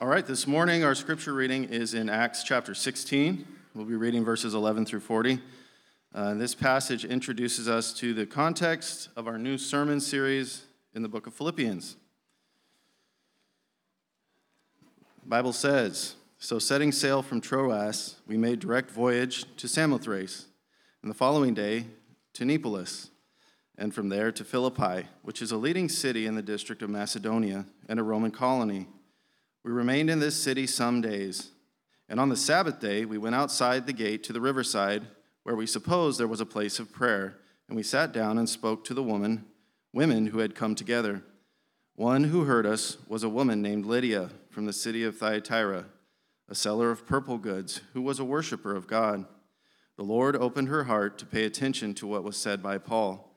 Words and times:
All 0.00 0.08
right, 0.08 0.26
this 0.26 0.48
morning 0.48 0.82
our 0.82 0.96
scripture 0.96 1.32
reading 1.32 1.64
is 1.64 1.94
in 1.94 2.08
Acts 2.08 2.42
chapter 2.42 2.74
16. 2.74 3.46
We'll 3.76 3.84
be 3.84 3.94
reading 3.94 4.24
verses 4.24 4.52
11 4.52 4.86
through 4.86 4.98
40. 4.98 5.38
Uh, 6.12 6.34
this 6.34 6.52
passage 6.52 7.04
introduces 7.04 7.68
us 7.68 7.92
to 7.94 8.12
the 8.12 8.26
context 8.26 9.08
of 9.14 9.28
our 9.28 9.38
new 9.38 9.56
sermon 9.56 10.00
series 10.00 10.64
in 10.94 11.02
the 11.02 11.08
book 11.08 11.28
of 11.28 11.34
Philippians. 11.34 11.94
The 15.22 15.28
Bible 15.28 15.52
says, 15.52 16.16
So 16.38 16.58
setting 16.58 16.90
sail 16.90 17.22
from 17.22 17.40
Troas, 17.40 18.16
we 18.26 18.36
made 18.36 18.58
direct 18.58 18.90
voyage 18.90 19.44
to 19.58 19.68
Samothrace, 19.68 20.46
and 21.02 21.10
the 21.10 21.14
following 21.16 21.54
day 21.54 21.86
to 22.32 22.44
Neapolis, 22.44 23.10
and 23.78 23.94
from 23.94 24.08
there 24.08 24.32
to 24.32 24.42
Philippi, 24.42 25.06
which 25.22 25.40
is 25.40 25.52
a 25.52 25.56
leading 25.56 25.88
city 25.88 26.26
in 26.26 26.34
the 26.34 26.42
district 26.42 26.82
of 26.82 26.90
Macedonia 26.90 27.66
and 27.88 28.00
a 28.00 28.02
Roman 28.02 28.32
colony. 28.32 28.88
We 29.64 29.72
remained 29.72 30.10
in 30.10 30.20
this 30.20 30.36
city 30.36 30.66
some 30.66 31.00
days, 31.00 31.50
and 32.10 32.20
on 32.20 32.28
the 32.28 32.36
Sabbath 32.36 32.80
day 32.80 33.06
we 33.06 33.16
went 33.16 33.34
outside 33.34 33.86
the 33.86 33.94
gate 33.94 34.22
to 34.24 34.32
the 34.34 34.40
riverside 34.40 35.06
where 35.42 35.56
we 35.56 35.66
supposed 35.66 36.20
there 36.20 36.28
was 36.28 36.42
a 36.42 36.46
place 36.46 36.78
of 36.78 36.92
prayer, 36.92 37.38
and 37.66 37.74
we 37.74 37.82
sat 37.82 38.12
down 38.12 38.36
and 38.36 38.46
spoke 38.46 38.84
to 38.84 38.92
the 38.92 39.02
woman, 39.02 39.46
women 39.90 40.26
who 40.26 40.40
had 40.40 40.54
come 40.54 40.74
together. 40.74 41.22
One 41.94 42.24
who 42.24 42.44
heard 42.44 42.66
us 42.66 42.98
was 43.08 43.22
a 43.22 43.28
woman 43.30 43.62
named 43.62 43.86
Lydia 43.86 44.28
from 44.50 44.66
the 44.66 44.72
city 44.72 45.02
of 45.02 45.16
Thyatira, 45.16 45.86
a 46.46 46.54
seller 46.54 46.90
of 46.90 47.06
purple 47.06 47.38
goods, 47.38 47.80
who 47.94 48.02
was 48.02 48.18
a 48.18 48.24
worshiper 48.24 48.76
of 48.76 48.86
God. 48.86 49.24
The 49.96 50.02
Lord 50.02 50.36
opened 50.36 50.68
her 50.68 50.84
heart 50.84 51.16
to 51.18 51.26
pay 51.26 51.44
attention 51.44 51.94
to 51.94 52.06
what 52.06 52.24
was 52.24 52.36
said 52.36 52.62
by 52.62 52.76
Paul. 52.76 53.30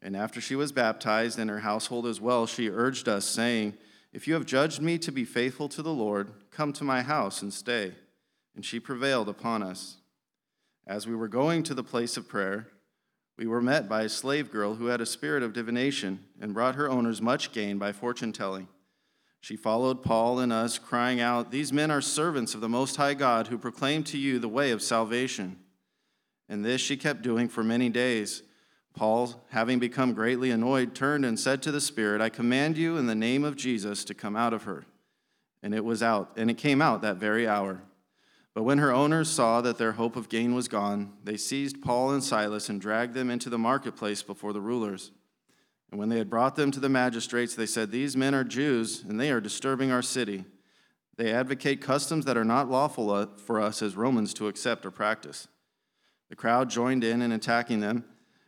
And 0.00 0.16
after 0.16 0.40
she 0.40 0.54
was 0.54 0.72
baptized 0.72 1.38
and 1.38 1.50
her 1.50 1.58
household 1.58 2.06
as 2.06 2.22
well, 2.22 2.46
she 2.46 2.70
urged 2.70 3.06
us, 3.06 3.26
saying, 3.26 3.74
If 4.12 4.26
you 4.26 4.34
have 4.34 4.46
judged 4.46 4.80
me 4.80 4.98
to 4.98 5.12
be 5.12 5.24
faithful 5.24 5.68
to 5.70 5.82
the 5.82 5.92
Lord, 5.92 6.32
come 6.50 6.72
to 6.74 6.84
my 6.84 7.02
house 7.02 7.42
and 7.42 7.52
stay. 7.52 7.94
And 8.54 8.64
she 8.64 8.80
prevailed 8.80 9.28
upon 9.28 9.62
us. 9.62 9.98
As 10.86 11.06
we 11.06 11.14
were 11.14 11.28
going 11.28 11.62
to 11.64 11.74
the 11.74 11.84
place 11.84 12.16
of 12.16 12.28
prayer, 12.28 12.68
we 13.36 13.46
were 13.46 13.60
met 13.60 13.88
by 13.88 14.02
a 14.02 14.08
slave 14.08 14.50
girl 14.50 14.74
who 14.74 14.86
had 14.86 15.00
a 15.00 15.06
spirit 15.06 15.42
of 15.42 15.52
divination 15.52 16.24
and 16.40 16.54
brought 16.54 16.74
her 16.74 16.88
owners 16.88 17.22
much 17.22 17.52
gain 17.52 17.78
by 17.78 17.92
fortune 17.92 18.32
telling. 18.32 18.66
She 19.40 19.54
followed 19.54 20.02
Paul 20.02 20.40
and 20.40 20.52
us, 20.52 20.78
crying 20.78 21.20
out, 21.20 21.52
These 21.52 21.72
men 21.72 21.90
are 21.90 22.00
servants 22.00 22.54
of 22.54 22.60
the 22.60 22.68
Most 22.68 22.96
High 22.96 23.14
God 23.14 23.46
who 23.46 23.58
proclaim 23.58 24.02
to 24.04 24.18
you 24.18 24.38
the 24.38 24.48
way 24.48 24.72
of 24.72 24.82
salvation. 24.82 25.58
And 26.48 26.64
this 26.64 26.80
she 26.80 26.96
kept 26.96 27.22
doing 27.22 27.48
for 27.48 27.62
many 27.62 27.88
days. 27.88 28.42
Paul, 28.98 29.44
having 29.50 29.78
become 29.78 30.12
greatly 30.12 30.50
annoyed, 30.50 30.92
turned 30.92 31.24
and 31.24 31.38
said 31.38 31.62
to 31.62 31.70
the 31.70 31.80
Spirit, 31.80 32.20
I 32.20 32.30
command 32.30 32.76
you 32.76 32.96
in 32.96 33.06
the 33.06 33.14
name 33.14 33.44
of 33.44 33.54
Jesus 33.54 34.04
to 34.04 34.12
come 34.12 34.34
out 34.34 34.52
of 34.52 34.64
her. 34.64 34.86
And 35.62 35.72
it 35.72 35.84
was 35.84 36.02
out, 36.02 36.32
and 36.36 36.50
it 36.50 36.58
came 36.58 36.82
out 36.82 37.00
that 37.02 37.16
very 37.16 37.46
hour. 37.46 37.82
But 38.54 38.64
when 38.64 38.78
her 38.78 38.92
owners 38.92 39.30
saw 39.30 39.60
that 39.60 39.78
their 39.78 39.92
hope 39.92 40.16
of 40.16 40.28
gain 40.28 40.52
was 40.52 40.66
gone, 40.66 41.12
they 41.22 41.36
seized 41.36 41.80
Paul 41.80 42.10
and 42.10 42.24
Silas 42.24 42.68
and 42.68 42.80
dragged 42.80 43.14
them 43.14 43.30
into 43.30 43.48
the 43.48 43.56
marketplace 43.56 44.24
before 44.24 44.52
the 44.52 44.60
rulers. 44.60 45.12
And 45.92 46.00
when 46.00 46.08
they 46.08 46.18
had 46.18 46.28
brought 46.28 46.56
them 46.56 46.72
to 46.72 46.80
the 46.80 46.88
magistrates, 46.88 47.54
they 47.54 47.66
said, 47.66 47.92
These 47.92 48.16
men 48.16 48.34
are 48.34 48.42
Jews, 48.42 49.04
and 49.08 49.20
they 49.20 49.30
are 49.30 49.40
disturbing 49.40 49.92
our 49.92 50.02
city. 50.02 50.44
They 51.16 51.32
advocate 51.32 51.80
customs 51.80 52.24
that 52.24 52.36
are 52.36 52.44
not 52.44 52.68
lawful 52.68 53.10
uh, 53.10 53.26
for 53.36 53.60
us 53.60 53.80
as 53.80 53.94
Romans 53.94 54.34
to 54.34 54.48
accept 54.48 54.84
or 54.84 54.90
practice. 54.90 55.46
The 56.30 56.36
crowd 56.36 56.68
joined 56.68 57.04
in 57.04 57.22
in 57.22 57.30
attacking 57.30 57.78
them, 57.78 58.04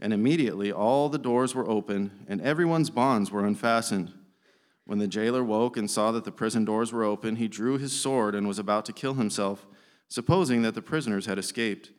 And 0.00 0.12
immediately 0.12 0.72
all 0.72 1.08
the 1.08 1.18
doors 1.18 1.54
were 1.54 1.68
opened, 1.68 2.10
and 2.26 2.40
everyone's 2.40 2.90
bonds 2.90 3.30
were 3.30 3.44
unfastened. 3.44 4.12
When 4.86 4.98
the 4.98 5.06
jailer 5.06 5.44
woke 5.44 5.76
and 5.76 5.90
saw 5.90 6.10
that 6.12 6.24
the 6.24 6.32
prison 6.32 6.64
doors 6.64 6.92
were 6.92 7.04
open, 7.04 7.36
he 7.36 7.46
drew 7.46 7.78
his 7.78 7.92
sword 7.92 8.34
and 8.34 8.48
was 8.48 8.58
about 8.58 8.84
to 8.86 8.92
kill 8.92 9.14
himself 9.14 9.66
supposing 10.10 10.62
that 10.62 10.74
the 10.74 10.82
prisoners 10.82 11.24
had 11.24 11.38
escaped. 11.38 11.92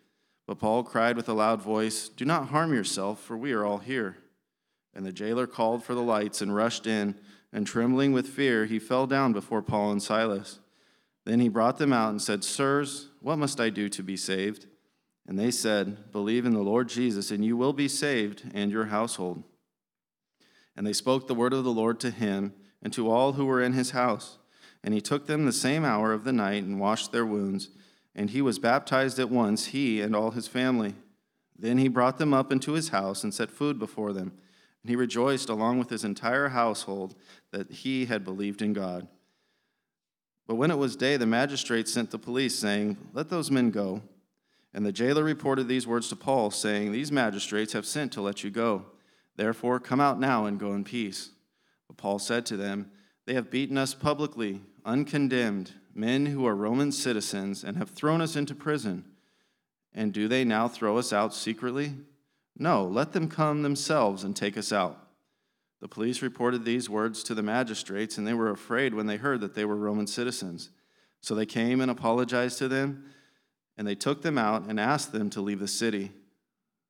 But 0.46 0.60
Paul 0.60 0.84
cried 0.84 1.16
with 1.16 1.30
a 1.30 1.34
loud 1.34 1.62
voice, 1.62 2.10
Do 2.10 2.26
not 2.26 2.50
harm 2.50 2.74
yourself, 2.74 3.22
for 3.22 3.38
we 3.38 3.54
are 3.54 3.66
all 3.66 3.80
here. 3.80 4.18
And 4.94 5.06
the 5.06 5.14
jailer 5.14 5.48
called 5.48 5.84
for 5.84 5.96
the 5.96 6.04
lights 6.04 6.42
and 6.42 6.54
rushed 6.54 6.86
in, 6.86 7.16
and 7.54 7.66
trembling 7.66 8.12
with 8.12 8.28
fear, 8.28 8.66
he 8.66 8.80
fell 8.80 9.08
down 9.08 9.34
before 9.34 9.62
Paul 9.62 9.92
and 9.92 10.04
Silas. 10.04 10.60
Then 11.26 11.40
he 11.40 11.50
brought 11.50 11.78
them 11.78 11.94
out 11.94 12.10
and 12.10 12.22
said, 12.22 12.44
Sirs, 12.44 13.08
what 13.22 13.38
must 13.38 13.60
I 13.60 13.70
do 13.70 13.88
to 13.90 14.04
be 14.04 14.18
saved? 14.18 14.68
And 15.28 15.38
they 15.38 15.52
said, 15.52 16.12
Believe 16.12 16.46
in 16.46 16.54
the 16.54 16.60
Lord 16.60 16.90
Jesus, 16.90 17.32
and 17.32 17.44
you 17.46 17.56
will 17.56 17.74
be 17.74 17.88
saved, 17.88 18.44
and 18.54 18.72
your 18.72 18.86
household. 18.86 19.44
And 20.76 20.86
they 20.86 20.94
spoke 20.94 21.28
the 21.28 21.36
word 21.36 21.54
of 21.54 21.64
the 21.64 21.72
Lord 21.72 22.00
to 22.02 22.12
him 22.12 22.54
and 22.82 22.92
to 22.94 23.10
all 23.10 23.34
who 23.34 23.46
were 23.46 23.62
in 23.62 23.74
his 23.74 23.92
house. 23.92 24.38
And 24.84 24.94
he 24.94 25.02
took 25.02 25.28
them 25.28 25.46
the 25.46 25.52
same 25.52 25.86
hour 25.86 26.12
of 26.12 26.24
the 26.24 26.34
night 26.34 26.64
and 26.64 26.80
washed 26.80 27.12
their 27.12 27.26
wounds 27.26 27.70
and 28.16 28.30
he 28.32 28.42
was 28.42 28.60
baptized 28.60 29.20
at 29.20 29.30
once, 29.30 29.68
he 29.68 30.02
and 30.02 30.16
all 30.16 30.32
his 30.32 30.48
family. 30.48 30.96
Then 31.58 31.78
he 31.78 31.88
brought 31.88 32.18
them 32.18 32.34
up 32.34 32.52
into 32.52 32.74
his 32.74 32.90
house 32.90 33.24
and 33.24 33.34
set 33.34 33.52
food 33.52 33.80
before 33.80 34.14
them. 34.14 34.34
And 34.84 34.90
he 34.90 34.96
rejoiced 34.96 35.50
along 35.50 35.80
with 35.80 35.90
his 35.90 36.04
entire 36.04 36.50
household 36.50 37.16
that 37.52 37.72
he 37.72 38.06
had 38.06 38.26
believed 38.26 38.62
in 38.62 38.74
God. 38.74 39.08
But 40.48 40.56
when 40.56 40.72
it 40.72 40.78
was 40.78 40.96
day, 40.96 41.18
the 41.18 41.26
magistrates 41.26 41.94
sent 41.94 42.12
the 42.12 42.18
police, 42.18 42.58
saying, 42.58 42.98
Let 43.14 43.30
those 43.30 43.52
men 43.52 43.70
go. 43.70 44.02
And 44.74 44.86
the 44.86 44.92
jailer 44.92 45.24
reported 45.24 45.68
these 45.68 45.88
words 45.88 46.10
to 46.10 46.16
Paul, 46.16 46.52
saying, 46.52 46.92
These 46.92 47.12
magistrates 47.12 47.74
have 47.74 47.86
sent 47.86 48.12
to 48.14 48.22
let 48.22 48.44
you 48.44 48.50
go. 48.50 48.86
Therefore, 49.36 49.80
come 49.80 50.00
out 50.00 50.20
now 50.20 50.46
and 50.46 50.60
go 50.60 50.74
in 50.74 50.84
peace. 50.84 51.32
But 51.88 51.98
Paul 51.98 52.20
said 52.20 52.46
to 52.48 52.58
them, 52.58 52.92
They 53.26 53.34
have 53.34 53.52
beaten 53.52 53.78
us 53.78 53.94
publicly, 53.94 54.62
uncondemned 54.86 55.74
men 55.94 56.28
who 56.28 56.46
are 56.46 56.56
Roman 56.56 56.92
citizens 56.92 57.64
and 57.64 57.78
have 57.78 57.90
thrown 57.90 58.22
us 58.22 58.36
into 58.36 58.56
prison. 58.56 59.06
And 59.94 60.14
do 60.14 60.28
they 60.28 60.46
now 60.46 60.68
throw 60.68 60.98
us 60.98 61.12
out 61.12 61.34
secretly? 61.34 61.94
No, 62.58 62.86
let 62.86 63.12
them 63.12 63.28
come 63.28 63.62
themselves 63.62 64.24
and 64.24 64.36
take 64.36 64.58
us 64.58 64.72
out. 64.72 64.98
The 65.82 65.88
police 65.88 66.22
reported 66.22 66.64
these 66.64 66.90
words 66.90 67.24
to 67.24 67.34
the 67.34 67.42
magistrates, 67.42 68.18
and 68.18 68.28
they 68.28 68.36
were 68.36 68.52
afraid 68.52 68.94
when 68.94 69.08
they 69.08 69.18
heard 69.18 69.42
that 69.42 69.56
they 69.56 69.66
were 69.66 69.76
Roman 69.76 70.08
citizens. 70.08 70.70
So 71.22 71.34
they 71.34 71.46
came 71.46 71.82
and 71.82 71.90
apologized 71.90 72.60
to 72.60 72.68
them, 72.68 73.06
and 73.78 73.88
they 73.88 73.96
took 73.96 74.22
them 74.22 74.38
out 74.38 74.68
and 74.68 74.80
asked 74.80 75.12
them 75.12 75.30
to 75.32 75.42
leave 75.42 75.60
the 75.60 75.68
city. 75.68 76.12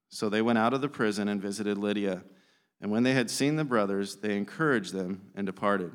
So 0.10 0.30
they 0.30 0.42
went 0.42 0.58
out 0.58 0.74
of 0.74 0.82
the 0.82 0.90
prison 0.90 1.28
and 1.28 1.42
visited 1.42 1.78
Lydia. 1.78 2.24
And 2.82 2.92
when 2.92 3.04
they 3.04 3.14
had 3.14 3.30
seen 3.30 3.56
the 3.56 3.64
brothers, 3.64 4.18
they 4.18 4.36
encouraged 4.36 4.94
them 4.94 5.30
and 5.36 5.46
departed. 5.46 5.92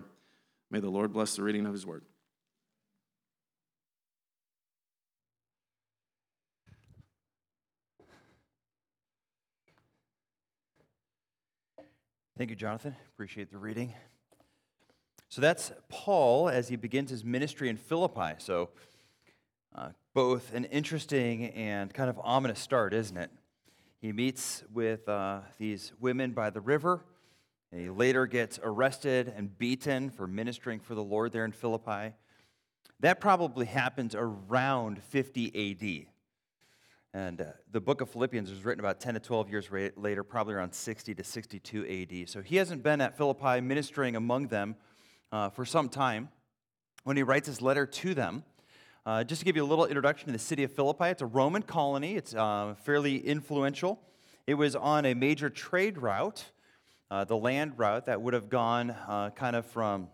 May 0.70 0.80
the 0.80 0.88
Lord 0.88 1.12
bless 1.12 1.36
the 1.36 1.42
reading 1.42 1.66
of 1.66 1.72
his 1.72 1.84
word. 1.84 2.04
Thank 12.38 12.50
you, 12.50 12.56
Jonathan. 12.56 12.94
Appreciate 13.14 13.50
the 13.50 13.56
reading. 13.56 13.94
So 15.30 15.40
that's 15.40 15.72
Paul 15.88 16.50
as 16.50 16.68
he 16.68 16.76
begins 16.76 17.10
his 17.10 17.24
ministry 17.24 17.70
in 17.70 17.78
Philippi. 17.78 18.34
So, 18.38 18.68
uh, 19.74 19.88
both 20.16 20.54
an 20.54 20.64
interesting 20.64 21.44
and 21.48 21.92
kind 21.92 22.08
of 22.08 22.18
ominous 22.24 22.58
start, 22.58 22.94
isn't 22.94 23.18
it? 23.18 23.30
He 24.00 24.12
meets 24.14 24.64
with 24.72 25.06
uh, 25.10 25.40
these 25.58 25.92
women 26.00 26.30
by 26.30 26.48
the 26.48 26.62
river. 26.62 27.04
He 27.70 27.90
later 27.90 28.26
gets 28.26 28.58
arrested 28.62 29.30
and 29.36 29.58
beaten 29.58 30.08
for 30.08 30.26
ministering 30.26 30.80
for 30.80 30.94
the 30.94 31.04
Lord 31.04 31.32
there 31.32 31.44
in 31.44 31.52
Philippi. 31.52 32.14
That 33.00 33.20
probably 33.20 33.66
happens 33.66 34.14
around 34.14 35.02
50 35.02 36.06
AD. 36.06 36.06
And 37.12 37.42
uh, 37.42 37.44
the 37.70 37.82
book 37.82 38.00
of 38.00 38.08
Philippians 38.08 38.48
was 38.48 38.64
written 38.64 38.80
about 38.80 39.00
10 39.00 39.12
to 39.12 39.20
12 39.20 39.50
years 39.50 39.68
later, 39.98 40.24
probably 40.24 40.54
around 40.54 40.72
60 40.72 41.14
to 41.14 41.24
62 41.24 42.08
AD. 42.22 42.30
So 42.30 42.40
he 42.40 42.56
hasn't 42.56 42.82
been 42.82 43.02
at 43.02 43.18
Philippi 43.18 43.60
ministering 43.60 44.16
among 44.16 44.48
them 44.48 44.76
uh, 45.30 45.50
for 45.50 45.66
some 45.66 45.90
time. 45.90 46.30
When 47.04 47.18
he 47.18 47.22
writes 47.22 47.48
his 47.48 47.60
letter 47.60 47.84
to 47.84 48.14
them, 48.14 48.44
uh, 49.06 49.22
just 49.22 49.40
to 49.40 49.44
give 49.44 49.54
you 49.54 49.62
a 49.62 49.66
little 49.66 49.86
introduction 49.86 50.26
to 50.26 50.32
the 50.32 50.38
city 50.38 50.64
of 50.64 50.72
Philippi, 50.72 51.04
it's 51.04 51.22
a 51.22 51.26
Roman 51.26 51.62
colony, 51.62 52.16
it's 52.16 52.34
uh, 52.34 52.74
fairly 52.82 53.24
influential. 53.24 54.00
It 54.48 54.54
was 54.54 54.74
on 54.74 55.06
a 55.06 55.14
major 55.14 55.48
trade 55.48 55.96
route, 55.96 56.44
uh, 57.08 57.22
the 57.24 57.36
land 57.36 57.74
route 57.76 58.06
that 58.06 58.20
would 58.20 58.34
have 58.34 58.48
gone 58.48 58.90
uh, 58.90 59.30
kind 59.30 59.54
of 59.54 59.64
from 59.64 60.08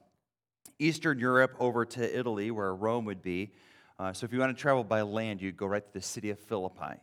Eastern 0.78 1.18
Europe 1.18 1.54
over 1.58 1.86
to 1.86 2.18
Italy, 2.18 2.50
where 2.50 2.74
Rome 2.74 3.06
would 3.06 3.22
be. 3.22 3.52
Uh, 3.98 4.12
so 4.12 4.26
if 4.26 4.32
you 4.32 4.38
want 4.38 4.54
to 4.54 4.60
travel 4.60 4.84
by 4.84 5.00
land, 5.00 5.40
you'd 5.40 5.56
go 5.56 5.64
right 5.64 5.84
to 5.84 5.92
the 5.94 6.02
city 6.02 6.28
of 6.28 6.38
Philippi. 6.38 7.00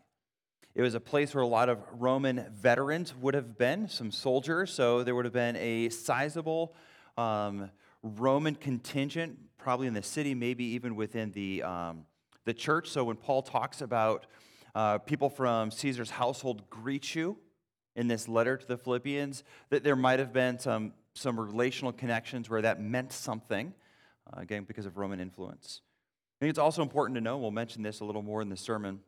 It 0.76 0.84
was 0.84 0.94
a 0.94 1.00
place 1.00 1.34
where 1.34 1.44
a 1.44 1.48
lot 1.48 1.70
of 1.70 1.80
Roman 1.92 2.46
veterans 2.54 3.16
would 3.16 3.34
have 3.34 3.58
been, 3.58 3.90
some 3.90 4.12
soldiers, 4.12 4.72
so 4.72 5.04
there 5.04 5.16
would 5.16 5.26
have 5.26 5.34
been 5.34 5.56
a 5.56 5.90
sizable 5.90 6.76
um, 7.18 7.72
Roman 8.04 8.54
contingent, 8.54 9.40
probably 9.70 9.86
in 9.86 9.94
the 9.94 10.02
city, 10.02 10.34
maybe 10.34 10.64
even 10.64 10.96
within 10.96 11.30
the, 11.30 11.62
um, 11.62 12.04
the 12.44 12.54
church. 12.56 12.90
So 12.90 13.04
when 13.04 13.18
Paul 13.18 13.44
talks 13.44 13.82
about 13.82 14.26
uh, 14.74 14.98
people 14.98 15.30
from 15.30 15.70
Caesar's 15.70 16.10
household 16.10 16.68
greet 16.72 17.14
you 17.14 17.38
in 17.96 18.08
this 18.08 18.28
letter 18.28 18.58
to 18.58 18.66
the 18.66 18.78
Philippians, 18.78 19.44
that 19.70 19.84
there 19.84 19.96
might 19.96 20.18
have 20.18 20.34
been 20.34 20.58
some, 20.58 20.94
some 21.14 21.40
relational 21.40 21.92
connections 21.94 22.50
where 22.50 22.64
that 22.64 22.82
meant 22.82 23.14
something, 23.14 23.72
uh, 24.26 24.40
again, 24.42 24.64
because 24.64 24.88
of 24.88 24.98
Roman 24.98 25.20
influence. 25.20 25.82
I 26.42 26.46
think 26.46 26.50
it's 26.50 26.58
also 26.58 26.82
important 26.82 27.14
to 27.18 27.22
know, 27.22 27.38
we'll 27.38 27.52
mention 27.52 27.84
this 27.84 28.00
a 28.00 28.06
little 28.06 28.24
more 28.24 28.42
in 28.42 28.50
the 28.50 28.58
sermon, 28.58 29.02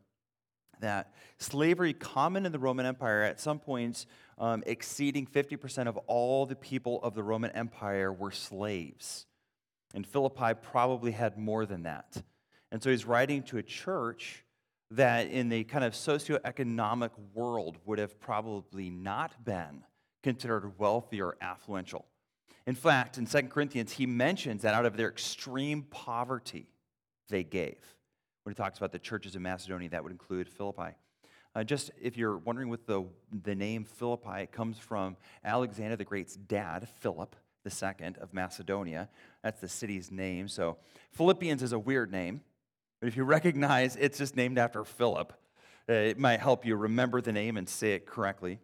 that 0.78 1.12
slavery 1.38 1.92
common 1.92 2.46
in 2.46 2.52
the 2.52 2.60
Roman 2.60 2.86
Empire 2.86 3.22
at 3.22 3.40
some 3.40 3.58
points 3.58 4.06
um, 4.38 4.62
exceeding 4.64 5.26
50% 5.26 5.88
of 5.88 5.96
all 6.06 6.46
the 6.46 6.54
people 6.54 7.02
of 7.02 7.16
the 7.16 7.24
Roman 7.24 7.50
Empire 7.50 8.12
were 8.12 8.30
slaves. 8.30 9.26
And 9.94 10.06
Philippi 10.06 10.54
probably 10.60 11.12
had 11.12 11.36
more 11.36 11.66
than 11.66 11.82
that. 11.82 12.22
And 12.70 12.82
so 12.82 12.90
he's 12.90 13.04
writing 13.04 13.42
to 13.44 13.58
a 13.58 13.62
church 13.62 14.44
that 14.92 15.28
in 15.28 15.48
the 15.48 15.64
kind 15.64 15.84
of 15.84 15.94
socioeconomic 15.94 17.10
world 17.34 17.78
would 17.84 17.98
have 17.98 18.18
probably 18.20 18.90
not 18.90 19.44
been 19.44 19.84
considered 20.22 20.78
wealthy 20.78 21.20
or 21.20 21.36
affluential. 21.42 22.04
In 22.66 22.74
fact, 22.74 23.18
in 23.18 23.26
2 23.26 23.42
Corinthians, 23.44 23.92
he 23.92 24.06
mentions 24.06 24.62
that 24.62 24.74
out 24.74 24.86
of 24.86 24.96
their 24.96 25.08
extreme 25.08 25.82
poverty, 25.82 26.68
they 27.28 27.42
gave. 27.42 27.78
When 28.44 28.52
he 28.52 28.56
talks 28.56 28.78
about 28.78 28.92
the 28.92 28.98
churches 28.98 29.34
in 29.34 29.42
Macedonia, 29.42 29.88
that 29.90 30.02
would 30.02 30.12
include 30.12 30.48
Philippi. 30.48 30.94
Uh, 31.54 31.64
just 31.64 31.90
if 32.00 32.16
you're 32.16 32.38
wondering 32.38 32.68
what 32.68 32.86
the, 32.86 33.04
the 33.42 33.54
name 33.54 33.84
Philippi, 33.84 34.42
it 34.42 34.52
comes 34.52 34.78
from 34.78 35.16
Alexander 35.44 35.96
the 35.96 36.04
Great's 36.04 36.36
dad, 36.36 36.88
Philip 37.00 37.36
II 37.66 38.14
of 38.20 38.32
Macedonia. 38.32 39.08
That's 39.42 39.60
the 39.60 39.68
city's 39.68 40.10
name. 40.10 40.48
So 40.48 40.76
Philippians 41.12 41.62
is 41.62 41.72
a 41.72 41.78
weird 41.78 42.10
name, 42.10 42.42
but 43.00 43.08
if 43.08 43.16
you 43.16 43.24
recognize 43.24 43.96
it's 43.96 44.18
just 44.18 44.36
named 44.36 44.58
after 44.58 44.84
Philip, 44.84 45.32
uh, 45.88 45.92
it 45.92 46.18
might 46.18 46.40
help 46.40 46.64
you 46.64 46.76
remember 46.76 47.20
the 47.20 47.32
name 47.32 47.56
and 47.56 47.68
say 47.68 47.94
it 47.94 48.06
correctly. 48.06 48.58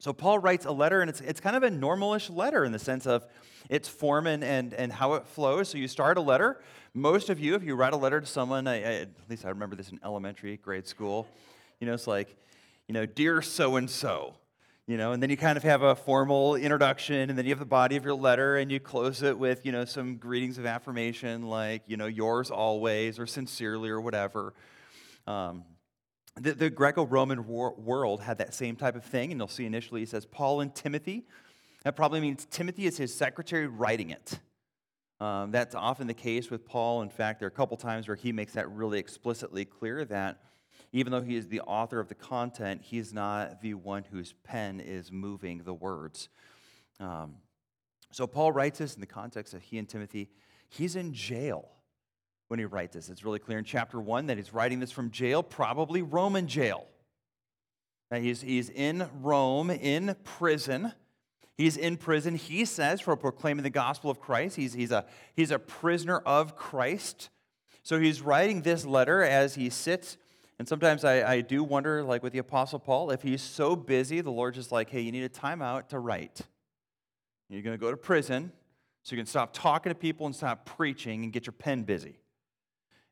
So 0.00 0.12
Paul 0.12 0.38
writes 0.38 0.64
a 0.64 0.70
letter, 0.70 1.00
and 1.00 1.10
it's, 1.10 1.20
it's 1.20 1.40
kind 1.40 1.56
of 1.56 1.64
a 1.64 1.70
normalish 1.70 2.34
letter 2.34 2.64
in 2.64 2.70
the 2.70 2.78
sense 2.78 3.06
of 3.06 3.26
its 3.68 3.88
form 3.88 4.28
and, 4.28 4.44
and, 4.44 4.72
and 4.72 4.92
how 4.92 5.14
it 5.14 5.26
flows. 5.26 5.70
So 5.70 5.78
you 5.78 5.88
start 5.88 6.16
a 6.18 6.20
letter. 6.20 6.60
Most 6.94 7.30
of 7.30 7.40
you, 7.40 7.56
if 7.56 7.64
you 7.64 7.74
write 7.74 7.92
a 7.92 7.96
letter 7.96 8.20
to 8.20 8.26
someone, 8.26 8.68
I, 8.68 8.76
I, 8.76 8.92
at 9.00 9.08
least 9.28 9.44
I 9.44 9.48
remember 9.48 9.74
this 9.74 9.90
in 9.90 9.98
elementary, 10.04 10.56
grade 10.56 10.86
school, 10.86 11.26
you 11.80 11.86
know, 11.86 11.94
it's 11.94 12.06
like, 12.06 12.36
you 12.86 12.92
know, 12.92 13.06
dear 13.06 13.42
so 13.42 13.76
and 13.76 13.90
so, 13.90 14.34
you 14.88 14.96
know, 14.96 15.12
and 15.12 15.22
then 15.22 15.28
you 15.28 15.36
kind 15.36 15.58
of 15.58 15.62
have 15.64 15.82
a 15.82 15.94
formal 15.94 16.54
introduction, 16.54 17.28
and 17.28 17.38
then 17.38 17.44
you 17.44 17.50
have 17.50 17.58
the 17.58 17.66
body 17.66 17.96
of 17.96 18.06
your 18.06 18.14
letter, 18.14 18.56
and 18.56 18.72
you 18.72 18.80
close 18.80 19.22
it 19.22 19.38
with, 19.38 19.66
you 19.66 19.70
know, 19.70 19.84
some 19.84 20.16
greetings 20.16 20.56
of 20.56 20.64
affirmation 20.64 21.42
like, 21.42 21.82
you 21.86 21.98
know, 21.98 22.06
yours 22.06 22.50
always, 22.50 23.18
or 23.18 23.26
sincerely, 23.26 23.90
or 23.90 24.00
whatever. 24.00 24.54
Um, 25.26 25.64
the, 26.40 26.54
the 26.54 26.70
Greco 26.70 27.04
Roman 27.04 27.46
wor- 27.46 27.74
world 27.74 28.22
had 28.22 28.38
that 28.38 28.54
same 28.54 28.76
type 28.76 28.96
of 28.96 29.04
thing, 29.04 29.30
and 29.30 29.38
you'll 29.38 29.46
see 29.46 29.66
initially 29.66 30.00
he 30.00 30.06
says 30.06 30.24
Paul 30.24 30.62
and 30.62 30.74
Timothy. 30.74 31.26
That 31.84 31.94
probably 31.94 32.20
means 32.20 32.46
Timothy 32.50 32.86
is 32.86 32.96
his 32.96 33.14
secretary 33.14 33.66
writing 33.66 34.08
it. 34.08 34.40
Um, 35.20 35.50
that's 35.50 35.74
often 35.74 36.06
the 36.06 36.14
case 36.14 36.50
with 36.50 36.64
Paul. 36.64 37.02
In 37.02 37.10
fact, 37.10 37.40
there 37.40 37.46
are 37.46 37.50
a 37.50 37.54
couple 37.54 37.76
times 37.76 38.08
where 38.08 38.16
he 38.16 38.32
makes 38.32 38.54
that 38.54 38.70
really 38.70 38.98
explicitly 38.98 39.66
clear 39.66 40.06
that 40.06 40.40
even 40.92 41.12
though 41.12 41.22
he 41.22 41.36
is 41.36 41.48
the 41.48 41.60
author 41.60 42.00
of 42.00 42.08
the 42.08 42.14
content, 42.14 42.82
he's 42.82 43.12
not 43.12 43.60
the 43.60 43.74
one 43.74 44.04
whose 44.10 44.34
pen 44.44 44.80
is 44.80 45.12
moving 45.12 45.62
the 45.64 45.74
words. 45.74 46.28
Um, 47.00 47.36
so 48.10 48.26
Paul 48.26 48.52
writes 48.52 48.78
this 48.78 48.94
in 48.94 49.00
the 49.00 49.06
context 49.06 49.54
of 49.54 49.62
he 49.62 49.78
and 49.78 49.88
Timothy. 49.88 50.30
He's 50.68 50.96
in 50.96 51.12
jail 51.12 51.68
when 52.48 52.58
he 52.58 52.64
writes 52.64 52.94
this. 52.94 53.10
It's 53.10 53.24
really 53.24 53.38
clear 53.38 53.58
in 53.58 53.64
chapter 53.64 54.00
one 54.00 54.26
that 54.26 54.36
he's 54.36 54.52
writing 54.52 54.80
this 54.80 54.90
from 54.90 55.10
jail, 55.10 55.42
probably 55.42 56.02
Roman 56.02 56.46
jail. 56.46 56.86
That 58.10 58.22
he's, 58.22 58.40
he's 58.40 58.70
in 58.70 59.08
Rome, 59.20 59.70
in 59.70 60.16
prison. 60.24 60.92
He's 61.58 61.76
in 61.76 61.98
prison, 61.98 62.36
he 62.36 62.64
says, 62.64 63.00
for 63.00 63.16
proclaiming 63.16 63.64
the 63.64 63.70
gospel 63.70 64.10
of 64.10 64.20
Christ. 64.20 64.56
He's, 64.56 64.72
he's, 64.72 64.92
a, 64.92 65.04
he's 65.34 65.50
a 65.50 65.58
prisoner 65.58 66.18
of 66.18 66.56
Christ. 66.56 67.28
So 67.82 67.98
he's 67.98 68.22
writing 68.22 68.62
this 68.62 68.86
letter 68.86 69.22
as 69.22 69.56
he 69.56 69.68
sits. 69.68 70.16
And 70.58 70.66
sometimes 70.66 71.04
I, 71.04 71.22
I 71.22 71.40
do 71.40 71.62
wonder, 71.62 72.02
like 72.02 72.22
with 72.22 72.32
the 72.32 72.40
Apostle 72.40 72.80
Paul, 72.80 73.10
if 73.10 73.22
he's 73.22 73.42
so 73.42 73.76
busy, 73.76 74.20
the 74.20 74.30
Lord 74.30 74.54
just 74.54 74.72
like, 74.72 74.90
hey, 74.90 75.00
you 75.00 75.12
need 75.12 75.22
a 75.22 75.28
timeout 75.28 75.88
to 75.88 75.98
write. 75.98 76.40
You're 77.48 77.62
going 77.62 77.76
to 77.76 77.80
go 77.80 77.90
to 77.90 77.96
prison, 77.96 78.52
so 79.02 79.14
you 79.14 79.20
can 79.20 79.26
stop 79.26 79.52
talking 79.52 79.90
to 79.90 79.94
people 79.94 80.26
and 80.26 80.34
stop 80.34 80.66
preaching 80.66 81.22
and 81.24 81.32
get 81.32 81.46
your 81.46 81.52
pen 81.52 81.84
busy. 81.84 82.18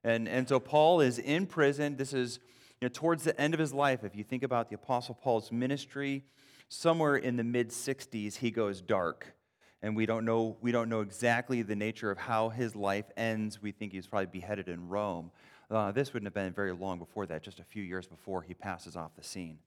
And, 0.02 0.28
and 0.28 0.48
so 0.48 0.60
Paul 0.60 1.00
is 1.00 1.19
in 1.19 1.46
prison. 1.46 1.96
This 1.96 2.12
is 2.12 2.40
you 2.81 2.88
know, 2.88 2.93
towards 2.93 3.25
the 3.25 3.38
end 3.40 3.54
of 3.54 3.60
his 3.60 3.72
life. 3.72 4.04
If 4.04 4.14
you 4.14 4.25
think 4.25 4.42
about 4.42 4.69
the 4.69 4.75
Apostle 4.75 5.14
Paul's 5.14 5.50
ministry, 5.50 6.25
somewhere 6.69 7.16
in 7.16 7.37
the 7.37 7.44
mid 7.44 7.70
60s, 7.70 8.37
he 8.37 8.50
goes 8.50 8.82
dark. 8.82 9.34
And 9.82 9.94
we 9.94 10.04
don't, 10.06 10.25
know, 10.25 10.56
we 10.60 10.72
don't 10.72 10.88
know 10.88 11.00
exactly 11.00 11.62
the 11.62 11.76
nature 11.76 12.10
of 12.10 12.19
how 12.19 12.49
his 12.49 12.75
life 12.75 13.04
ends. 13.16 13.62
We 13.62 13.72
think 13.72 13.92
he's 13.92 14.06
probably 14.06 14.26
beheaded 14.26 14.69
in 14.69 14.88
Rome. 14.88 15.31
Uh, 15.70 15.90
this 15.92 16.12
wouldn't 16.12 16.26
have 16.26 16.34
been 16.34 16.52
very 16.52 16.72
long 16.72 16.98
before 16.98 17.26
that, 17.26 17.42
just 17.42 17.58
a 17.58 17.64
few 17.64 17.82
years 17.82 18.06
before 18.06 18.42
he 18.42 18.54
passes 18.54 18.96
off 18.96 19.16
the 19.16 19.22
scene. 19.22 19.58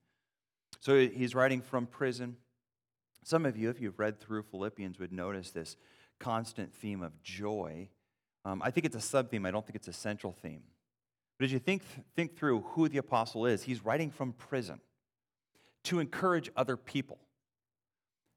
So 0.80 0.98
he's 0.98 1.36
writing 1.36 1.62
from 1.62 1.86
prison. 1.86 2.38
Some 3.24 3.46
of 3.46 3.58
you, 3.58 3.70
if 3.70 3.82
you've 3.82 4.00
read 4.00 4.20
through 4.20 4.44
Philippians, 4.44 4.98
would 5.00 5.12
notice 5.12 5.52
this 5.52 5.76
constant 6.20 6.74
theme 6.74 7.02
of 7.02 7.22
joy 7.22 7.90
um, 8.46 8.62
I 8.64 8.72
think 8.72 8.86
it's 8.86 8.96
a 8.96 9.02
sub 9.02 9.30
theme, 9.30 9.46
I 9.46 9.52
don't 9.52 9.66
think 9.66 9.76
it's 9.76 9.88
a 9.88 9.94
central 9.94 10.34
theme. 10.34 10.64
But 11.38 11.46
as 11.46 11.54
you 11.54 11.60
think, 11.60 11.84
think 12.16 12.38
through 12.38 12.62
who 12.62 12.90
the 12.90 12.98
apostle 12.98 13.46
is, 13.46 13.64
he's 13.64 13.84
writing 13.84 14.12
from 14.12 14.34
prison 14.34 14.80
to 15.86 16.00
encourage 16.00 16.50
other 16.56 16.78
people. 16.78 17.20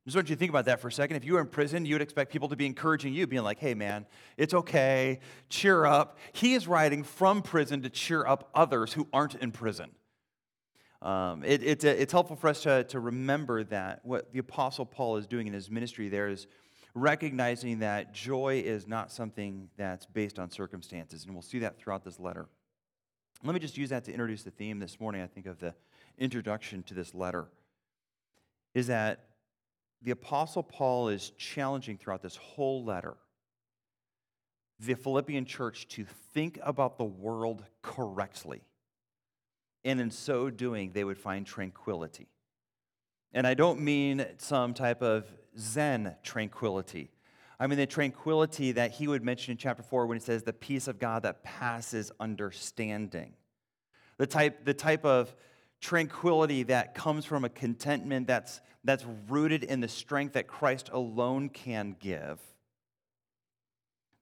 I 0.05 0.09
just 0.09 0.17
want 0.17 0.29
you 0.31 0.35
to 0.35 0.39
think 0.39 0.51
about 0.51 0.65
that 0.65 0.81
for 0.81 0.89
a 0.89 0.93
second. 0.93 1.17
If 1.17 1.25
you 1.25 1.35
were 1.35 1.41
in 1.41 1.47
prison, 1.47 1.87
you 1.87 1.95
would 1.95 2.03
expect 2.03 2.33
people 2.33 2.49
to 2.49 2.57
be 2.57 2.67
encouraging 2.67 3.15
you, 3.15 3.29
being 3.29 3.45
like, 3.45 3.61
hey, 3.61 3.75
man, 3.75 4.05
it's 4.37 4.53
okay, 4.53 5.21
cheer 5.49 5.87
up. 5.87 6.19
He 6.33 6.55
is 6.55 6.67
writing 6.67 7.05
from 7.05 7.41
prison 7.41 7.83
to 7.83 7.89
cheer 7.89 8.27
up 8.27 8.51
others 8.53 8.93
who 8.93 9.07
aren't 9.13 9.37
in 9.37 9.53
prison. 9.53 9.91
Um, 11.03 11.45
it, 11.45 11.63
it, 11.63 11.85
it's 11.85 12.13
helpful 12.13 12.35
for 12.35 12.49
us 12.49 12.63
to, 12.63 12.83
to 12.85 12.99
remember 12.99 13.63
that 13.65 14.05
what 14.05 14.33
the 14.33 14.41
Apostle 14.41 14.87
Paul 14.87 15.19
is 15.19 15.27
doing 15.29 15.47
in 15.47 15.53
his 15.53 15.71
ministry 15.71 16.09
there 16.09 16.29
is 16.29 16.49
recognizing 16.95 17.79
that 17.79 18.13
joy 18.13 18.61
is 18.65 18.89
not 18.89 19.13
something 19.13 19.69
that's 19.77 20.07
based 20.07 20.39
on 20.41 20.51
circumstances. 20.51 21.25
And 21.25 21.33
we'll 21.33 21.43
see 21.43 21.61
that 21.61 21.79
throughout 21.79 22.05
this 22.05 22.19
letter. 22.19 22.49
Let 23.45 23.55
me 23.55 23.61
just 23.61 23.77
use 23.77 23.91
that 23.91 24.05
to 24.05 24.13
introduce 24.13 24.43
the 24.43 24.51
theme 24.51 24.81
this 24.81 24.99
morning, 24.99 25.23
I 25.23 25.27
think, 25.29 25.47
of 25.47 25.61
the 25.61 25.75
introduction 26.19 26.83
to 26.85 26.95
this 26.95 27.15
letter. 27.15 27.47
Is 28.75 28.89
that 28.89 29.27
the 30.03 30.11
Apostle 30.11 30.63
Paul 30.63 31.09
is 31.09 31.31
challenging 31.39 31.97
throughout 31.97 32.23
this 32.23 32.37
whole 32.37 32.85
letter 32.85 33.17
the 34.81 34.95
Philippian 34.95 35.45
church 35.45 35.87
to 35.89 36.05
think 36.35 36.59
about 36.63 36.99
the 36.99 37.05
world 37.05 37.65
correctly. 37.83 38.63
And 39.85 40.01
in 40.01 40.11
so 40.11 40.51
doing, 40.51 40.93
they 40.93 41.05
would 41.05 41.19
find 41.19 41.47
tranquility. 41.47 42.27
And 43.33 43.47
I 43.47 43.55
don't 43.55 43.81
mean 43.81 44.27
some 44.39 44.75
type 44.75 45.01
of 45.01 45.27
Zen 45.59 46.17
tranquility. 46.23 47.11
I 47.61 47.69
mean, 47.69 47.79
the 47.79 47.87
tranquility 47.87 48.73
that 48.73 48.91
he 48.91 49.07
would 49.07 49.23
mention 49.23 49.53
in 49.53 49.57
chapter 49.57 49.85
4 49.85 50.07
when 50.07 50.19
he 50.19 50.25
says, 50.25 50.43
the 50.43 50.53
peace 50.53 50.89
of 50.89 50.99
God 50.99 51.23
that 51.23 51.45
passes 51.45 52.11
understanding. 52.19 53.35
The 54.19 54.27
type, 54.27 54.65
the 54.65 54.75
type 54.75 55.05
of 55.05 55.35
tranquility 55.83 56.63
that 56.63 56.95
comes 56.95 57.27
from 57.27 57.45
a 57.45 57.49
contentment 57.49 58.27
that's, 58.27 58.61
that's 58.85 59.05
rooted 59.29 59.65
in 59.65 59.81
the 59.81 59.89
strength 59.89 60.35
that 60.35 60.47
Christ 60.47 60.89
alone 60.93 61.49
can 61.51 61.97
give. 61.99 62.41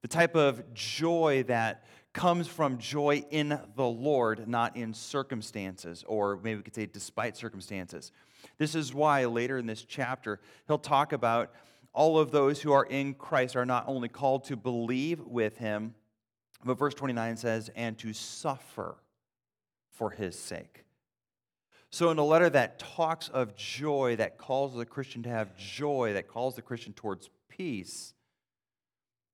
The 0.02 0.08
type 0.08 0.34
of 0.34 0.72
joy 0.72 1.44
that 1.48 1.84
comes 2.14 2.48
from 2.48 2.78
joy 2.78 3.24
in 3.30 3.60
the 3.76 3.86
Lord, 3.86 4.48
not 4.48 4.76
in 4.76 4.94
circumstances, 4.94 6.02
or 6.08 6.40
maybe 6.42 6.56
we 6.56 6.62
could 6.62 6.74
say 6.74 6.86
despite 6.86 7.36
circumstances. 7.36 8.10
This 8.56 8.74
is 8.74 8.94
why 8.94 9.26
later 9.26 9.58
in 9.58 9.66
this 9.66 9.84
chapter, 9.84 10.40
he'll 10.66 10.78
talk 10.78 11.12
about 11.12 11.52
all 11.92 12.18
of 12.18 12.30
those 12.30 12.62
who 12.62 12.72
are 12.72 12.86
in 12.86 13.14
Christ 13.14 13.54
are 13.54 13.66
not 13.66 13.84
only 13.86 14.08
called 14.08 14.44
to 14.44 14.56
believe 14.56 15.20
with 15.20 15.58
him, 15.58 15.94
but 16.64 16.78
verse 16.78 16.94
29 16.94 17.36
says, 17.36 17.70
and 17.76 17.98
to 17.98 18.14
suffer 18.14 18.96
for 19.90 20.10
his 20.10 20.38
sake. 20.38 20.84
So, 21.92 22.10
in 22.10 22.18
a 22.18 22.24
letter 22.24 22.48
that 22.50 22.78
talks 22.78 23.28
of 23.28 23.56
joy, 23.56 24.16
that 24.16 24.38
calls 24.38 24.74
the 24.74 24.86
Christian 24.86 25.24
to 25.24 25.28
have 25.28 25.56
joy, 25.56 26.12
that 26.12 26.28
calls 26.28 26.54
the 26.54 26.62
Christian 26.62 26.92
towards 26.92 27.30
peace, 27.48 28.14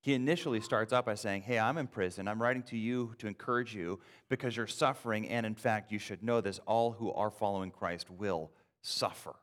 he 0.06 0.14
initially 0.14 0.60
starts 0.60 0.92
out 0.92 1.04
by 1.04 1.16
saying, 1.16 1.42
Hey, 1.42 1.58
I'm 1.58 1.78
in 1.78 1.88
prison. 1.88 2.28
I'm 2.28 2.40
writing 2.40 2.62
to 2.64 2.76
you 2.78 3.14
to 3.18 3.26
encourage 3.26 3.75
you 3.75 3.98
because 4.28 4.56
you're 4.56 4.68
suffering. 4.68 5.28
And 5.28 5.44
in 5.44 5.56
fact, 5.56 5.90
you 5.90 5.98
should 5.98 6.22
know 6.22 6.40
this 6.40 6.60
all 6.64 6.92
who 6.92 7.12
are 7.12 7.28
following 7.28 7.72
Christ 7.72 8.08
will 8.08 8.52
suffer. 8.82 9.34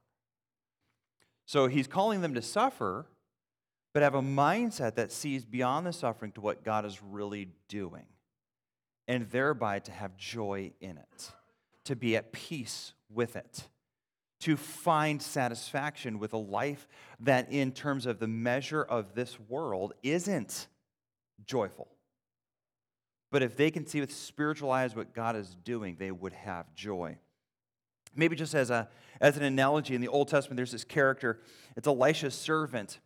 So 1.45 1.67
he's 1.67 1.85
calling 1.85 2.21
them 2.21 2.33
to 2.35 2.41
suffer, 2.41 3.07
but 3.93 4.03
have 4.03 4.15
a 4.15 4.21
mindset 4.21 4.95
that 4.95 5.11
sees 5.11 5.43
beyond 5.43 5.85
the 5.85 5.91
suffering 5.91 6.31
to 6.31 6.41
what 6.41 6.63
God 6.63 6.85
is 6.85 7.03
really 7.03 7.49
doing, 7.67 8.05
and 9.05 9.29
thereby 9.29 9.79
to 9.79 9.91
have 9.91 10.15
joy 10.15 10.71
in 10.79 10.97
it, 10.97 11.31
to 11.83 11.97
be 11.97 12.15
at 12.15 12.31
peace 12.31 12.93
with 13.13 13.35
it 13.35 13.67
to 14.41 14.57
find 14.57 15.21
satisfaction 15.21 16.19
with 16.19 16.33
a 16.33 16.37
life 16.37 16.87
that, 17.21 17.49
in 17.51 17.71
terms 17.71 18.05
of 18.05 18.19
the 18.19 18.27
measure 18.27 18.83
of 18.83 19.15
this 19.15 19.39
world, 19.39 19.93
isn't 20.03 20.67
joyful. 21.45 21.87
But 23.31 23.41
if 23.41 23.55
they 23.55 23.71
can 23.71 23.87
see 23.87 24.01
with 24.01 24.13
spiritual 24.13 24.69
eyes 24.69 24.95
what 24.95 25.13
God 25.13 25.37
is 25.37 25.55
doing, 25.63 25.95
they 25.97 26.11
would 26.11 26.33
have 26.33 26.73
joy. 26.75 27.17
Maybe 28.15 28.35
just 28.35 28.53
as, 28.53 28.69
a, 28.69 28.89
as 29.21 29.37
an 29.37 29.43
analogy, 29.43 29.95
in 29.95 30.01
the 30.01 30.09
Old 30.09 30.27
Testament, 30.27 30.57
there's 30.57 30.73
this 30.73 30.83
character. 30.83 31.39
It's 31.77 31.87
Elisha's 31.87 32.35
servant 32.35 32.99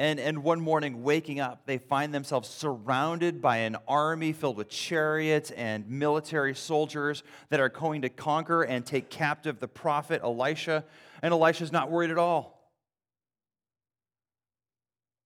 and, 0.00 0.18
and 0.18 0.42
one 0.42 0.62
morning, 0.62 1.02
waking 1.02 1.40
up, 1.40 1.66
they 1.66 1.76
find 1.76 2.14
themselves 2.14 2.48
surrounded 2.48 3.42
by 3.42 3.58
an 3.58 3.76
army 3.86 4.32
filled 4.32 4.56
with 4.56 4.70
chariots 4.70 5.50
and 5.50 5.86
military 5.90 6.54
soldiers 6.54 7.22
that 7.50 7.60
are 7.60 7.68
going 7.68 8.00
to 8.00 8.08
conquer 8.08 8.62
and 8.62 8.86
take 8.86 9.10
captive 9.10 9.60
the 9.60 9.68
prophet 9.68 10.22
Elisha. 10.24 10.86
And 11.20 11.32
Elisha's 11.32 11.70
not 11.70 11.90
worried 11.90 12.10
at 12.10 12.16
all. 12.16 12.72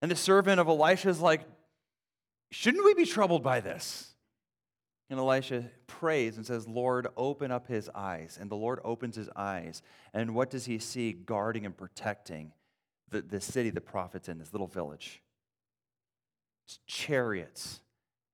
And 0.02 0.10
the 0.10 0.16
servant 0.16 0.58
of 0.58 0.66
Elisha 0.66 1.08
is 1.08 1.20
like, 1.20 1.42
Shouldn't 2.50 2.84
we 2.84 2.94
be 2.94 3.06
troubled 3.06 3.44
by 3.44 3.60
this? 3.60 4.10
And 5.08 5.20
Elisha 5.20 5.70
prays 5.86 6.36
and 6.36 6.44
says, 6.44 6.66
Lord, 6.66 7.06
open 7.16 7.52
up 7.52 7.68
his 7.68 7.88
eyes. 7.94 8.38
And 8.40 8.50
the 8.50 8.56
Lord 8.56 8.80
opens 8.82 9.14
his 9.14 9.28
eyes. 9.36 9.82
And 10.12 10.34
what 10.34 10.50
does 10.50 10.64
he 10.64 10.80
see 10.80 11.12
guarding 11.12 11.64
and 11.64 11.76
protecting? 11.76 12.50
The, 13.14 13.22
the 13.22 13.40
city 13.40 13.70
the 13.70 13.80
prophet's 13.80 14.28
in, 14.28 14.38
this 14.38 14.52
little 14.52 14.66
village. 14.66 15.22
It's 16.66 16.80
chariots 16.86 17.80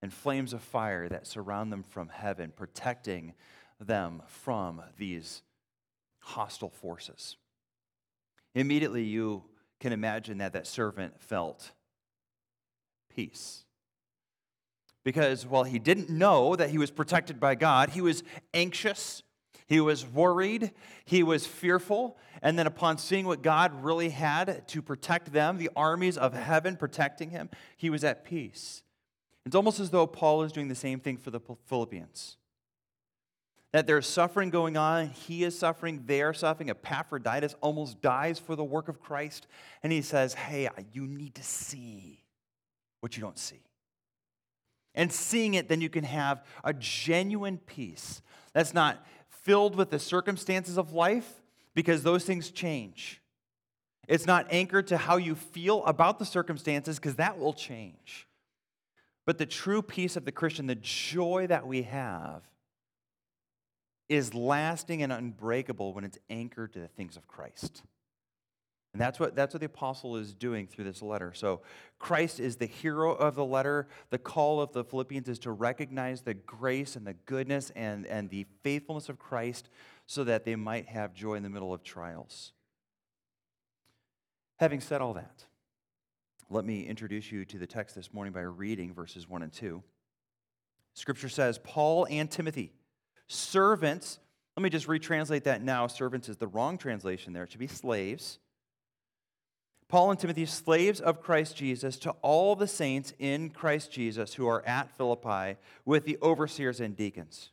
and 0.02 0.12
flames 0.12 0.52
of 0.52 0.62
fire 0.62 1.08
that 1.08 1.26
surround 1.26 1.72
them 1.72 1.82
from 1.82 2.08
heaven, 2.08 2.52
protecting 2.56 3.34
them 3.78 4.22
from 4.26 4.82
these 4.98 5.42
hostile 6.20 6.70
forces. 6.70 7.36
Immediately, 8.54 9.04
you 9.04 9.44
can 9.78 9.92
imagine 9.92 10.38
that 10.38 10.54
that 10.54 10.66
servant 10.66 11.20
felt 11.20 11.72
peace. 13.14 13.64
Because 15.04 15.46
while 15.46 15.64
he 15.64 15.78
didn't 15.78 16.10
know 16.10 16.56
that 16.56 16.70
he 16.70 16.78
was 16.78 16.90
protected 16.90 17.38
by 17.38 17.54
God, 17.54 17.90
he 17.90 18.00
was 18.00 18.22
anxious 18.54 19.22
he 19.70 19.80
was 19.80 20.04
worried, 20.04 20.72
he 21.04 21.22
was 21.22 21.46
fearful, 21.46 22.18
and 22.42 22.58
then 22.58 22.66
upon 22.66 22.98
seeing 22.98 23.24
what 23.24 23.40
God 23.40 23.84
really 23.84 24.08
had 24.08 24.66
to 24.66 24.82
protect 24.82 25.32
them, 25.32 25.58
the 25.58 25.70
armies 25.76 26.18
of 26.18 26.34
heaven 26.34 26.76
protecting 26.76 27.30
him, 27.30 27.48
he 27.76 27.88
was 27.88 28.02
at 28.02 28.24
peace. 28.24 28.82
It's 29.46 29.54
almost 29.54 29.78
as 29.78 29.90
though 29.90 30.08
Paul 30.08 30.42
is 30.42 30.50
doing 30.50 30.66
the 30.66 30.74
same 30.74 30.98
thing 30.98 31.16
for 31.18 31.30
the 31.30 31.38
Philippians. 31.66 32.36
That 33.72 33.86
there's 33.86 34.08
suffering 34.08 34.50
going 34.50 34.76
on, 34.76 35.10
he 35.10 35.44
is 35.44 35.56
suffering, 35.56 36.02
they 36.04 36.20
are 36.20 36.34
suffering. 36.34 36.68
Epaphroditus 36.68 37.54
almost 37.60 38.02
dies 38.02 38.40
for 38.40 38.56
the 38.56 38.64
work 38.64 38.88
of 38.88 39.00
Christ, 39.00 39.46
and 39.84 39.92
he 39.92 40.02
says, 40.02 40.34
Hey, 40.34 40.68
you 40.92 41.06
need 41.06 41.36
to 41.36 41.44
see 41.44 42.24
what 42.98 43.16
you 43.16 43.22
don't 43.22 43.38
see. 43.38 43.62
And 44.96 45.12
seeing 45.12 45.54
it, 45.54 45.68
then 45.68 45.80
you 45.80 45.90
can 45.90 46.02
have 46.02 46.44
a 46.64 46.72
genuine 46.72 47.58
peace. 47.58 48.20
That's 48.52 48.74
not 48.74 49.06
filled 49.50 49.74
with 49.74 49.90
the 49.90 49.98
circumstances 49.98 50.78
of 50.78 50.92
life 50.92 51.42
because 51.74 52.04
those 52.04 52.24
things 52.24 52.52
change. 52.52 53.20
It's 54.06 54.24
not 54.24 54.46
anchored 54.48 54.86
to 54.86 54.96
how 54.96 55.16
you 55.16 55.34
feel 55.34 55.84
about 55.86 56.20
the 56.20 56.24
circumstances 56.24 57.00
because 57.00 57.16
that 57.16 57.36
will 57.36 57.52
change. 57.52 58.28
But 59.26 59.38
the 59.38 59.46
true 59.46 59.82
peace 59.82 60.14
of 60.14 60.24
the 60.24 60.30
Christian, 60.30 60.68
the 60.68 60.76
joy 60.76 61.48
that 61.48 61.66
we 61.66 61.82
have, 61.82 62.44
is 64.08 64.34
lasting 64.34 65.02
and 65.02 65.12
unbreakable 65.12 65.94
when 65.94 66.04
it's 66.04 66.18
anchored 66.30 66.72
to 66.74 66.78
the 66.78 66.86
things 66.86 67.16
of 67.16 67.26
Christ. 67.26 67.82
And 68.92 69.00
that's 69.00 69.20
what, 69.20 69.36
that's 69.36 69.54
what 69.54 69.60
the 69.60 69.66
apostle 69.66 70.16
is 70.16 70.34
doing 70.34 70.66
through 70.66 70.84
this 70.84 71.00
letter. 71.00 71.32
So, 71.32 71.60
Christ 72.00 72.40
is 72.40 72.56
the 72.56 72.66
hero 72.66 73.12
of 73.12 73.36
the 73.36 73.44
letter. 73.44 73.86
The 74.10 74.18
call 74.18 74.60
of 74.60 74.72
the 74.72 74.82
Philippians 74.82 75.28
is 75.28 75.38
to 75.40 75.52
recognize 75.52 76.22
the 76.22 76.34
grace 76.34 76.96
and 76.96 77.06
the 77.06 77.14
goodness 77.14 77.70
and, 77.76 78.04
and 78.06 78.28
the 78.30 78.46
faithfulness 78.64 79.08
of 79.08 79.18
Christ 79.18 79.68
so 80.06 80.24
that 80.24 80.44
they 80.44 80.56
might 80.56 80.88
have 80.88 81.14
joy 81.14 81.34
in 81.34 81.44
the 81.44 81.50
middle 81.50 81.72
of 81.72 81.84
trials. 81.84 82.52
Having 84.58 84.80
said 84.80 85.00
all 85.00 85.14
that, 85.14 85.44
let 86.48 86.64
me 86.64 86.82
introduce 86.82 87.30
you 87.30 87.44
to 87.44 87.58
the 87.58 87.66
text 87.66 87.94
this 87.94 88.12
morning 88.12 88.32
by 88.32 88.40
reading 88.40 88.92
verses 88.92 89.28
1 89.28 89.42
and 89.42 89.52
2. 89.52 89.82
Scripture 90.94 91.28
says, 91.28 91.58
Paul 91.62 92.08
and 92.10 92.28
Timothy, 92.28 92.72
servants, 93.28 94.18
let 94.56 94.64
me 94.64 94.68
just 94.68 94.88
retranslate 94.88 95.44
that 95.44 95.62
now. 95.62 95.86
Servants 95.86 96.28
is 96.28 96.38
the 96.38 96.48
wrong 96.48 96.76
translation 96.76 97.32
there. 97.32 97.44
It 97.44 97.52
should 97.52 97.60
be 97.60 97.68
slaves 97.68 98.40
Paul 99.90 100.12
and 100.12 100.20
Timothy, 100.20 100.46
slaves 100.46 101.00
of 101.00 101.20
Christ 101.20 101.56
Jesus, 101.56 101.98
to 101.98 102.12
all 102.22 102.54
the 102.54 102.68
saints 102.68 103.12
in 103.18 103.50
Christ 103.50 103.90
Jesus 103.90 104.34
who 104.34 104.46
are 104.46 104.64
at 104.64 104.96
Philippi 104.96 105.58
with 105.84 106.04
the 106.04 106.16
overseers 106.22 106.80
and 106.80 106.96
deacons. 106.96 107.50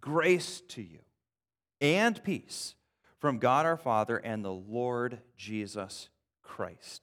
Grace 0.00 0.62
to 0.68 0.82
you 0.82 0.98
and 1.80 2.22
peace 2.24 2.74
from 3.20 3.38
God 3.38 3.66
our 3.66 3.76
Father 3.76 4.16
and 4.16 4.44
the 4.44 4.52
Lord 4.52 5.20
Jesus 5.36 6.08
Christ. 6.42 7.02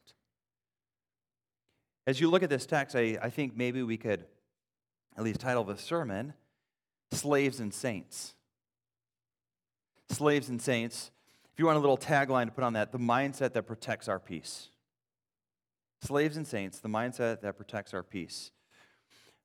As 2.05 2.19
you 2.19 2.29
look 2.29 2.43
at 2.43 2.49
this 2.49 2.65
text, 2.65 2.93
I, 2.93 3.17
I 3.21 3.29
think 3.29 3.55
maybe 3.55 3.83
we 3.83 3.95
could 3.95 4.25
at 5.15 5.23
least 5.23 5.39
title 5.39 5.63
the 5.63 5.77
sermon 5.77 6.33
Slaves 7.13 7.61
and 7.61 7.73
Saints. 7.73 8.33
Slaves 10.09 10.49
and 10.49 10.61
Saints 10.61 11.11
you 11.61 11.67
want 11.67 11.77
a 11.77 11.79
little 11.79 11.97
tagline 11.97 12.47
to 12.47 12.51
put 12.51 12.63
on 12.63 12.73
that, 12.73 12.91
the 12.91 12.97
mindset 12.97 13.53
that 13.53 13.63
protects 13.63 14.07
our 14.07 14.19
peace. 14.19 14.69
Slaves 16.01 16.35
and 16.35 16.47
saints, 16.47 16.79
the 16.79 16.89
mindset 16.89 17.41
that 17.41 17.55
protects 17.55 17.93
our 17.93 18.03
peace. 18.03 18.51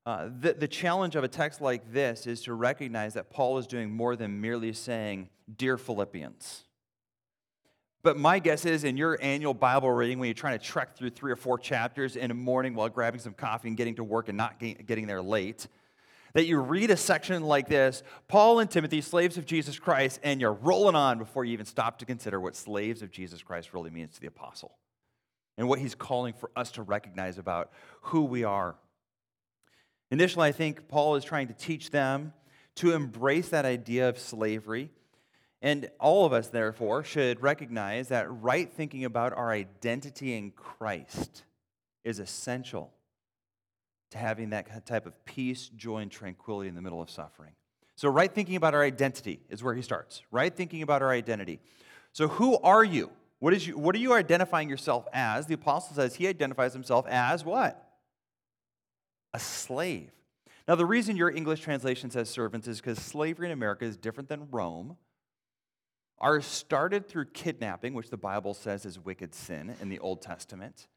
Uh, 0.06 0.30
the, 0.40 0.54
the 0.54 0.68
challenge 0.68 1.14
of 1.14 1.24
a 1.24 1.28
text 1.28 1.60
like 1.60 1.92
this 1.92 2.26
is 2.26 2.42
to 2.42 2.54
recognize 2.54 3.14
that 3.14 3.28
Paul 3.28 3.58
is 3.58 3.66
doing 3.66 3.90
more 3.90 4.16
than 4.16 4.40
merely 4.40 4.72
saying, 4.72 5.28
Dear 5.56 5.76
Philippians. 5.76 6.62
But 8.02 8.16
my 8.16 8.38
guess 8.38 8.64
is 8.64 8.84
in 8.84 8.96
your 8.96 9.18
annual 9.20 9.52
Bible 9.52 9.90
reading, 9.90 10.18
when 10.18 10.28
you're 10.28 10.34
trying 10.34 10.58
to 10.58 10.64
trek 10.64 10.96
through 10.96 11.10
three 11.10 11.32
or 11.32 11.36
four 11.36 11.58
chapters 11.58 12.16
in 12.16 12.30
a 12.30 12.34
morning 12.34 12.74
while 12.74 12.88
grabbing 12.88 13.20
some 13.20 13.34
coffee 13.34 13.68
and 13.68 13.76
getting 13.76 13.96
to 13.96 14.04
work 14.04 14.28
and 14.28 14.38
not 14.38 14.58
getting 14.58 15.06
there 15.06 15.20
late, 15.20 15.66
that 16.34 16.46
you 16.46 16.58
read 16.58 16.90
a 16.90 16.96
section 16.96 17.42
like 17.42 17.68
this, 17.68 18.02
Paul 18.28 18.58
and 18.60 18.70
Timothy, 18.70 19.00
slaves 19.00 19.38
of 19.38 19.46
Jesus 19.46 19.78
Christ, 19.78 20.20
and 20.22 20.40
you're 20.40 20.52
rolling 20.52 20.94
on 20.94 21.18
before 21.18 21.44
you 21.44 21.52
even 21.52 21.66
stop 21.66 21.98
to 21.98 22.06
consider 22.06 22.40
what 22.40 22.56
slaves 22.56 23.02
of 23.02 23.10
Jesus 23.10 23.42
Christ 23.42 23.72
really 23.72 23.90
means 23.90 24.14
to 24.14 24.20
the 24.20 24.26
apostle 24.26 24.76
and 25.56 25.68
what 25.68 25.78
he's 25.78 25.94
calling 25.94 26.34
for 26.34 26.50
us 26.54 26.70
to 26.72 26.82
recognize 26.82 27.38
about 27.38 27.72
who 28.02 28.24
we 28.24 28.44
are. 28.44 28.76
Initially, 30.10 30.48
I 30.48 30.52
think 30.52 30.88
Paul 30.88 31.16
is 31.16 31.24
trying 31.24 31.48
to 31.48 31.54
teach 31.54 31.90
them 31.90 32.32
to 32.76 32.92
embrace 32.92 33.48
that 33.48 33.64
idea 33.64 34.08
of 34.08 34.18
slavery. 34.18 34.90
And 35.62 35.90
all 35.98 36.26
of 36.26 36.32
us, 36.32 36.48
therefore, 36.48 37.02
should 37.02 37.42
recognize 37.42 38.08
that 38.08 38.30
right 38.30 38.70
thinking 38.70 39.04
about 39.04 39.32
our 39.32 39.50
identity 39.50 40.36
in 40.36 40.50
Christ 40.50 41.44
is 42.04 42.18
essential 42.18 42.92
to 44.10 44.18
having 44.18 44.50
that 44.50 44.86
type 44.86 45.06
of 45.06 45.24
peace, 45.24 45.68
joy, 45.68 45.98
and 45.98 46.10
tranquility 46.10 46.68
in 46.68 46.74
the 46.74 46.82
middle 46.82 47.02
of 47.02 47.10
suffering. 47.10 47.52
So, 47.96 48.08
right 48.08 48.32
thinking 48.32 48.56
about 48.56 48.74
our 48.74 48.82
identity 48.82 49.40
is 49.48 49.62
where 49.62 49.74
he 49.74 49.82
starts. 49.82 50.22
Right 50.30 50.54
thinking 50.54 50.82
about 50.82 51.02
our 51.02 51.10
identity. 51.10 51.60
So, 52.12 52.28
who 52.28 52.58
are 52.58 52.84
you? 52.84 53.10
What, 53.38 53.52
is 53.52 53.66
you? 53.66 53.76
what 53.76 53.94
are 53.94 53.98
you 53.98 54.12
identifying 54.14 54.68
yourself 54.68 55.06
as? 55.12 55.46
The 55.46 55.54
apostle 55.54 55.96
says 55.96 56.14
he 56.14 56.26
identifies 56.26 56.72
himself 56.72 57.06
as 57.08 57.44
what? 57.44 57.82
A 59.34 59.38
slave. 59.38 60.10
Now, 60.68 60.74
the 60.74 60.86
reason 60.86 61.16
your 61.16 61.30
English 61.30 61.60
translation 61.60 62.10
says 62.10 62.28
servants 62.28 62.66
is 62.66 62.80
because 62.80 62.98
slavery 62.98 63.46
in 63.46 63.52
America 63.52 63.84
is 63.84 63.96
different 63.96 64.28
than 64.28 64.48
Rome. 64.50 64.96
Ours 66.18 66.46
started 66.46 67.08
through 67.08 67.26
kidnapping, 67.26 67.94
which 67.94 68.10
the 68.10 68.16
Bible 68.16 68.54
says 68.54 68.84
is 68.84 68.98
wicked 68.98 69.34
sin 69.34 69.74
in 69.80 69.88
the 69.88 69.98
Old 69.98 70.22
Testament. 70.22 70.88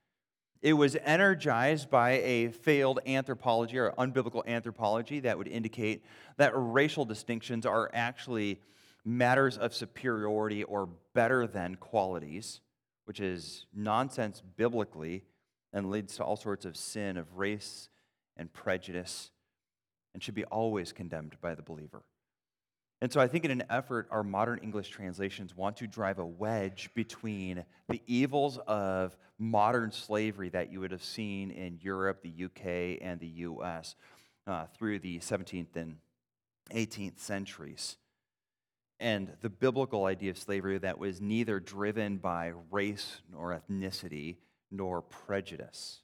It 0.61 0.73
was 0.73 0.97
energized 1.03 1.89
by 1.89 2.11
a 2.21 2.49
failed 2.49 2.99
anthropology 3.05 3.77
or 3.77 3.93
unbiblical 3.97 4.45
anthropology 4.45 5.21
that 5.21 5.37
would 5.37 5.47
indicate 5.47 6.03
that 6.37 6.51
racial 6.53 7.05
distinctions 7.05 7.65
are 7.65 7.89
actually 7.93 8.59
matters 9.05 9.57
of 9.57 9.73
superiority 9.73 10.63
or 10.63 10.89
better 11.13 11.47
than 11.47 11.75
qualities, 11.75 12.59
which 13.05 13.21
is 13.21 13.67
nonsense 13.73 14.43
biblically 14.57 15.23
and 15.71 15.89
leads 15.89 16.17
to 16.17 16.23
all 16.23 16.35
sorts 16.35 16.65
of 16.65 16.75
sin 16.75 17.15
of 17.15 17.37
race 17.37 17.89
and 18.35 18.51
prejudice 18.51 19.31
and 20.13 20.21
should 20.21 20.35
be 20.35 20.45
always 20.45 20.91
condemned 20.91 21.37
by 21.39 21.55
the 21.55 21.61
believer. 21.61 22.03
And 23.01 23.11
so 23.11 23.21
I 23.21 23.27
think 23.27 23.45
in 23.45 23.51
an 23.51 23.63
effort, 23.69 24.07
our 24.11 24.23
modern 24.23 24.59
English 24.59 24.89
translations 24.89 25.55
want 25.55 25.77
to 25.77 25.87
drive 25.87 26.19
a 26.19 26.25
wedge 26.25 26.89
between 26.93 27.63
the 27.87 28.01
evils 28.07 28.57
of 28.67 29.15
modern 29.37 29.91
slavery 29.91 30.49
that 30.49 30.71
you 30.71 30.81
would 30.81 30.91
have 30.91 31.03
seen 31.03 31.51
in 31.51 31.79
Europe, 31.81 32.21
the 32.21 32.45
UK, 32.45 33.01
and 33.01 33.19
the 33.19 33.27
US 33.27 33.95
uh, 34.47 34.65
through 34.77 34.99
the 34.99 35.19
17th 35.19 35.75
and 35.75 35.95
18th 36.71 37.19
centuries, 37.19 37.97
and 38.99 39.31
the 39.41 39.49
biblical 39.49 40.05
idea 40.05 40.29
of 40.29 40.37
slavery 40.37 40.77
that 40.77 40.99
was 40.99 41.21
neither 41.21 41.59
driven 41.59 42.17
by 42.17 42.51
race 42.69 43.21
nor 43.31 43.59
ethnicity 43.59 44.37
nor 44.71 45.01
prejudice. 45.01 46.01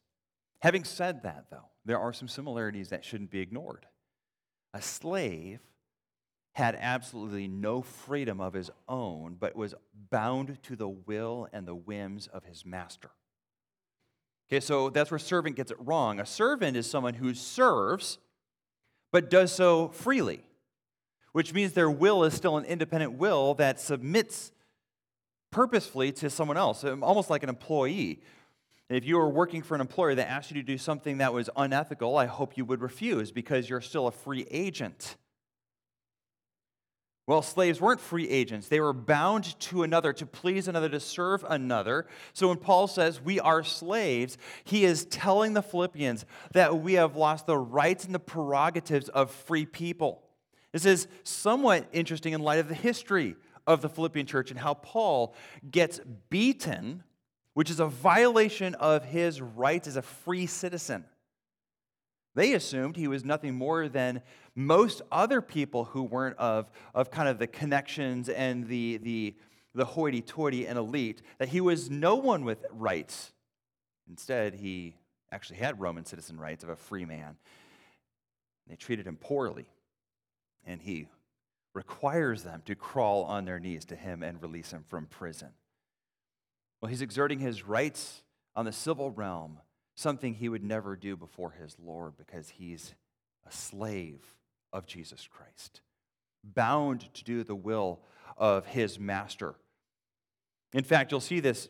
Having 0.59 0.85
said 0.85 1.23
that, 1.23 1.45
though, 1.51 1.69
there 1.83 1.99
are 1.99 2.13
some 2.13 2.27
similarities 2.27 2.89
that 2.89 3.03
shouldn't 3.03 3.29
be 3.29 3.41
ignored. 3.41 3.85
A 4.73 4.81
slave 4.81 5.59
had 6.55 6.77
absolutely 6.79 7.50
no 7.50 7.81
freedom 7.81 8.39
of 8.39 8.53
his 8.53 8.71
own, 8.88 9.35
but 9.38 9.57
was 9.57 9.75
bound 10.09 10.57
to 10.63 10.77
the 10.77 10.88
will 10.88 11.50
and 11.51 11.67
the 11.67 11.75
whims 11.75 12.27
of 12.27 12.45
his 12.45 12.65
master. 12.65 13.09
Okay, 14.47 14.62
so 14.62 14.89
that's 14.89 15.12
where 15.12 15.19
servant 15.19 15.57
gets 15.57 15.69
it 15.69 15.77
wrong. 15.81 16.21
A 16.21 16.25
servant 16.25 16.77
is 16.77 16.89
someone 16.89 17.15
who 17.15 17.33
serves, 17.33 18.19
but 19.12 19.29
does 19.29 19.51
so 19.51 19.89
freely, 19.89 20.45
which 21.33 21.53
means 21.53 21.74
their 21.74 21.91
will 21.91 22.24
is 22.24 22.33
still 22.33 22.55
an 22.55 22.63
independent 22.63 23.13
will 23.13 23.55
that 23.55 23.77
submits 23.77 24.53
purposefully 25.51 26.13
to 26.13 26.29
someone 26.29 26.55
else, 26.55 26.85
um, 26.85 27.03
almost 27.03 27.29
like 27.29 27.43
an 27.43 27.50
employee. 27.50 28.21
if 28.88 29.03
you 29.03 29.17
were 29.17 29.29
working 29.29 29.62
for 29.62 29.75
an 29.75 29.81
employer 29.81 30.15
that 30.15 30.29
asked 30.29 30.51
you 30.51 30.62
to 30.62 30.65
do 30.65 30.77
something 30.77 31.17
that 31.17 31.33
was 31.33 31.50
unethical, 31.57 32.17
I 32.17 32.27
hope 32.27 32.55
you 32.55 32.63
would 32.63 32.81
refuse 32.81 33.29
because 33.29 33.69
you're 33.69 33.81
still 33.81 34.07
a 34.07 34.12
free 34.12 34.47
agent. 34.50 35.17
Well, 37.27 37.41
slaves 37.41 37.82
weren't 37.82 38.00
free 38.00 38.29
agents. 38.29 38.67
They 38.67 38.79
were 38.79 38.94
bound 38.94 39.60
to 39.62 39.82
another, 39.82 40.13
to 40.13 40.27
please 40.27 40.67
another, 40.67 40.89
to 40.89 41.00
serve 41.00 41.44
another. 41.50 42.05
So 42.34 42.50
when 42.50 42.58
Paul 42.58 42.88
says 42.88 43.20
we 43.20 43.39
are 43.39 43.63
slaves, 43.63 44.38
he 44.63 44.86
is 44.86 45.05
telling 45.05 45.53
the 45.53 45.63
Philippians 45.63 46.25
that 46.53 46.79
we 46.79 46.94
have 46.94 47.15
lost 47.15 47.48
the 47.48 47.58
rights 47.58 48.05
and 48.05 48.13
the 48.13 48.20
prerogatives 48.20 49.10
of 49.10 49.32
free 49.32 49.65
people. 49.65 50.22
This 50.72 50.86
is 50.86 51.08
somewhat 51.24 51.88
interesting 51.91 52.34
in 52.34 52.41
light 52.41 52.60
of 52.60 52.67
the 52.67 52.75
history 52.75 53.36
of 53.65 53.82
the 53.82 53.89
Philippian 53.89 54.27
church 54.27 54.51
and 54.51 54.60
how 54.60 54.75
Paul 54.75 55.34
gets 55.72 56.00
beaten, 56.29 57.01
which 57.55 57.72
is 57.72 57.79
a 57.79 57.88
violation 57.88 58.75
of 58.75 59.03
his 59.03 59.41
rights 59.41 59.88
as 59.88 59.96
a 59.96 60.03
free 60.03 60.46
citizen. 60.46 61.05
They 62.36 62.53
assumed 62.53 62.98
he 62.98 63.08
was 63.08 63.24
nothing 63.24 63.55
more 63.55 63.88
than 63.88 64.22
most 64.55 65.01
other 65.12 65.41
people 65.41 65.83
who 65.83 66.03
weren't 66.03 66.38
of, 66.38 66.71
of 66.93 67.12
kind 67.12 67.27
of 67.27 67.38
the 67.38 67.47
connections 67.47 68.29
and 68.29 68.67
the, 68.67 68.97
the, 68.97 69.35
the 69.74 69.85
hoity 69.85 70.21
toity 70.21 70.65
and 70.65 70.79
elite, 70.79 71.21
that 71.38 71.50
he 71.50 71.59
was 71.59 71.89
no 71.89 72.15
one 72.15 72.45
with 72.45 72.65
rights. 72.71 73.33
Instead, 74.09 74.55
he 74.55 74.95
actually 75.31 75.57
had 75.57 75.79
Roman 75.79 76.05
citizen 76.05 76.39
rights 76.39 76.63
of 76.63 76.69
a 76.69 76.75
free 76.75 77.05
man. 77.05 77.35
They 78.67 78.75
treated 78.75 79.05
him 79.05 79.17
poorly, 79.17 79.67
and 80.65 80.81
he 80.81 81.07
requires 81.74 82.43
them 82.43 82.63
to 82.65 82.75
crawl 82.75 83.25
on 83.25 83.43
their 83.43 83.59
knees 83.59 83.83
to 83.85 83.95
him 83.95 84.24
and 84.24 84.41
release 84.41 84.71
him 84.71 84.85
from 84.88 85.05
prison. 85.05 85.50
Well, 86.81 86.89
he's 86.89 87.01
exerting 87.01 87.39
his 87.39 87.67
rights 87.67 88.24
on 88.55 88.65
the 88.65 88.71
civil 88.71 89.12
realm 89.12 89.59
something 89.95 90.33
he 90.33 90.50
would 90.50 90.63
never 90.63 90.95
do 90.95 91.17
before 91.17 91.51
his 91.51 91.75
Lord 91.79 92.13
because 92.17 92.50
he's 92.50 92.95
a 93.45 93.51
slave 93.51 94.21
of 94.75 94.86
Jesus 94.86 95.27
Christ, 95.32 95.79
bound 96.44 97.13
to 97.13 97.24
do 97.24 97.44
the 97.44 97.55
will 97.55 98.01
of 98.38 98.65
his 98.65 99.00
master. 99.00 99.55
In 100.73 100.84
fact, 100.84 101.12
you'll 101.12 101.21
see 101.21 101.39
this 101.39 101.69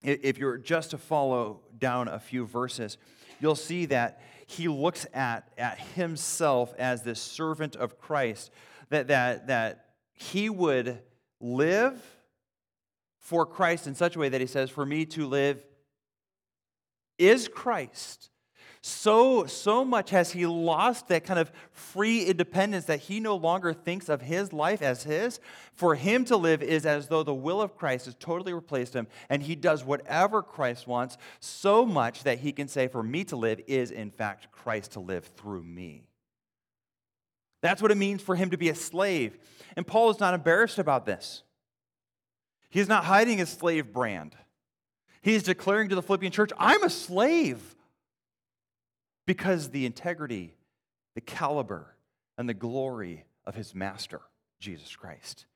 if 0.00 0.38
you're 0.38 0.56
just 0.56 0.92
to 0.92 0.98
follow 0.98 1.60
down 1.76 2.06
a 2.06 2.20
few 2.20 2.46
verses. 2.46 2.96
You'll 3.40 3.56
see 3.56 3.86
that 3.86 4.22
he 4.46 4.68
looks 4.68 5.06
at, 5.12 5.50
at 5.58 5.78
himself 5.78 6.72
as 6.78 7.02
this 7.02 7.20
servant 7.20 7.74
of 7.74 7.98
Christ, 7.98 8.52
that, 8.90 9.08
that, 9.08 9.48
that 9.48 9.86
he 10.12 10.48
would 10.48 11.00
live 11.40 12.00
for 13.18 13.44
Christ 13.44 13.88
in 13.88 13.94
such 13.96 14.14
a 14.14 14.18
way 14.20 14.28
that 14.28 14.40
he 14.40 14.46
says, 14.46 14.70
For 14.70 14.86
me 14.86 15.04
to 15.06 15.26
live 15.26 15.62
is 17.18 17.48
Christ. 17.48 18.30
So, 18.82 19.44
so 19.44 19.84
much 19.84 20.08
has 20.10 20.32
he 20.32 20.46
lost 20.46 21.08
that 21.08 21.24
kind 21.24 21.38
of 21.38 21.52
free 21.70 22.24
independence 22.24 22.86
that 22.86 23.00
he 23.00 23.20
no 23.20 23.36
longer 23.36 23.74
thinks 23.74 24.08
of 24.08 24.22
his 24.22 24.54
life 24.54 24.80
as 24.80 25.02
his. 25.02 25.38
For 25.74 25.94
him 25.94 26.24
to 26.26 26.36
live 26.38 26.62
is 26.62 26.86
as 26.86 27.08
though 27.08 27.22
the 27.22 27.34
will 27.34 27.60
of 27.60 27.76
Christ 27.76 28.06
has 28.06 28.14
totally 28.14 28.54
replaced 28.54 28.94
him, 28.94 29.06
and 29.28 29.42
he 29.42 29.54
does 29.54 29.84
whatever 29.84 30.42
Christ 30.42 30.86
wants 30.86 31.18
so 31.40 31.84
much 31.84 32.22
that 32.22 32.38
he 32.38 32.52
can 32.52 32.68
say, 32.68 32.88
For 32.88 33.02
me 33.02 33.22
to 33.24 33.36
live 33.36 33.60
is, 33.66 33.90
in 33.90 34.10
fact, 34.10 34.50
Christ 34.50 34.92
to 34.92 35.00
live 35.00 35.26
through 35.36 35.62
me. 35.62 36.06
That's 37.60 37.82
what 37.82 37.90
it 37.90 37.98
means 37.98 38.22
for 38.22 38.34
him 38.34 38.50
to 38.50 38.56
be 38.56 38.70
a 38.70 38.74
slave. 38.74 39.36
And 39.76 39.86
Paul 39.86 40.08
is 40.08 40.20
not 40.20 40.32
embarrassed 40.32 40.78
about 40.78 41.04
this. 41.04 41.42
He's 42.70 42.88
not 42.88 43.04
hiding 43.04 43.38
his 43.38 43.50
slave 43.50 43.92
brand. 43.92 44.34
He's 45.20 45.42
declaring 45.42 45.90
to 45.90 45.94
the 45.94 46.02
Philippian 46.02 46.32
church, 46.32 46.50
I'm 46.56 46.82
a 46.82 46.88
slave. 46.88 47.76
Because 49.30 49.70
the 49.70 49.86
integrity, 49.86 50.56
the 51.14 51.20
caliber, 51.20 51.94
and 52.36 52.48
the 52.48 52.52
glory 52.52 53.26
of 53.44 53.54
his 53.54 53.76
master, 53.76 54.22
Jesus 54.58 54.96
Christ. 54.96 55.46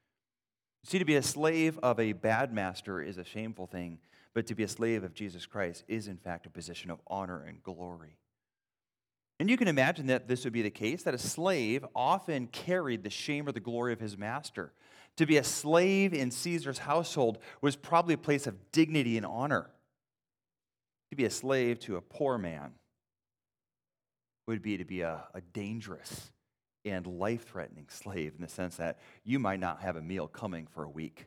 See, 0.85 1.01
to 1.01 1.05
be 1.05 1.17
a 1.17 1.23
slave 1.25 1.77
of 1.83 1.99
a 1.99 2.13
bad 2.13 2.53
master 2.53 3.03
is 3.03 3.19
a 3.19 3.25
shameful 3.25 3.67
thing, 3.67 3.99
but 4.33 4.47
to 4.47 4.55
be 4.55 4.63
a 4.63 4.69
slave 4.69 5.03
of 5.03 5.13
Jesus 5.13 5.45
Christ 5.45 5.83
is, 5.89 6.07
in 6.07 6.19
fact, 6.19 6.47
a 6.47 6.51
position 6.51 6.89
of 6.89 7.01
honor 7.09 7.43
and 7.43 7.65
glory. 7.65 8.17
And 9.41 9.51
you 9.51 9.57
can 9.57 9.67
imagine 9.67 10.07
that 10.07 10.29
this 10.29 10.45
would 10.45 10.53
be 10.53 10.63
the 10.63 10.71
case 10.71 11.03
that 11.03 11.15
a 11.15 11.19
slave 11.19 11.85
often 11.97 12.47
carried 12.47 13.03
the 13.03 13.11
shame 13.11 13.49
or 13.49 13.51
the 13.51 13.59
glory 13.59 13.93
of 13.93 13.99
his 13.99 14.17
master. 14.17 14.73
To 15.17 15.27
be 15.27 15.37
a 15.37 15.43
slave 15.43 16.15
in 16.15 16.31
Caesar's 16.31 16.79
household 16.79 17.39
was 17.61 17.75
probably 17.75 18.15
a 18.15 18.19
place 18.19 18.47
of 18.47 18.71
dignity 18.71 19.17
and 19.17 19.27
honor. 19.27 19.69
To 21.11 21.17
be 21.17 21.25
a 21.25 21.31
slave 21.31 21.81
to 21.81 21.97
a 21.97 22.01
poor 22.01 22.39
man 22.39 22.75
would 24.47 24.63
be 24.63 24.77
to 24.77 24.85
be 24.85 25.01
a, 25.01 25.25
a 25.35 25.41
dangerous 25.41 26.31
and 26.85 27.07
life 27.07 27.49
threatening 27.49 27.87
slave 27.89 28.35
in 28.37 28.43
the 28.43 28.49
sense 28.49 28.77
that 28.77 28.99
you 29.25 29.39
might 29.39 29.61
not 29.61 29.81
have 29.81 29.97
a 29.97 30.03
meal 30.03 30.29
coming 30.29 30.67
for 30.67 30.85
a 30.85 30.89
week. 30.89 31.27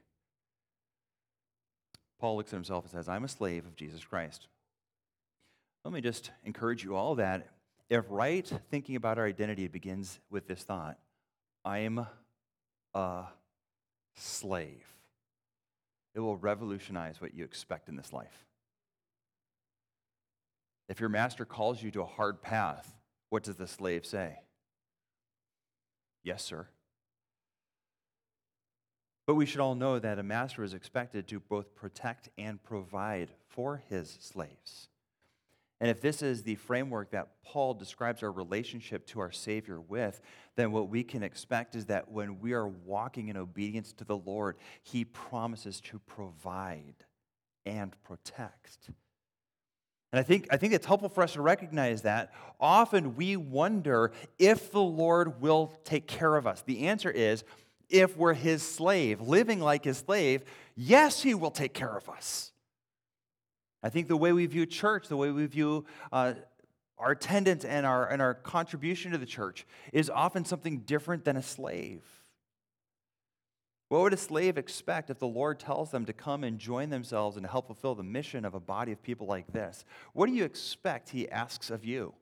Paul 2.19 2.38
looks 2.38 2.53
at 2.53 2.58
himself 2.58 2.84
and 2.84 2.91
says, 2.91 3.10
I'm 3.10 3.23
a 3.23 3.27
slave 3.27 3.65
of 3.65 3.75
Jesus 3.75 4.03
Christ. 4.03 4.47
Let 5.84 5.93
me 5.93 6.01
just 6.01 6.32
encourage 6.43 6.84
you 6.84 6.95
all 6.95 7.15
that 7.15 7.47
if 7.89 8.06
right 8.10 8.45
thinking 8.69 8.95
about 8.95 9.17
our 9.17 9.25
identity 9.25 9.67
begins 9.67 10.19
with 10.30 10.47
this 10.47 10.63
thought, 10.63 10.97
I'm 11.63 12.06
a 12.93 13.23
slave. 14.15 14.84
It 16.13 16.19
will 16.19 16.38
revolutionize 16.38 17.21
what 17.21 17.34
you 17.34 17.45
expect 17.45 17.89
in 17.89 17.95
this 17.95 18.12
life. 18.12 18.45
If 20.89 20.99
your 20.99 21.10
master 21.10 21.45
calls 21.45 21.82
you 21.82 21.91
to 21.91 22.01
a 22.01 22.06
hard 22.06 22.41
path, 22.41 22.96
what 23.30 23.44
does 23.44 23.56
the 23.56 23.68
slave 23.68 24.06
say? 24.06 24.40
Yes, 26.24 26.44
sir. 26.44 26.68
But 29.26 29.36
we 29.36 29.46
should 29.46 29.60
all 29.60 29.76
know 29.76 30.00
that 30.00 30.20
a 30.20 30.24
master 30.24 30.63
is 30.63 30.74
expected 30.74 31.28
to 31.28 31.40
both 31.40 31.76
protect 31.76 32.30
and 32.38 32.63
provide 32.63 33.30
for 33.50 33.84
his 33.90 34.18
slaves. 34.22 34.88
And 35.80 35.92
if 35.92 36.02
this 36.02 36.22
is 36.22 36.42
the 36.42 36.56
framework 36.56 37.12
that 37.12 37.30
Paul 37.44 37.74
describes 37.76 38.24
our 38.24 38.32
relationship 38.32 39.06
to 39.08 39.20
our 39.20 39.32
Savior 39.32 39.80
with, 39.80 40.22
then 40.56 40.72
what 40.72 40.90
we 40.90 41.04
can 41.04 41.22
expect 41.22 41.76
is 41.76 41.86
that 41.86 42.10
when 42.10 42.40
we 42.40 42.54
are 42.54 42.68
walking 42.68 43.28
in 43.28 43.38
obedience 43.38 43.94
to 43.94 44.04
the 44.04 44.18
Lord, 44.18 44.58
He 44.82 45.06
promises 45.06 45.80
to 45.82 46.00
provide 46.00 46.96
and 47.66 47.96
protect. 48.04 48.90
And 50.12 50.20
I 50.20 50.24
think, 50.24 50.48
I 50.52 50.58
think 50.58 50.74
it's 50.74 50.86
helpful 50.86 51.10
for 51.10 51.24
us 51.24 51.34
to 51.34 51.41
recognize 51.41 52.04
that. 52.04 52.34
Often 52.60 53.15
we 53.15 53.36
wonder 53.36 54.12
if 54.39 54.72
the 54.72 54.82
Lord 54.82 55.41
will 55.41 55.74
take 55.84 56.08
care 56.08 56.36
of 56.36 56.48
us. 56.48 56.62
The 56.62 56.88
answer 56.88 57.12
is 57.12 57.43
if 57.89 58.15
we're 58.15 58.34
His 58.34 58.63
slave, 58.63 59.22
living 59.22 59.60
like 59.60 59.84
His 59.84 59.98
slave, 59.98 60.43
yes, 60.76 61.22
He 61.22 61.34
will 61.34 61.52
take 61.52 61.74
care 61.74 61.96
of 61.96 62.08
us. 62.10 62.52
I 63.84 63.89
think 63.89 64.08
the 64.08 64.17
way 64.17 64.34
we 64.34 64.46
view 64.46 64.65
church, 64.65 65.08
the 65.08 65.17
way 65.17 65.32
we 65.32 65.46
view 65.46 65.86
uh, 66.12 66.34
our 66.98 67.12
attendance 67.12 67.63
and 67.63 67.86
our, 67.86 68.10
and 68.10 68.22
our 68.22 68.34
contribution 68.34 69.12
to 69.12 69.17
the 69.17 69.26
church 69.26 69.67
is 69.93 70.10
often 70.10 70.46
something 70.46 70.80
different 70.80 71.26
than 71.26 71.38
a 71.38 71.43
slave. 71.43 72.02
What 73.89 74.02
would 74.02 74.13
a 74.13 74.17
slave 74.17 74.58
expect 74.58 75.10
if 75.10 75.19
the 75.19 75.28
Lord 75.28 75.60
tells 75.60 75.91
them 75.91 76.06
to 76.06 76.13
come 76.13 76.43
and 76.43 76.60
join 76.60 76.89
themselves 76.89 77.38
and 77.38 77.45
help 77.45 77.67
fulfill 77.67 77.95
the 77.95 78.04
mission 78.04 78.43
of 78.43 78.54
a 78.54 78.60
body 78.60 78.91
of 78.91 79.02
people 79.02 79.28
like 79.28 79.52
this? 79.54 79.86
What 80.13 80.28
do 80.28 80.34
you 80.34 80.43
expect 80.43 81.10
he 81.10 81.30
asks 81.30 81.69
of 81.69 81.86
you? 81.86 82.13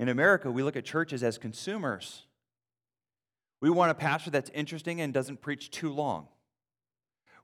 In 0.00 0.08
America, 0.08 0.50
we 0.50 0.64
look 0.64 0.76
at 0.76 0.84
churches 0.84 1.22
as 1.22 1.38
consumers. 1.38 2.24
We 3.60 3.70
want 3.70 3.92
a 3.92 3.94
pastor 3.94 4.30
that's 4.30 4.50
interesting 4.50 5.00
and 5.00 5.14
doesn't 5.14 5.40
preach 5.40 5.70
too 5.70 5.92
long. 5.92 6.26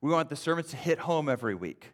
We 0.00 0.10
want 0.10 0.28
the 0.28 0.36
sermons 0.36 0.70
to 0.70 0.76
hit 0.76 0.98
home 0.98 1.28
every 1.28 1.54
week. 1.54 1.92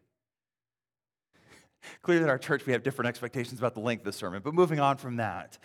Clearly, 2.02 2.24
in 2.24 2.30
our 2.30 2.38
church, 2.38 2.64
we 2.64 2.72
have 2.72 2.82
different 2.82 3.10
expectations 3.10 3.58
about 3.58 3.74
the 3.74 3.80
length 3.80 4.00
of 4.00 4.06
the 4.06 4.12
sermon, 4.12 4.40
but 4.42 4.54
moving 4.54 4.80
on 4.80 4.96
from 4.96 5.16
that 5.16 5.58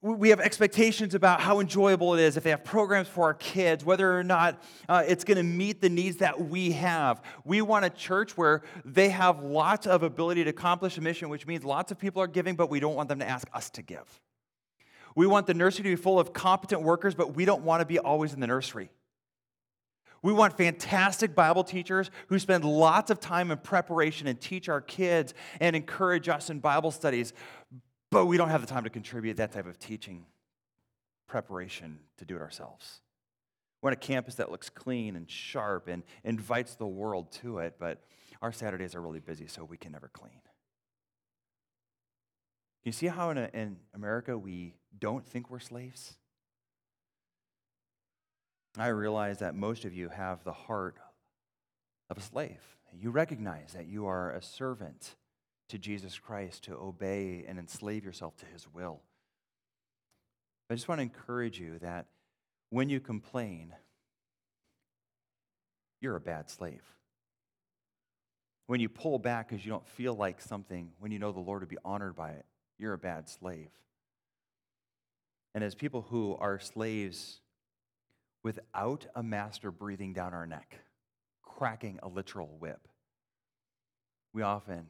we 0.00 0.28
have 0.28 0.38
expectations 0.38 1.14
about 1.14 1.40
how 1.40 1.58
enjoyable 1.58 2.14
it 2.14 2.20
is 2.20 2.36
if 2.36 2.44
they 2.44 2.50
have 2.50 2.62
programs 2.62 3.08
for 3.08 3.24
our 3.24 3.34
kids, 3.34 3.84
whether 3.84 4.16
or 4.16 4.22
not 4.22 4.62
uh, 4.88 5.02
it's 5.06 5.24
going 5.24 5.36
to 5.36 5.42
meet 5.42 5.80
the 5.80 5.88
needs 5.88 6.18
that 6.18 6.40
we 6.40 6.70
have. 6.72 7.20
We 7.44 7.62
want 7.62 7.84
a 7.84 7.90
church 7.90 8.36
where 8.36 8.62
they 8.84 9.08
have 9.08 9.42
lots 9.42 9.88
of 9.88 10.04
ability 10.04 10.44
to 10.44 10.50
accomplish 10.50 10.96
a 10.98 11.00
mission, 11.00 11.28
which 11.28 11.48
means 11.48 11.64
lots 11.64 11.90
of 11.90 11.98
people 11.98 12.22
are 12.22 12.28
giving, 12.28 12.54
but 12.54 12.70
we 12.70 12.78
don't 12.78 12.94
want 12.94 13.08
them 13.08 13.18
to 13.18 13.28
ask 13.28 13.48
us 13.52 13.70
to 13.70 13.82
give. 13.82 14.20
We 15.16 15.26
want 15.26 15.48
the 15.48 15.54
nursery 15.54 15.82
to 15.82 15.90
be 15.90 15.96
full 15.96 16.20
of 16.20 16.32
competent 16.32 16.82
workers, 16.82 17.16
but 17.16 17.34
we 17.34 17.44
don't 17.44 17.62
want 17.62 17.80
to 17.80 17.86
be 17.86 17.98
always 17.98 18.32
in 18.32 18.38
the 18.38 18.46
nursery. 18.46 18.90
We 20.20 20.32
want 20.32 20.56
fantastic 20.56 21.34
Bible 21.34 21.62
teachers 21.62 22.10
who 22.26 22.38
spend 22.38 22.64
lots 22.64 23.10
of 23.10 23.20
time 23.20 23.52
in 23.52 23.58
preparation 23.58 24.26
and 24.26 24.40
teach 24.40 24.68
our 24.68 24.80
kids 24.80 25.32
and 25.60 25.76
encourage 25.76 26.28
us 26.28 26.50
in 26.50 26.58
Bible 26.58 26.90
studies. 26.90 27.32
But 28.10 28.26
we 28.26 28.36
don't 28.36 28.48
have 28.48 28.60
the 28.60 28.66
time 28.66 28.84
to 28.84 28.90
contribute 28.90 29.36
that 29.36 29.52
type 29.52 29.66
of 29.66 29.78
teaching 29.78 30.24
preparation 31.26 31.98
to 32.16 32.24
do 32.24 32.36
it 32.36 32.42
ourselves. 32.42 33.00
We 33.82 33.86
want 33.86 33.94
a 33.94 34.06
campus 34.06 34.36
that 34.36 34.50
looks 34.50 34.70
clean 34.70 35.14
and 35.14 35.30
sharp 35.30 35.88
and 35.88 36.02
invites 36.24 36.74
the 36.74 36.86
world 36.86 37.30
to 37.42 37.58
it, 37.58 37.76
but 37.78 38.02
our 38.40 38.50
Saturdays 38.50 38.94
are 38.94 39.02
really 39.02 39.20
busy, 39.20 39.46
so 39.46 39.64
we 39.64 39.76
can 39.76 39.92
never 39.92 40.08
clean. 40.12 40.40
You 42.84 42.92
see 42.92 43.06
how 43.06 43.30
in, 43.30 43.38
a, 43.38 43.50
in 43.52 43.76
America 43.94 44.38
we 44.38 44.74
don't 44.98 45.26
think 45.26 45.50
we're 45.50 45.58
slaves? 45.58 46.14
I 48.78 48.88
realize 48.88 49.40
that 49.40 49.54
most 49.54 49.84
of 49.84 49.92
you 49.92 50.08
have 50.08 50.44
the 50.44 50.52
heart 50.52 50.96
of 52.08 52.16
a 52.16 52.22
slave. 52.22 52.62
You 52.92 53.10
recognize 53.10 53.74
that 53.74 53.86
you 53.86 54.06
are 54.06 54.30
a 54.30 54.40
servant 54.40 55.16
to 55.68 55.78
Jesus 55.78 56.18
Christ 56.18 56.64
to 56.64 56.74
obey 56.74 57.44
and 57.46 57.58
enslave 57.58 58.04
yourself 58.04 58.36
to 58.38 58.46
his 58.46 58.66
will. 58.72 59.00
I 60.70 60.74
just 60.74 60.88
want 60.88 60.98
to 60.98 61.02
encourage 61.02 61.58
you 61.58 61.78
that 61.78 62.06
when 62.70 62.88
you 62.88 63.00
complain, 63.00 63.74
you're 66.00 66.16
a 66.16 66.20
bad 66.20 66.50
slave. 66.50 66.82
When 68.66 68.80
you 68.80 68.88
pull 68.88 69.18
back 69.18 69.48
because 69.48 69.64
you 69.64 69.70
don't 69.70 69.88
feel 69.88 70.14
like 70.14 70.42
something, 70.42 70.90
when 70.98 71.10
you 71.10 71.18
know 71.18 71.32
the 71.32 71.40
Lord 71.40 71.62
would 71.62 71.70
be 71.70 71.78
honored 71.84 72.14
by 72.14 72.30
it, 72.30 72.44
you're 72.78 72.92
a 72.92 72.98
bad 72.98 73.28
slave. 73.28 73.70
And 75.54 75.64
as 75.64 75.74
people 75.74 76.02
who 76.10 76.36
are 76.38 76.58
slaves 76.58 77.40
without 78.44 79.06
a 79.14 79.22
master 79.22 79.70
breathing 79.70 80.12
down 80.12 80.34
our 80.34 80.46
neck, 80.46 80.78
cracking 81.42 81.98
a 82.02 82.08
literal 82.08 82.56
whip, 82.60 82.86
we 84.34 84.42
often 84.42 84.88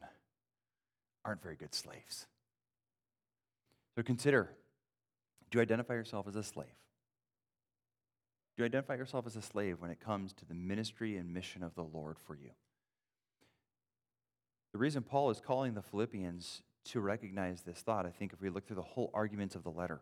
aren't 1.25 1.41
very 1.41 1.55
good 1.55 1.73
slaves. 1.73 2.25
So 3.95 4.03
consider 4.03 4.51
do 5.49 5.57
you 5.57 5.61
identify 5.61 5.93
yourself 5.95 6.27
as 6.27 6.35
a 6.35 6.43
slave? 6.43 6.67
Do 8.55 8.63
you 8.63 8.65
identify 8.65 8.95
yourself 8.95 9.25
as 9.25 9.35
a 9.35 9.41
slave 9.41 9.79
when 9.79 9.89
it 9.89 9.99
comes 9.99 10.33
to 10.33 10.45
the 10.45 10.53
ministry 10.53 11.17
and 11.17 11.33
mission 11.33 11.63
of 11.63 11.75
the 11.75 11.83
Lord 11.83 12.17
for 12.19 12.35
you? 12.35 12.51
The 14.73 14.79
reason 14.79 15.01
Paul 15.01 15.31
is 15.31 15.39
calling 15.39 15.73
the 15.73 15.81
Philippians 15.81 16.61
to 16.85 16.99
recognize 16.99 17.61
this 17.61 17.79
thought, 17.79 18.05
I 18.05 18.11
think, 18.11 18.33
if 18.33 18.41
we 18.41 18.49
look 18.49 18.67
through 18.67 18.75
the 18.75 18.81
whole 18.81 19.09
arguments 19.13 19.55
of 19.55 19.63
the 19.63 19.71
letter, 19.71 20.01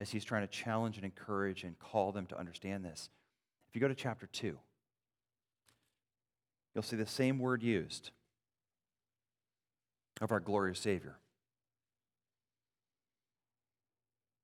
as 0.00 0.10
he's 0.10 0.24
trying 0.24 0.42
to 0.42 0.52
challenge 0.52 0.96
and 0.96 1.04
encourage 1.04 1.62
and 1.64 1.78
call 1.78 2.12
them 2.12 2.26
to 2.26 2.38
understand 2.38 2.84
this. 2.84 3.08
If 3.68 3.74
you 3.74 3.80
go 3.80 3.88
to 3.88 3.94
chapter 3.94 4.26
2, 4.26 4.58
you'll 6.74 6.82
see 6.82 6.96
the 6.96 7.06
same 7.06 7.38
word 7.38 7.62
used 7.62 8.10
of 10.20 10.32
our 10.32 10.40
glorious 10.40 10.78
Savior. 10.78 11.16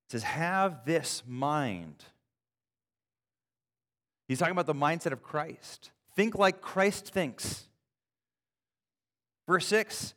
It 0.06 0.12
says, 0.12 0.22
Have 0.22 0.84
this 0.84 1.22
mind. 1.26 2.04
He's 4.28 4.38
talking 4.38 4.52
about 4.52 4.66
the 4.66 4.74
mindset 4.74 5.12
of 5.12 5.22
Christ. 5.22 5.90
Think 6.14 6.36
like 6.36 6.60
Christ 6.60 7.12
thinks. 7.12 7.66
Verse 9.46 9.66
6 9.66 10.14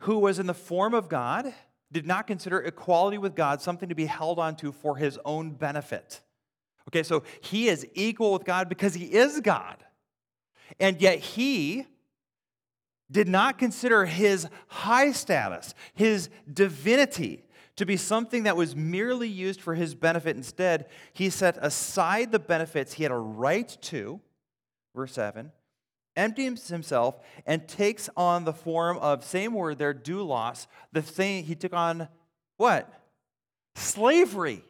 Who 0.00 0.18
was 0.18 0.38
in 0.38 0.46
the 0.46 0.54
form 0.54 0.94
of 0.94 1.08
God, 1.08 1.52
did 1.92 2.06
not 2.06 2.26
consider 2.26 2.60
equality 2.60 3.18
with 3.18 3.34
God 3.34 3.62
something 3.62 3.88
to 3.88 3.94
be 3.94 4.06
held 4.06 4.38
onto 4.38 4.72
for 4.72 4.96
his 4.96 5.18
own 5.24 5.52
benefit. 5.52 6.20
Okay, 6.88 7.02
so 7.02 7.22
he 7.40 7.68
is 7.68 7.86
equal 7.94 8.32
with 8.32 8.44
God 8.44 8.68
because 8.68 8.94
he 8.94 9.04
is 9.04 9.40
God. 9.40 9.76
And 10.80 11.00
yet 11.00 11.18
he 11.18 11.86
did 13.10 13.28
not 13.28 13.58
consider 13.58 14.06
his 14.06 14.48
high 14.68 15.12
status, 15.12 15.74
his 15.94 16.30
divinity, 16.52 17.44
to 17.76 17.84
be 17.84 17.96
something 17.96 18.44
that 18.44 18.56
was 18.56 18.76
merely 18.76 19.28
used 19.28 19.60
for 19.60 19.74
his 19.74 19.94
benefit. 19.94 20.36
Instead, 20.36 20.86
he 21.12 21.28
set 21.28 21.58
aside 21.60 22.32
the 22.32 22.38
benefits 22.38 22.94
he 22.94 23.02
had 23.02 23.12
a 23.12 23.16
right 23.16 23.76
to, 23.82 24.20
verse 24.94 25.12
7, 25.12 25.50
empties 26.16 26.68
himself, 26.68 27.18
and 27.46 27.66
takes 27.66 28.08
on 28.16 28.44
the 28.44 28.52
form 28.52 28.96
of, 28.98 29.24
same 29.24 29.52
word 29.52 29.78
there, 29.78 29.92
doulos, 29.92 30.66
the 30.92 31.02
thing 31.02 31.44
he 31.44 31.54
took 31.54 31.72
on 31.72 32.08
what? 32.56 32.92
Slavery. 33.74 34.64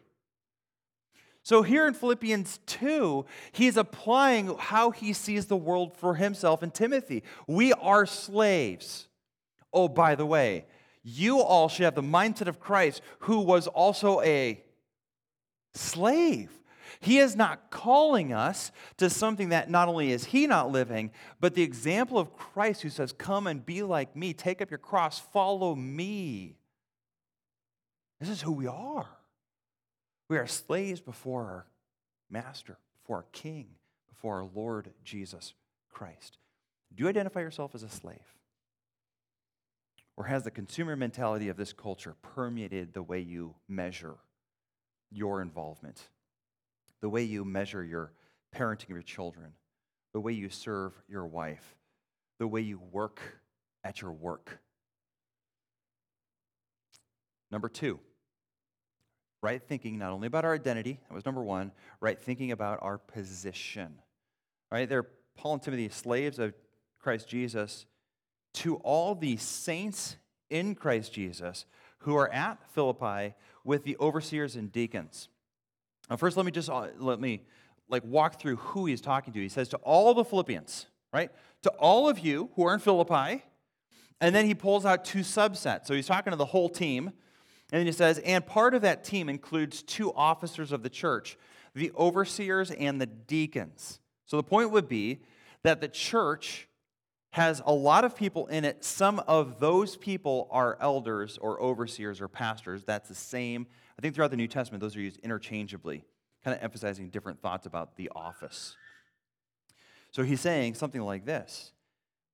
So 1.44 1.60
here 1.60 1.86
in 1.86 1.92
Philippians 1.92 2.58
2, 2.64 3.26
he's 3.52 3.76
applying 3.76 4.56
how 4.58 4.90
he 4.90 5.12
sees 5.12 5.44
the 5.44 5.56
world 5.56 5.94
for 5.94 6.14
himself 6.14 6.62
and 6.62 6.72
Timothy. 6.72 7.22
We 7.46 7.74
are 7.74 8.06
slaves. 8.06 9.08
Oh, 9.70 9.88
by 9.88 10.14
the 10.14 10.24
way, 10.24 10.64
you 11.02 11.40
all 11.40 11.68
should 11.68 11.84
have 11.84 11.94
the 11.94 12.02
mindset 12.02 12.48
of 12.48 12.58
Christ, 12.58 13.02
who 13.20 13.40
was 13.40 13.66
also 13.66 14.22
a 14.22 14.64
slave. 15.74 16.50
He 17.00 17.18
is 17.18 17.36
not 17.36 17.70
calling 17.70 18.32
us 18.32 18.72
to 18.96 19.10
something 19.10 19.50
that 19.50 19.68
not 19.68 19.88
only 19.88 20.12
is 20.12 20.24
he 20.24 20.46
not 20.46 20.72
living, 20.72 21.10
but 21.40 21.54
the 21.54 21.62
example 21.62 22.18
of 22.18 22.34
Christ 22.34 22.80
who 22.80 22.88
says, 22.88 23.12
Come 23.12 23.46
and 23.46 23.66
be 23.66 23.82
like 23.82 24.16
me, 24.16 24.32
take 24.32 24.62
up 24.62 24.70
your 24.70 24.78
cross, 24.78 25.18
follow 25.18 25.74
me. 25.74 26.56
This 28.18 28.30
is 28.30 28.40
who 28.40 28.52
we 28.52 28.66
are. 28.66 29.08
We 30.28 30.38
are 30.38 30.46
slaves 30.46 31.00
before 31.00 31.42
our 31.42 31.66
master, 32.30 32.78
before 33.02 33.18
our 33.18 33.26
king, 33.32 33.66
before 34.08 34.38
our 34.38 34.48
Lord 34.54 34.90
Jesus 35.04 35.54
Christ. 35.90 36.38
Do 36.94 37.02
you 37.02 37.08
identify 37.08 37.40
yourself 37.40 37.74
as 37.74 37.82
a 37.82 37.88
slave? 37.88 38.34
Or 40.16 40.24
has 40.24 40.44
the 40.44 40.50
consumer 40.50 40.96
mentality 40.96 41.48
of 41.48 41.56
this 41.56 41.72
culture 41.72 42.14
permeated 42.22 42.94
the 42.94 43.02
way 43.02 43.20
you 43.20 43.54
measure 43.68 44.14
your 45.10 45.42
involvement, 45.42 46.08
the 47.00 47.08
way 47.08 47.24
you 47.24 47.44
measure 47.44 47.84
your 47.84 48.12
parenting 48.54 48.84
of 48.84 48.90
your 48.90 49.02
children, 49.02 49.52
the 50.12 50.20
way 50.20 50.32
you 50.32 50.48
serve 50.48 50.92
your 51.08 51.26
wife, 51.26 51.76
the 52.38 52.46
way 52.46 52.60
you 52.60 52.80
work 52.92 53.20
at 53.82 54.00
your 54.00 54.12
work? 54.12 54.60
Number 57.50 57.68
two, 57.68 58.00
right 59.44 59.62
thinking 59.62 59.98
not 59.98 60.10
only 60.10 60.26
about 60.26 60.46
our 60.46 60.54
identity, 60.54 60.98
that 61.06 61.14
was 61.14 61.26
number 61.26 61.42
one, 61.42 61.70
right 62.00 62.18
thinking 62.18 62.50
about 62.50 62.78
our 62.80 62.96
position. 62.96 63.98
Right? 64.72 64.88
They're 64.88 65.06
Paul 65.36 65.54
and 65.54 65.62
Timothy, 65.62 65.90
slaves 65.90 66.38
of 66.38 66.54
Christ 66.98 67.28
Jesus, 67.28 67.84
to 68.54 68.76
all 68.76 69.14
the 69.14 69.36
saints 69.36 70.16
in 70.48 70.74
Christ 70.74 71.12
Jesus 71.12 71.66
who 71.98 72.16
are 72.16 72.32
at 72.32 72.58
Philippi 72.72 73.34
with 73.64 73.84
the 73.84 73.96
overseers 73.98 74.56
and 74.56 74.72
deacons. 74.72 75.28
Now, 76.08 76.16
first, 76.16 76.36
let 76.38 76.46
me 76.46 76.52
just 76.52 76.70
uh, 76.70 76.88
let 76.98 77.20
me 77.20 77.42
like 77.88 78.02
walk 78.04 78.40
through 78.40 78.56
who 78.56 78.86
he's 78.86 79.02
talking 79.02 79.34
to. 79.34 79.40
He 79.40 79.50
says 79.50 79.68
to 79.70 79.76
all 79.78 80.14
the 80.14 80.24
Philippians, 80.24 80.86
right? 81.12 81.30
To 81.62 81.70
all 81.72 82.08
of 82.08 82.18
you 82.18 82.50
who 82.56 82.64
are 82.66 82.72
in 82.72 82.80
Philippi, 82.80 83.42
and 84.20 84.34
then 84.34 84.46
he 84.46 84.54
pulls 84.54 84.86
out 84.86 85.04
two 85.04 85.20
subsets. 85.20 85.86
So 85.86 85.94
he's 85.94 86.06
talking 86.06 86.30
to 86.30 86.36
the 86.36 86.46
whole 86.46 86.70
team, 86.70 87.12
and 87.74 87.80
then 87.80 87.86
he 87.86 87.92
says, 87.92 88.20
and 88.20 88.46
part 88.46 88.72
of 88.74 88.82
that 88.82 89.02
team 89.02 89.28
includes 89.28 89.82
two 89.82 90.14
officers 90.14 90.70
of 90.70 90.84
the 90.84 90.88
church, 90.88 91.36
the 91.74 91.90
overseers 91.98 92.70
and 92.70 93.00
the 93.00 93.06
deacons. 93.06 93.98
So 94.26 94.36
the 94.36 94.44
point 94.44 94.70
would 94.70 94.86
be 94.86 95.24
that 95.64 95.80
the 95.80 95.88
church 95.88 96.68
has 97.30 97.60
a 97.66 97.72
lot 97.72 98.04
of 98.04 98.14
people 98.14 98.46
in 98.46 98.64
it. 98.64 98.84
Some 98.84 99.18
of 99.26 99.58
those 99.58 99.96
people 99.96 100.46
are 100.52 100.78
elders 100.80 101.36
or 101.38 101.60
overseers 101.60 102.20
or 102.20 102.28
pastors. 102.28 102.84
That's 102.84 103.08
the 103.08 103.14
same. 103.16 103.66
I 103.98 104.02
think 104.02 104.14
throughout 104.14 104.30
the 104.30 104.36
New 104.36 104.46
Testament, 104.46 104.80
those 104.80 104.94
are 104.94 105.00
used 105.00 105.18
interchangeably. 105.24 106.04
kind 106.44 106.56
of 106.56 106.62
emphasizing 106.62 107.08
different 107.08 107.42
thoughts 107.42 107.66
about 107.66 107.96
the 107.96 108.08
office. 108.14 108.76
So 110.12 110.22
he's 110.22 110.40
saying 110.40 110.74
something 110.74 111.00
like 111.00 111.24
this 111.24 111.72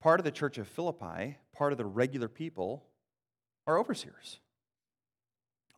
part 0.03 0.21
of 0.21 0.25
the 0.25 0.33
church 0.33 0.59
of 0.59 0.69
Philippi, 0.69 1.39
part 1.55 1.73
of 1.73 1.79
the 1.79 1.87
regular 1.87 2.29
people, 2.29 2.85
are 3.67 3.79
overseers. 3.79 4.39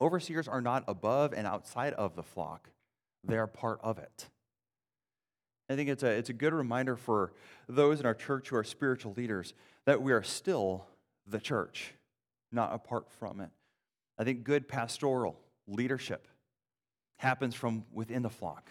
Overseers 0.01 0.49
are 0.49 0.61
not 0.61 0.85
above 0.89 1.33
and 1.33 1.47
outside 1.47 1.93
of 1.95 2.17
the 2.17 2.23
flock, 2.23 2.71
they 3.25 3.37
are 3.37 3.47
part 3.47 3.79
of 3.83 3.99
it. 3.99 4.29
I 5.69 5.77
think 5.77 5.89
it's 5.89 6.03
a, 6.03 6.11
it's 6.11 6.29
a 6.29 6.35
good 6.35 6.53
reminder 6.53 6.97
for 6.97 7.33
those 7.69 8.01
in 8.01 8.07
our 8.07 8.15
church 8.15 8.49
who 8.49 8.57
are 8.57 8.65
spiritual 8.65 9.15
leaders 9.17 9.55
that 9.87 10.03
we 10.03 10.13
are 10.13 10.23
still 10.23 10.87
the 11.27 11.39
church, 11.39 11.95
not 12.51 12.75
apart 12.75 13.11
from 13.19 13.41
it. 13.41 13.51
I 14.19 14.25
think 14.25 14.45
good 14.45 14.69
pastoral 14.69 15.39
leadership 15.67 16.29
happens 17.17 17.55
from 17.55 17.85
within 17.93 18.23
the 18.23 18.31
flock. 18.31 18.69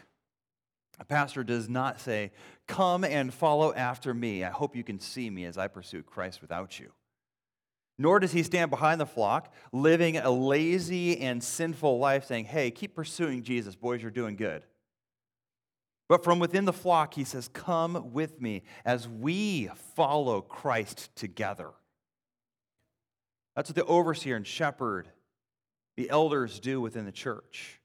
A 0.99 1.05
pastor 1.05 1.43
does 1.43 1.67
not 1.67 1.99
say, 1.99 2.31
Come 2.67 3.03
and 3.03 3.33
follow 3.33 3.73
after 3.73 4.13
me. 4.13 4.43
I 4.43 4.49
hope 4.49 4.75
you 4.75 4.83
can 4.83 4.99
see 4.99 5.29
me 5.29 5.45
as 5.45 5.57
I 5.57 5.67
pursue 5.67 6.03
Christ 6.03 6.41
without 6.41 6.79
you. 6.79 6.91
Nor 8.01 8.19
does 8.19 8.31
he 8.31 8.41
stand 8.41 8.71
behind 8.71 8.99
the 8.99 9.05
flock, 9.05 9.53
living 9.71 10.17
a 10.17 10.31
lazy 10.31 11.19
and 11.19 11.43
sinful 11.43 11.99
life, 11.99 12.25
saying, 12.25 12.45
Hey, 12.45 12.71
keep 12.71 12.95
pursuing 12.95 13.43
Jesus, 13.43 13.75
boys, 13.75 14.01
you're 14.01 14.09
doing 14.09 14.35
good. 14.35 14.63
But 16.09 16.23
from 16.23 16.39
within 16.39 16.65
the 16.65 16.73
flock, 16.73 17.13
he 17.13 17.23
says, 17.23 17.47
Come 17.47 18.11
with 18.11 18.41
me 18.41 18.63
as 18.83 19.07
we 19.07 19.69
follow 19.95 20.41
Christ 20.41 21.15
together. 21.15 21.69
That's 23.55 23.69
what 23.69 23.75
the 23.75 23.85
overseer 23.85 24.35
and 24.35 24.47
shepherd, 24.47 25.07
the 25.95 26.09
elders, 26.09 26.59
do 26.59 26.81
within 26.81 27.05
the 27.05 27.11
church. 27.11 27.81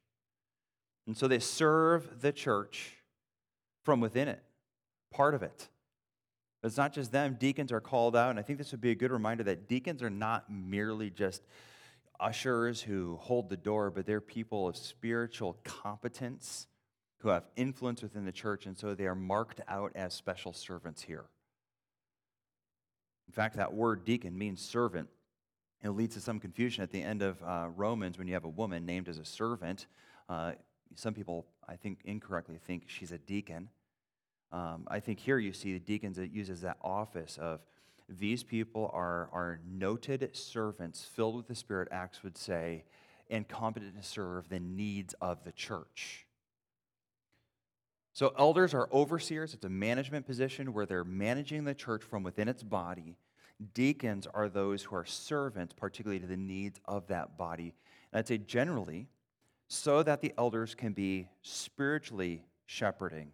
And 1.06 1.14
so 1.14 1.28
they 1.28 1.40
serve 1.40 2.22
the 2.22 2.32
church 2.32 2.94
from 3.84 4.00
within 4.00 4.28
it, 4.28 4.42
part 5.12 5.34
of 5.34 5.42
it. 5.42 5.68
But 6.66 6.70
it's 6.70 6.78
not 6.78 6.92
just 6.92 7.12
them, 7.12 7.36
deacons 7.38 7.70
are 7.70 7.80
called 7.80 8.16
out. 8.16 8.30
And 8.30 8.40
I 8.40 8.42
think 8.42 8.58
this 8.58 8.72
would 8.72 8.80
be 8.80 8.90
a 8.90 8.94
good 8.96 9.12
reminder 9.12 9.44
that 9.44 9.68
deacons 9.68 10.02
are 10.02 10.10
not 10.10 10.50
merely 10.50 11.10
just 11.10 11.42
ushers 12.18 12.82
who 12.82 13.20
hold 13.22 13.48
the 13.48 13.56
door, 13.56 13.88
but 13.88 14.04
they're 14.04 14.20
people 14.20 14.66
of 14.66 14.76
spiritual 14.76 15.58
competence 15.62 16.66
who 17.18 17.28
have 17.28 17.44
influence 17.54 18.02
within 18.02 18.24
the 18.24 18.32
church, 18.32 18.66
and 18.66 18.76
so 18.76 18.96
they 18.96 19.06
are 19.06 19.14
marked 19.14 19.60
out 19.68 19.92
as 19.94 20.12
special 20.12 20.52
servants 20.52 21.02
here. 21.02 21.26
In 23.28 23.32
fact, 23.32 23.54
that 23.58 23.72
word 23.72 24.04
deacon 24.04 24.36
means 24.36 24.60
servant. 24.60 25.08
It 25.84 25.90
leads 25.90 26.16
to 26.16 26.20
some 26.20 26.40
confusion 26.40 26.82
at 26.82 26.90
the 26.90 27.00
end 27.00 27.22
of 27.22 27.40
uh, 27.44 27.68
Romans 27.76 28.18
when 28.18 28.26
you 28.26 28.34
have 28.34 28.44
a 28.44 28.48
woman 28.48 28.84
named 28.84 29.08
as 29.08 29.18
a 29.18 29.24
servant. 29.24 29.86
Uh, 30.28 30.54
some 30.96 31.14
people, 31.14 31.46
I 31.68 31.76
think, 31.76 32.00
incorrectly 32.04 32.58
think 32.58 32.86
she's 32.88 33.12
a 33.12 33.18
deacon. 33.18 33.68
Um, 34.52 34.86
I 34.88 35.00
think 35.00 35.18
here 35.18 35.38
you 35.38 35.52
see 35.52 35.72
the 35.72 35.80
deacons 35.80 36.16
that 36.16 36.32
uses 36.32 36.60
that 36.60 36.76
office 36.82 37.38
of 37.40 37.60
these 38.08 38.42
people 38.42 38.90
are, 38.92 39.28
are 39.32 39.60
noted 39.68 40.28
servants 40.36 41.04
filled 41.04 41.36
with 41.36 41.48
the 41.48 41.54
Spirit, 41.54 41.88
Acts 41.90 42.22
would 42.22 42.38
say, 42.38 42.84
and 43.28 43.48
competent 43.48 43.96
to 43.96 44.02
serve 44.02 44.48
the 44.48 44.60
needs 44.60 45.14
of 45.20 45.42
the 45.44 45.52
church. 45.52 46.26
So, 48.12 48.32
elders 48.38 48.72
are 48.72 48.88
overseers. 48.92 49.52
It's 49.52 49.64
a 49.64 49.68
management 49.68 50.26
position 50.26 50.72
where 50.72 50.86
they're 50.86 51.04
managing 51.04 51.64
the 51.64 51.74
church 51.74 52.02
from 52.02 52.22
within 52.22 52.48
its 52.48 52.62
body. 52.62 53.18
Deacons 53.74 54.26
are 54.32 54.48
those 54.48 54.84
who 54.84 54.96
are 54.96 55.04
servants, 55.04 55.74
particularly 55.74 56.20
to 56.20 56.26
the 56.26 56.36
needs 56.36 56.80
of 56.86 57.06
that 57.08 57.36
body. 57.36 57.74
And 58.12 58.20
I'd 58.20 58.28
say 58.28 58.38
generally, 58.38 59.08
so 59.68 60.02
that 60.02 60.20
the 60.20 60.32
elders 60.38 60.74
can 60.74 60.92
be 60.92 61.28
spiritually 61.42 62.44
shepherding, 62.66 63.32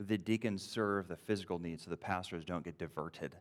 the 0.00 0.18
deacons 0.18 0.62
serve 0.62 1.08
the 1.08 1.16
physical 1.16 1.58
needs 1.58 1.84
so 1.84 1.90
the 1.90 1.96
pastors 1.96 2.44
don't 2.44 2.64
get 2.64 2.78
diverted, 2.78 3.34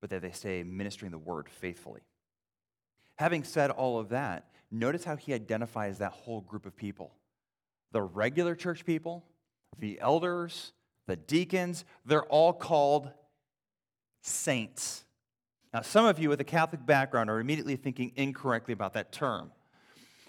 but 0.00 0.10
that 0.10 0.22
they 0.22 0.32
stay 0.32 0.62
ministering 0.62 1.12
the 1.12 1.18
word 1.18 1.48
faithfully. 1.48 2.00
Having 3.16 3.44
said 3.44 3.70
all 3.70 3.98
of 3.98 4.08
that, 4.08 4.48
notice 4.70 5.04
how 5.04 5.16
he 5.16 5.32
identifies 5.32 5.98
that 5.98 6.12
whole 6.12 6.40
group 6.40 6.66
of 6.66 6.76
people 6.76 7.12
the 7.92 8.02
regular 8.02 8.54
church 8.54 8.86
people 8.86 9.22
the 9.78 9.98
elders, 10.00 10.72
the 11.06 11.16
deacons, 11.16 11.84
they're 12.04 12.24
all 12.24 12.52
called 12.52 13.10
saints. 14.22 15.04
Now, 15.72 15.80
some 15.80 16.04
of 16.04 16.18
you 16.18 16.28
with 16.28 16.40
a 16.40 16.44
Catholic 16.44 16.84
background 16.84 17.30
are 17.30 17.40
immediately 17.40 17.76
thinking 17.76 18.12
incorrectly 18.16 18.72
about 18.72 18.94
that 18.94 19.12
term. 19.12 19.50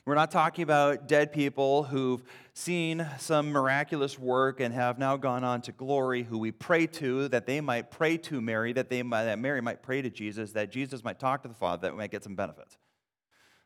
We're 0.06 0.16
not 0.16 0.32
talking 0.32 0.64
about 0.64 1.08
dead 1.08 1.32
people 1.32 1.84
who've 1.84 2.22
seen 2.54 3.08
some 3.20 3.54
miraculous 3.54 4.20
work 4.20 4.60
and 4.60 4.74
have 4.74 5.00
now 5.00 5.16
gone 5.16 5.46
on 5.46 5.62
to 5.62 5.72
glory, 5.72 6.24
who 6.24 6.38
we 6.38 6.52
pray 6.52 6.88
to, 6.88 7.30
that 7.30 7.46
they 7.46 7.62
might 7.62 7.90
pray 7.90 8.18
to 8.18 8.42
Mary, 8.42 8.74
that, 8.74 8.90
they 8.90 9.02
might, 9.02 9.24
that 9.24 9.40
Mary 9.40 9.62
might 9.62 9.82
pray 9.82 10.02
to 10.02 10.10
Jesus, 10.10 10.52
that 10.52 10.70
Jesus 10.70 11.06
might 11.06 11.20
talk 11.20 11.44
to 11.44 11.48
the 11.48 11.54
Father, 11.54 11.84
that 11.84 11.94
we 11.94 12.00
might 12.00 12.12
get 12.12 12.22
some 12.22 12.36
benefits. 12.36 12.78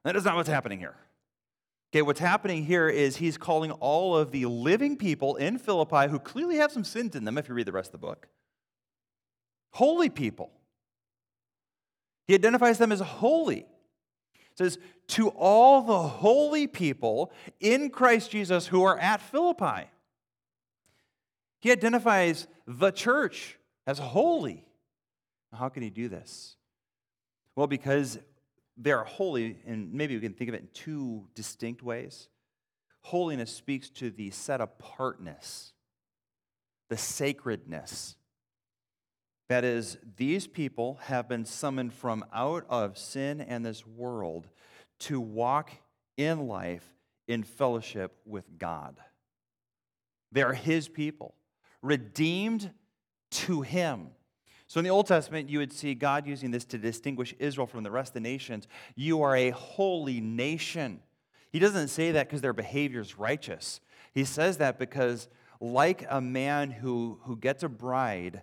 That 0.04 0.16
is 0.16 0.26
not 0.26 0.36
what's 0.36 0.48
happening 0.48 0.78
here. 0.78 0.96
Okay, 1.92 2.04
what's 2.04 2.20
happening 2.20 2.66
here 2.66 2.88
is 2.88 3.16
he's 3.16 3.38
calling 3.38 3.72
all 3.72 4.16
of 4.16 4.30
the 4.32 4.46
living 4.46 4.96
people 4.96 5.38
in 5.38 5.58
Philippi 5.58 6.08
who 6.08 6.20
clearly 6.20 6.58
have 6.58 6.72
some 6.72 6.84
sins 6.84 7.16
in 7.16 7.24
them, 7.24 7.40
if 7.40 7.50
you 7.50 7.56
read 7.56 7.66
the 7.66 7.72
rest 7.72 7.88
of 7.88 8.00
the 8.00 8.06
book, 8.06 8.28
holy 9.72 10.10
people. 10.10 10.52
He 12.28 12.36
identifies 12.36 12.78
them 12.78 12.92
as 12.92 13.00
holy. 13.00 13.66
He 14.58 14.64
says, 14.64 14.80
To 15.10 15.30
all 15.30 15.82
the 15.82 16.00
holy 16.00 16.68
people 16.68 17.32
in 17.60 17.90
Christ 17.90 18.32
Jesus 18.32 18.68
who 18.68 18.84
are 18.84 18.98
at 18.98 19.22
Philippi. 19.22 19.90
He 21.60 21.72
identifies 21.72 22.48
the 22.66 22.92
church 22.92 23.58
as 23.86 24.00
holy. 24.00 24.66
How 25.54 25.70
can 25.70 25.84
he 25.84 25.90
do 25.90 26.10
this? 26.10 26.56
Well, 27.56 27.68
because 27.68 28.20
they 28.78 28.92
are 28.92 29.04
holy, 29.04 29.58
and 29.66 29.92
maybe 29.94 30.16
we 30.16 30.22
can 30.22 30.34
think 30.34 30.50
of 30.50 30.56
it 30.56 30.62
in 30.62 30.68
two 30.74 31.28
distinct 31.34 31.82
ways. 31.82 32.30
Holiness 33.02 33.52
speaks 33.52 33.90
to 33.92 34.12
the 34.12 34.30
set 34.32 34.62
apartness, 34.62 35.74
the 36.90 36.98
sacredness. 36.98 38.16
That 39.50 39.64
is, 39.64 39.98
these 40.18 40.46
people 40.46 41.00
have 41.04 41.30
been 41.30 41.46
summoned 41.46 41.94
from 41.94 42.26
out 42.34 42.66
of 42.70 42.98
sin 42.98 43.40
and 43.40 43.66
this 43.66 43.86
world 43.88 44.48
to 45.00 45.22
walk 45.22 45.72
in 46.18 46.48
life 46.48 46.84
in 47.28 47.44
fellowship 47.44 48.18
with 48.26 48.58
God. 48.58 48.98
They 50.32 50.42
are 50.42 50.54
His 50.54 50.90
people, 50.90 51.36
redeemed 51.82 52.72
to 53.32 53.62
Him. 53.62 54.10
So 54.68 54.80
in 54.80 54.84
the 54.84 54.90
Old 54.90 55.08
Testament, 55.08 55.50
you 55.50 55.60
would 55.60 55.72
see 55.72 55.94
God 55.94 56.28
using 56.28 56.52
this 56.52 56.66
to 56.66 56.78
distinguish 56.78 57.34
Israel 57.40 57.68
from 57.68 57.84
the 57.84 57.92
rest 57.92 58.10
of 58.10 58.16
the 58.16 58.20
nations. 58.20 58.68
You 58.96 59.22
are 59.22 59.36
a 59.36 59.52
holy 59.52 60.20
nation. 60.20 61.00
He 61.52 61.60
doesn't 61.60 61.88
say 61.88 62.12
that 62.12 62.28
because 62.28 62.42
their 62.42 62.52
behavior 62.52 63.00
is 63.00 63.18
righteous. 63.18 63.80
He 64.14 64.26
says 64.26 64.58
that 64.58 64.78
because, 64.78 65.30
like 65.62 66.06
a 66.10 66.20
man 66.20 66.70
who, 66.72 67.20
who 67.24 67.38
gets 67.38 67.64
a 67.64 67.70
bride, 67.70 68.42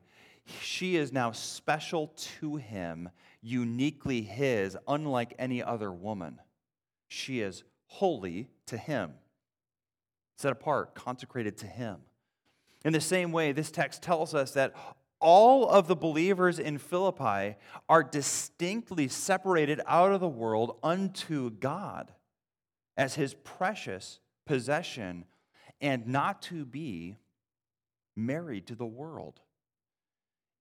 she 0.61 0.96
is 0.96 1.12
now 1.12 1.33
special 1.33 2.09
to 2.40 2.57
him, 2.57 3.11
uniquely 3.40 4.22
his, 4.22 4.76
unlike 4.87 5.35
any 5.38 5.62
other 5.62 5.92
woman. 5.92 6.40
She 7.09 7.40
is 7.40 7.64
holy 7.87 8.48
to 8.66 8.76
him, 8.76 9.12
set 10.37 10.52
apart, 10.52 10.94
consecrated 10.94 11.57
to 11.59 11.66
him. 11.66 11.98
In 12.85 12.92
the 12.92 13.00
same 13.00 13.33
way, 13.33 13.52
this 13.52 13.70
text 13.70 14.02
tells 14.02 14.35
us 14.35 14.52
that 14.52 14.74
all 15.20 15.66
of 15.68 15.88
the 15.88 15.96
believers 15.96 16.59
in 16.59 16.76
Philippi 16.76 17.57
are 17.88 18.02
distinctly 18.02 19.09
separated 19.09 19.80
out 19.87 20.12
of 20.12 20.20
the 20.20 20.28
world 20.28 20.76
unto 20.83 21.50
God 21.50 22.12
as 22.96 23.14
his 23.14 23.35
precious 23.35 24.20
possession 24.44 25.24
and 25.80 26.07
not 26.07 26.42
to 26.42 26.66
be 26.66 27.16
married 28.14 28.66
to 28.66 28.74
the 28.74 28.87
world. 28.87 29.40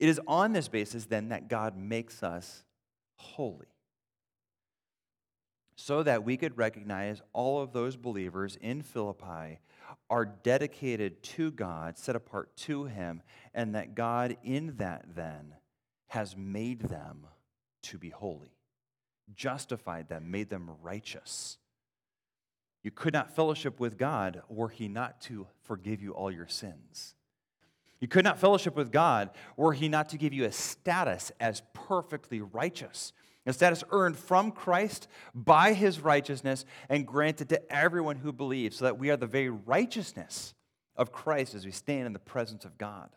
It 0.04 0.10
is 0.10 0.20
on 0.28 0.52
this 0.52 0.68
basis 0.68 1.06
then 1.06 1.30
that 1.30 1.48
God 1.48 1.78
makes 1.78 2.24
us 2.24 2.66
holy. 3.16 3.70
So 5.78 6.04
that 6.04 6.26
we 6.26 6.36
could 6.36 6.58
recognize 6.58 7.22
all 7.32 7.62
of 7.62 7.72
those 7.72 7.96
believers 7.96 8.58
in 8.60 8.82
Philippi 8.82 9.62
are 10.10 10.26
dedicated 10.26 11.24
to 11.24 11.52
God, 11.52 11.98
set 11.98 12.18
apart 12.18 12.54
to 12.58 12.84
Him, 12.84 13.22
and 13.54 13.76
that 13.76 13.96
God, 13.96 14.36
in 14.44 14.76
that, 14.76 15.06
then, 15.16 15.54
has 16.08 16.36
made 16.36 16.82
them 16.82 17.26
to 17.84 17.98
be 17.98 18.10
holy, 18.10 18.58
justified 19.34 20.10
them, 20.10 20.30
made 20.30 20.50
them 20.50 20.70
righteous. 20.82 21.60
You 22.84 22.92
could 22.92 23.14
not 23.14 23.34
fellowship 23.34 23.80
with 23.80 23.98
God 23.98 24.42
were 24.50 24.68
He 24.68 24.90
not 24.90 25.22
to 25.22 25.48
forgive 25.62 26.02
you 26.02 26.12
all 26.12 26.30
your 26.30 26.50
sins. 26.50 27.16
You 28.04 28.10
could 28.10 28.26
not 28.26 28.38
fellowship 28.38 28.76
with 28.76 28.92
God 28.92 29.30
were 29.56 29.72
He 29.72 29.88
not 29.88 30.10
to 30.10 30.18
give 30.18 30.34
you 30.34 30.44
a 30.44 30.52
status 30.52 31.32
as 31.40 31.62
perfectly 31.72 32.42
righteous. 32.42 33.14
a 33.46 33.54
status 33.54 33.82
earned 33.92 34.18
from 34.18 34.52
Christ 34.52 35.08
by 35.34 35.72
his 35.72 36.02
righteousness 36.02 36.66
and 36.90 37.08
granted 37.08 37.48
to 37.48 37.74
everyone 37.74 38.18
who 38.18 38.34
believes, 38.34 38.76
so 38.76 38.84
that 38.84 39.00
we 39.00 39.10
are 39.10 39.16
the 39.16 39.26
very 39.26 39.52
righteousness 39.52 40.54
of 40.98 41.14
Christ 41.14 41.56
as 41.56 41.64
we 41.66 41.72
stand 41.72 42.06
in 42.06 42.12
the 42.12 42.20
presence 42.20 42.66
of 42.66 42.78
God. 42.78 43.10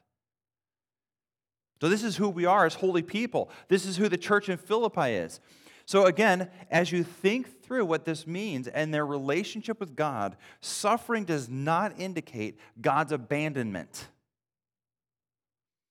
So, 1.81 1.88
this 1.88 2.05
is 2.05 2.16
who 2.16 2.29
we 2.29 2.44
are 2.44 2.64
as 2.64 2.75
holy 2.75 3.03
people. 3.03 3.51
This 3.66 3.87
is 3.87 3.96
who 3.96 4.09
the 4.09 4.16
church 4.16 4.49
in 4.49 4.57
Philippi 4.57 5.14
is. 5.14 5.40
So, 5.85 6.07
again, 6.07 6.49
as 6.70 6.92
you 6.92 7.03
think 7.03 7.61
through 7.64 7.87
what 7.87 8.05
this 8.05 8.25
means 8.25 8.68
and 8.68 8.94
their 8.94 9.05
relationship 9.05 9.81
with 9.81 9.96
God, 9.96 10.37
suffering 10.61 11.25
does 11.25 11.49
not 11.49 11.99
indicate 11.99 12.61
God's 12.81 13.11
abandonment. 13.11 14.07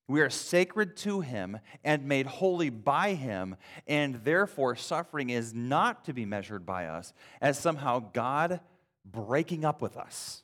We 0.07 0.21
are 0.21 0.29
sacred 0.29 0.97
to 0.97 1.21
Him 1.21 1.59
and 1.83 2.05
made 2.05 2.27
holy 2.27 2.69
by 2.69 3.15
Him, 3.15 3.55
and 3.87 4.23
therefore 4.23 4.75
suffering 4.75 5.31
is 5.31 5.53
not 5.53 6.05
to 6.05 6.13
be 6.13 6.25
measured 6.25 6.65
by 6.65 6.87
us 6.87 7.11
as 7.41 7.57
somehow 7.57 8.11
God 8.13 8.59
breaking 9.03 9.65
up 9.65 9.81
with 9.81 9.97
us 9.97 10.43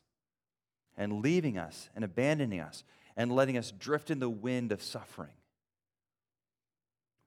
and 0.98 1.22
leaving 1.22 1.58
us 1.60 1.90
and 1.96 2.04
abandoning 2.04 2.60
us 2.60 2.84
and 3.16 3.32
letting 3.32 3.58
us 3.58 3.72
drift 3.72 4.10
in 4.10 4.20
the 4.20 4.30
wind 4.30 4.72
of 4.72 4.82
suffering. 4.82 5.34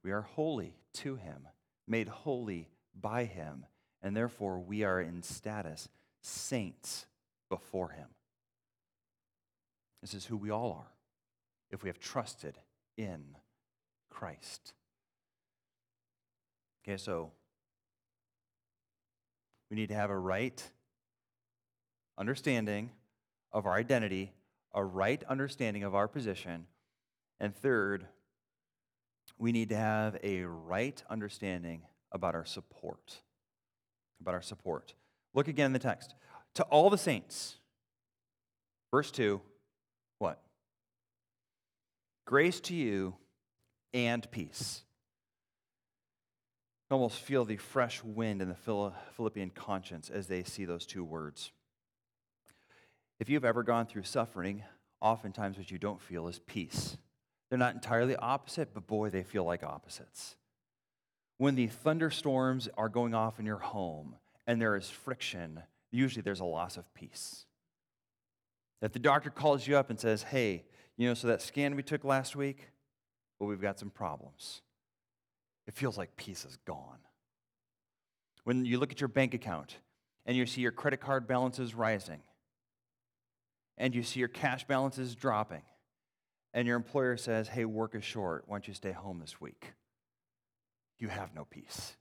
We 0.03 0.11
are 0.11 0.23
holy 0.23 0.77
to 0.95 1.15
Him, 1.15 1.47
made 1.87 2.09
holy 2.09 2.69
by 3.01 3.25
Him, 3.25 3.65
and 4.03 4.17
therefore 4.17 4.59
we 4.59 4.83
are 4.83 5.01
in 5.01 5.23
status 5.23 5.89
saints 6.21 7.07
before 7.49 7.91
Him. 7.91 8.09
This 10.03 10.15
is 10.15 10.27
who 10.27 10.37
we 10.37 10.51
all 10.51 10.73
are 10.73 10.94
if 11.75 11.83
we 11.83 11.89
have 11.89 11.99
trusted 11.99 12.57
in 12.97 13.37
Christ. 14.09 14.73
Okay, 16.83 16.97
so 16.97 17.33
we 19.71 19.77
need 19.77 19.89
to 19.89 19.95
have 19.95 20.11
a 20.11 20.17
right 20.17 20.63
understanding 22.17 22.91
of 23.53 23.67
our 23.67 23.75
identity, 23.75 24.33
a 24.73 24.85
right 24.85 25.23
understanding 25.29 25.83
of 25.83 25.95
our 25.97 26.07
position, 26.07 26.67
and 27.41 27.55
third, 27.55 28.07
we 29.37 29.51
need 29.51 29.69
to 29.71 29.77
have 29.77 30.17
a 30.23 30.43
right 30.43 31.03
understanding 31.11 31.83
about 32.13 32.37
our 32.37 32.45
support. 32.45 33.21
About 34.21 34.35
our 34.35 34.43
support. 34.43 34.95
Look 35.35 35.49
again 35.49 35.67
in 35.67 35.73
the 35.73 35.81
text. 35.81 36.15
To 36.55 36.63
all 36.65 36.89
the 36.89 36.99
saints, 36.99 37.57
verse 38.93 39.11
2, 39.11 39.41
what? 39.41 39.54
Grace 42.27 42.59
to 42.61 42.75
you 42.75 43.15
and 43.93 44.31
peace. 44.31 44.83
You 46.91 46.95
almost 46.95 47.21
feel 47.21 47.45
the 47.45 47.59
fresh 47.59 48.03
wind 48.03 48.41
in 48.41 48.49
the 48.49 48.93
Philippian 49.13 49.51
conscience 49.51 50.09
as 50.09 50.27
they 50.27 50.43
see 50.43 50.65
those 50.65 50.87
two 50.87 51.05
words. 51.05 51.53
If 53.21 53.29
you've 53.29 53.45
ever 53.45 53.63
gone 53.63 53.87
through 53.87 54.05
suffering, 54.05 54.63
oftentimes 55.01 55.59
what 55.59 55.71
you 55.71 55.79
don't 55.79 56.01
feel 56.01 56.27
is 56.29 56.39
peace. 56.39 56.97
They're 57.51 57.59
not 57.59 57.75
entirely 57.75 58.17
opposite, 58.17 58.73
but 58.73 58.87
boy, 58.87 59.11
they 59.11 59.23
feel 59.23 59.45
like 59.45 59.63
opposites. 59.63 60.37
When 61.37 61.57
the 61.57 61.67
thunderstorms 61.67 62.69
are 62.77 62.89
going 62.89 63.15
off 63.15 63.39
in 63.39 63.45
your 63.45 63.59
home 63.59 64.17
and 64.47 64.61
there 64.61 64.77
is 64.77 64.89
friction, 64.89 65.63
usually 65.91 66.23
there's 66.23 66.41
a 66.41 66.45
loss 66.45 66.79
of 66.79 66.93
peace. 66.95 67.45
If 68.81 68.93
the 68.93 68.99
doctor 68.99 69.31
calls 69.31 69.67
you 69.67 69.77
up 69.77 69.91
and 69.91 70.01
says, 70.01 70.23
hey, 70.23 70.65
you 70.97 71.09
know, 71.09 71.15
so 71.15 71.29
that 71.29 71.43
scan 71.43 71.77
we 71.77 71.83
took 71.83 72.05
last 72.05 72.37
week, 72.37 72.69
well, 73.39 73.49
we've 73.49 73.61
got 73.61 73.79
some 73.79 73.91
problems. 73.91 74.63
It 75.67 75.75
feels 75.75 75.99
like 75.99 76.17
peace 76.17 76.45
is 76.45 76.57
gone. 76.65 76.99
When 78.45 78.65
you 78.65 78.79
look 78.79 78.93
at 78.93 79.01
your 79.01 79.09
bank 79.09 79.35
account 79.35 79.79
and 80.27 80.37
you 80.37 80.47
see 80.47 80.61
your 80.61 80.73
credit 80.73 81.01
card 81.01 81.27
balances 81.27 81.75
rising, 81.75 82.21
and 83.77 83.95
you 83.95 84.03
see 84.05 84.21
your 84.21 84.29
cash 84.29 84.65
balances 84.67 85.15
dropping, 85.17 85.63
and 86.53 86.69
your 86.69 86.77
employer 86.77 87.17
says, 87.17 87.49
hey, 87.49 87.65
work 87.65 87.97
is 87.97 88.05
short, 88.05 88.45
why 88.47 88.55
don't 88.55 88.69
you 88.69 88.75
stay 88.75 88.93
home 88.93 89.19
this 89.19 89.41
week? 89.41 89.73
You 91.01 91.09
have 91.09 91.35
no 91.35 91.45
peace. 91.45 91.97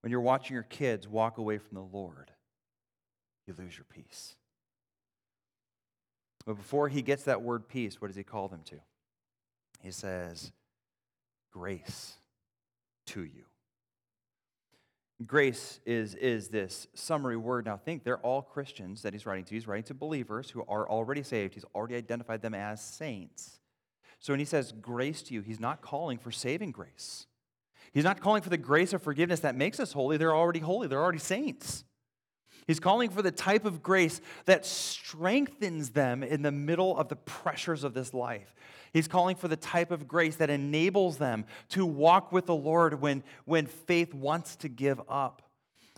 When 0.00 0.10
you're 0.10 0.20
watching 0.22 0.54
your 0.54 0.62
kids 0.62 1.06
walk 1.06 1.36
away 1.36 1.58
from 1.58 1.74
the 1.74 1.82
Lord, 1.82 2.30
you 3.46 3.54
lose 3.58 3.76
your 3.76 3.84
peace. 3.84 4.36
But 6.48 6.56
before 6.56 6.88
he 6.88 7.02
gets 7.02 7.24
that 7.24 7.42
word 7.42 7.68
peace, 7.68 8.00
what 8.00 8.06
does 8.06 8.16
he 8.16 8.22
call 8.22 8.48
them 8.48 8.62
to? 8.70 8.76
He 9.82 9.90
says, 9.90 10.50
grace 11.52 12.14
to 13.08 13.22
you. 13.22 13.44
Grace 15.26 15.78
is, 15.84 16.14
is 16.14 16.48
this 16.48 16.86
summary 16.94 17.36
word. 17.36 17.66
Now, 17.66 17.76
think 17.76 18.02
they're 18.02 18.16
all 18.20 18.40
Christians 18.40 19.02
that 19.02 19.12
he's 19.12 19.26
writing 19.26 19.44
to. 19.44 19.54
He's 19.54 19.68
writing 19.68 19.84
to 19.84 19.94
believers 19.94 20.48
who 20.48 20.64
are 20.66 20.88
already 20.88 21.22
saved. 21.22 21.52
He's 21.52 21.66
already 21.74 21.96
identified 21.96 22.40
them 22.40 22.54
as 22.54 22.80
saints. 22.80 23.60
So 24.18 24.32
when 24.32 24.40
he 24.40 24.46
says 24.46 24.72
grace 24.72 25.20
to 25.24 25.34
you, 25.34 25.42
he's 25.42 25.60
not 25.60 25.82
calling 25.82 26.16
for 26.16 26.30
saving 26.30 26.70
grace. 26.70 27.26
He's 27.92 28.04
not 28.04 28.22
calling 28.22 28.40
for 28.40 28.48
the 28.48 28.56
grace 28.56 28.94
of 28.94 29.02
forgiveness 29.02 29.40
that 29.40 29.54
makes 29.54 29.78
us 29.78 29.92
holy. 29.92 30.16
They're 30.16 30.34
already 30.34 30.60
holy, 30.60 30.88
they're 30.88 31.02
already 31.02 31.18
saints. 31.18 31.84
He's 32.68 32.80
calling 32.80 33.08
for 33.08 33.22
the 33.22 33.30
type 33.30 33.64
of 33.64 33.82
grace 33.82 34.20
that 34.44 34.66
strengthens 34.66 35.88
them 35.88 36.22
in 36.22 36.42
the 36.42 36.52
middle 36.52 36.98
of 36.98 37.08
the 37.08 37.16
pressures 37.16 37.82
of 37.82 37.94
this 37.94 38.12
life. 38.12 38.54
He's 38.92 39.08
calling 39.08 39.36
for 39.36 39.48
the 39.48 39.56
type 39.56 39.90
of 39.90 40.06
grace 40.06 40.36
that 40.36 40.50
enables 40.50 41.16
them 41.16 41.46
to 41.70 41.86
walk 41.86 42.30
with 42.30 42.44
the 42.44 42.54
Lord 42.54 43.00
when, 43.00 43.24
when 43.46 43.64
faith 43.64 44.12
wants 44.12 44.54
to 44.56 44.68
give 44.68 45.00
up. 45.08 45.40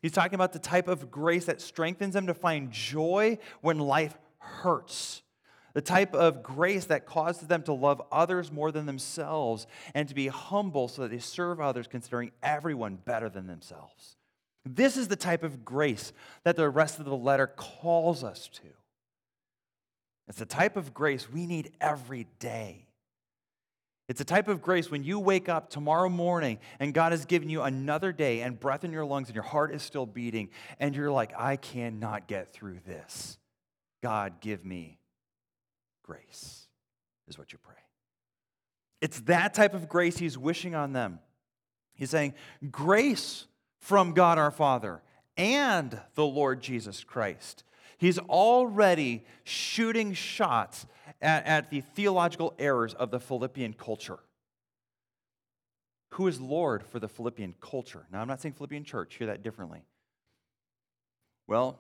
He's 0.00 0.12
talking 0.12 0.36
about 0.36 0.52
the 0.52 0.60
type 0.60 0.86
of 0.86 1.10
grace 1.10 1.46
that 1.46 1.60
strengthens 1.60 2.14
them 2.14 2.28
to 2.28 2.34
find 2.34 2.70
joy 2.70 3.38
when 3.62 3.80
life 3.80 4.16
hurts. 4.38 5.22
The 5.74 5.80
type 5.80 6.14
of 6.14 6.44
grace 6.44 6.84
that 6.84 7.04
causes 7.04 7.48
them 7.48 7.64
to 7.64 7.72
love 7.72 8.00
others 8.12 8.52
more 8.52 8.70
than 8.70 8.86
themselves 8.86 9.66
and 9.92 10.08
to 10.08 10.14
be 10.14 10.28
humble 10.28 10.86
so 10.86 11.02
that 11.02 11.10
they 11.10 11.18
serve 11.18 11.60
others, 11.60 11.88
considering 11.88 12.30
everyone 12.44 12.94
better 13.04 13.28
than 13.28 13.48
themselves. 13.48 14.16
This 14.64 14.96
is 14.96 15.08
the 15.08 15.16
type 15.16 15.42
of 15.42 15.64
grace 15.64 16.12
that 16.44 16.56
the 16.56 16.68
rest 16.68 16.98
of 16.98 17.04
the 17.06 17.16
letter 17.16 17.46
calls 17.46 18.22
us 18.22 18.48
to. 18.48 18.68
It's 20.28 20.38
the 20.38 20.46
type 20.46 20.76
of 20.76 20.94
grace 20.94 21.30
we 21.30 21.46
need 21.46 21.72
every 21.80 22.26
day. 22.38 22.86
It's 24.08 24.20
a 24.20 24.24
type 24.24 24.48
of 24.48 24.60
grace 24.60 24.90
when 24.90 25.04
you 25.04 25.20
wake 25.20 25.48
up 25.48 25.70
tomorrow 25.70 26.08
morning 26.08 26.58
and 26.80 26.92
God 26.92 27.12
has 27.12 27.24
given 27.24 27.48
you 27.48 27.62
another 27.62 28.12
day 28.12 28.40
and 28.40 28.58
breath 28.58 28.82
in 28.84 28.92
your 28.92 29.04
lungs 29.04 29.28
and 29.28 29.36
your 29.36 29.44
heart 29.44 29.72
is 29.72 29.82
still 29.82 30.04
beating 30.04 30.50
and 30.80 30.96
you're 30.96 31.12
like, 31.12 31.32
I 31.38 31.56
cannot 31.56 32.26
get 32.26 32.52
through 32.52 32.80
this. 32.84 33.38
God, 34.02 34.40
give 34.40 34.64
me 34.64 34.98
grace, 36.02 36.66
is 37.28 37.38
what 37.38 37.52
you 37.52 37.58
pray. 37.62 37.74
It's 39.00 39.20
that 39.22 39.54
type 39.54 39.74
of 39.74 39.88
grace 39.88 40.18
He's 40.18 40.36
wishing 40.36 40.74
on 40.74 40.92
them. 40.92 41.20
He's 41.94 42.10
saying, 42.10 42.34
Grace 42.70 43.46
from 43.80 44.12
God 44.12 44.38
our 44.38 44.50
Father 44.50 45.02
and 45.36 45.98
the 46.14 46.24
Lord 46.24 46.60
Jesus 46.60 47.02
Christ. 47.02 47.64
He's 47.98 48.18
already 48.18 49.24
shooting 49.44 50.12
shots 50.14 50.86
at, 51.20 51.46
at, 51.46 51.70
the 51.70 51.80
theological 51.80 52.54
errors 52.58 52.94
of 52.94 53.10
the 53.10 53.20
Philippian 53.20 53.72
culture. 53.74 54.18
Who 56.10 56.26
is 56.26 56.40
Lord 56.40 56.82
for 56.82 56.98
the 56.98 57.08
Philippian 57.08 57.54
culture? 57.60 58.06
Now, 58.10 58.20
I'm 58.20 58.28
not 58.28 58.40
saying 58.40 58.54
Philippian 58.54 58.84
church, 58.84 59.16
hear 59.16 59.26
that 59.26 59.42
differently. 59.42 59.82
Well, 61.46 61.78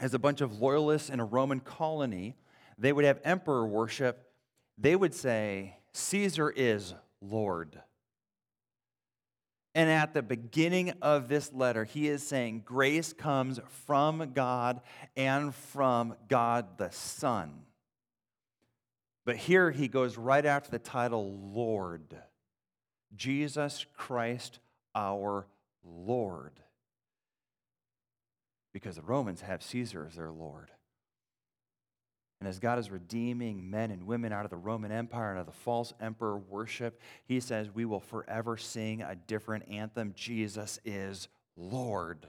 as 0.00 0.14
a 0.14 0.18
bunch 0.18 0.40
of 0.40 0.60
loyalists 0.60 1.10
in 1.10 1.20
a 1.20 1.24
Roman 1.24 1.60
colony, 1.60 2.36
they 2.78 2.92
would 2.92 3.04
have 3.04 3.20
emperor 3.24 3.66
worship. 3.66 4.30
They 4.78 4.96
would 4.96 5.14
say, 5.14 5.76
Caesar 5.92 6.50
is 6.50 6.94
Lord. 7.20 7.80
And 9.76 9.90
at 9.90 10.14
the 10.14 10.22
beginning 10.22 10.94
of 11.02 11.28
this 11.28 11.52
letter, 11.52 11.84
he 11.84 12.08
is 12.08 12.26
saying 12.26 12.62
grace 12.64 13.12
comes 13.12 13.60
from 13.84 14.32
God 14.32 14.80
and 15.14 15.54
from 15.54 16.14
God 16.28 16.78
the 16.78 16.88
Son. 16.88 17.52
But 19.26 19.36
here 19.36 19.70
he 19.70 19.88
goes 19.88 20.16
right 20.16 20.46
after 20.46 20.70
the 20.70 20.78
title 20.78 21.38
Lord. 21.52 22.16
Jesus 23.14 23.84
Christ 23.94 24.60
our 24.94 25.46
Lord. 25.84 26.58
Because 28.72 28.96
the 28.96 29.02
Romans 29.02 29.42
have 29.42 29.62
Caesar 29.62 30.06
as 30.08 30.16
their 30.16 30.32
Lord. 30.32 30.70
And 32.46 32.52
as 32.52 32.60
God 32.60 32.78
is 32.78 32.92
redeeming 32.92 33.68
men 33.68 33.90
and 33.90 34.06
women 34.06 34.32
out 34.32 34.44
of 34.44 34.50
the 34.50 34.56
Roman 34.56 34.92
Empire 34.92 35.32
and 35.32 35.40
of 35.40 35.46
the 35.46 35.52
false 35.52 35.92
emperor 36.00 36.38
worship, 36.38 37.00
he 37.24 37.40
says 37.40 37.74
we 37.74 37.84
will 37.84 37.98
forever 37.98 38.56
sing 38.56 39.02
a 39.02 39.16
different 39.16 39.68
anthem 39.68 40.12
Jesus 40.14 40.78
is 40.84 41.26
Lord. 41.56 42.28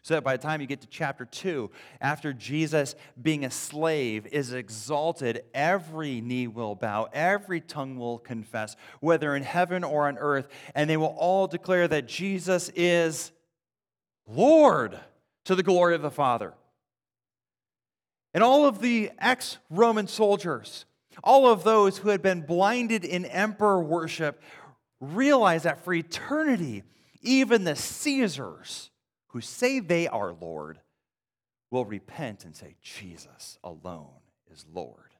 So 0.00 0.14
that 0.14 0.24
by 0.24 0.38
the 0.38 0.42
time 0.42 0.62
you 0.62 0.66
get 0.66 0.80
to 0.80 0.86
chapter 0.86 1.26
2, 1.26 1.70
after 2.00 2.32
Jesus, 2.32 2.94
being 3.20 3.44
a 3.44 3.50
slave, 3.50 4.26
is 4.28 4.54
exalted, 4.54 5.44
every 5.52 6.22
knee 6.22 6.46
will 6.46 6.74
bow, 6.74 7.10
every 7.12 7.60
tongue 7.60 7.98
will 7.98 8.18
confess, 8.18 8.74
whether 9.00 9.36
in 9.36 9.42
heaven 9.42 9.84
or 9.84 10.08
on 10.08 10.16
earth, 10.16 10.48
and 10.74 10.88
they 10.88 10.96
will 10.96 11.14
all 11.18 11.46
declare 11.46 11.86
that 11.88 12.08
Jesus 12.08 12.70
is 12.74 13.32
Lord 14.26 14.98
to 15.44 15.54
the 15.54 15.62
glory 15.62 15.94
of 15.94 16.00
the 16.00 16.10
Father. 16.10 16.54
And 18.36 18.44
all 18.44 18.66
of 18.66 18.82
the 18.82 19.10
ex 19.18 19.56
Roman 19.70 20.06
soldiers, 20.06 20.84
all 21.24 21.50
of 21.50 21.64
those 21.64 21.96
who 21.96 22.10
had 22.10 22.20
been 22.20 22.42
blinded 22.42 23.02
in 23.02 23.24
emperor 23.24 23.82
worship, 23.82 24.42
realize 25.00 25.62
that 25.62 25.82
for 25.82 25.94
eternity, 25.94 26.82
even 27.22 27.64
the 27.64 27.74
Caesars 27.74 28.90
who 29.28 29.40
say 29.40 29.80
they 29.80 30.06
are 30.06 30.34
Lord 30.38 30.80
will 31.70 31.86
repent 31.86 32.44
and 32.44 32.54
say, 32.54 32.76
Jesus 32.82 33.58
alone 33.64 34.20
is 34.52 34.66
Lord. 34.70 35.14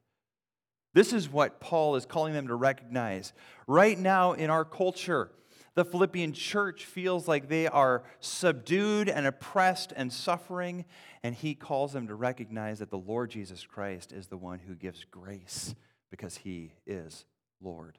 This 0.93 1.15
is 1.15 1.27
what 1.27 1.59
Paul 1.59 1.97
is 1.97 2.05
calling 2.05 2.35
them 2.35 2.49
to 2.49 2.55
recognize. 2.55 3.33
Right 3.67 3.99
now 3.99 4.35
in 4.35 4.51
our 4.51 4.67
culture, 4.67 5.31
the 5.77 5.85
Philippian 5.85 6.33
church 6.33 6.87
feels 6.87 7.29
like 7.29 7.49
they 7.49 7.69
are 7.69 8.03
subdued 8.21 9.11
and 9.11 9.27
oppressed 9.27 9.93
and 9.95 10.11
suffering, 10.11 10.87
and 11.23 11.35
he 11.35 11.55
calls 11.55 11.93
them 11.93 12.09
to 12.09 12.15
recognize 12.15 12.79
that 12.79 12.91
the 12.91 12.99
Lord 12.99 13.31
Jesus 13.31 13.65
Christ 13.65 14.11
is 14.11 14.27
the 14.27 14.39
one 14.39 14.59
who 14.59 14.75
gives 14.75 15.05
grace 15.05 15.75
because 16.11 16.39
he 16.39 16.73
is 16.87 17.27
Lord. 17.61 17.99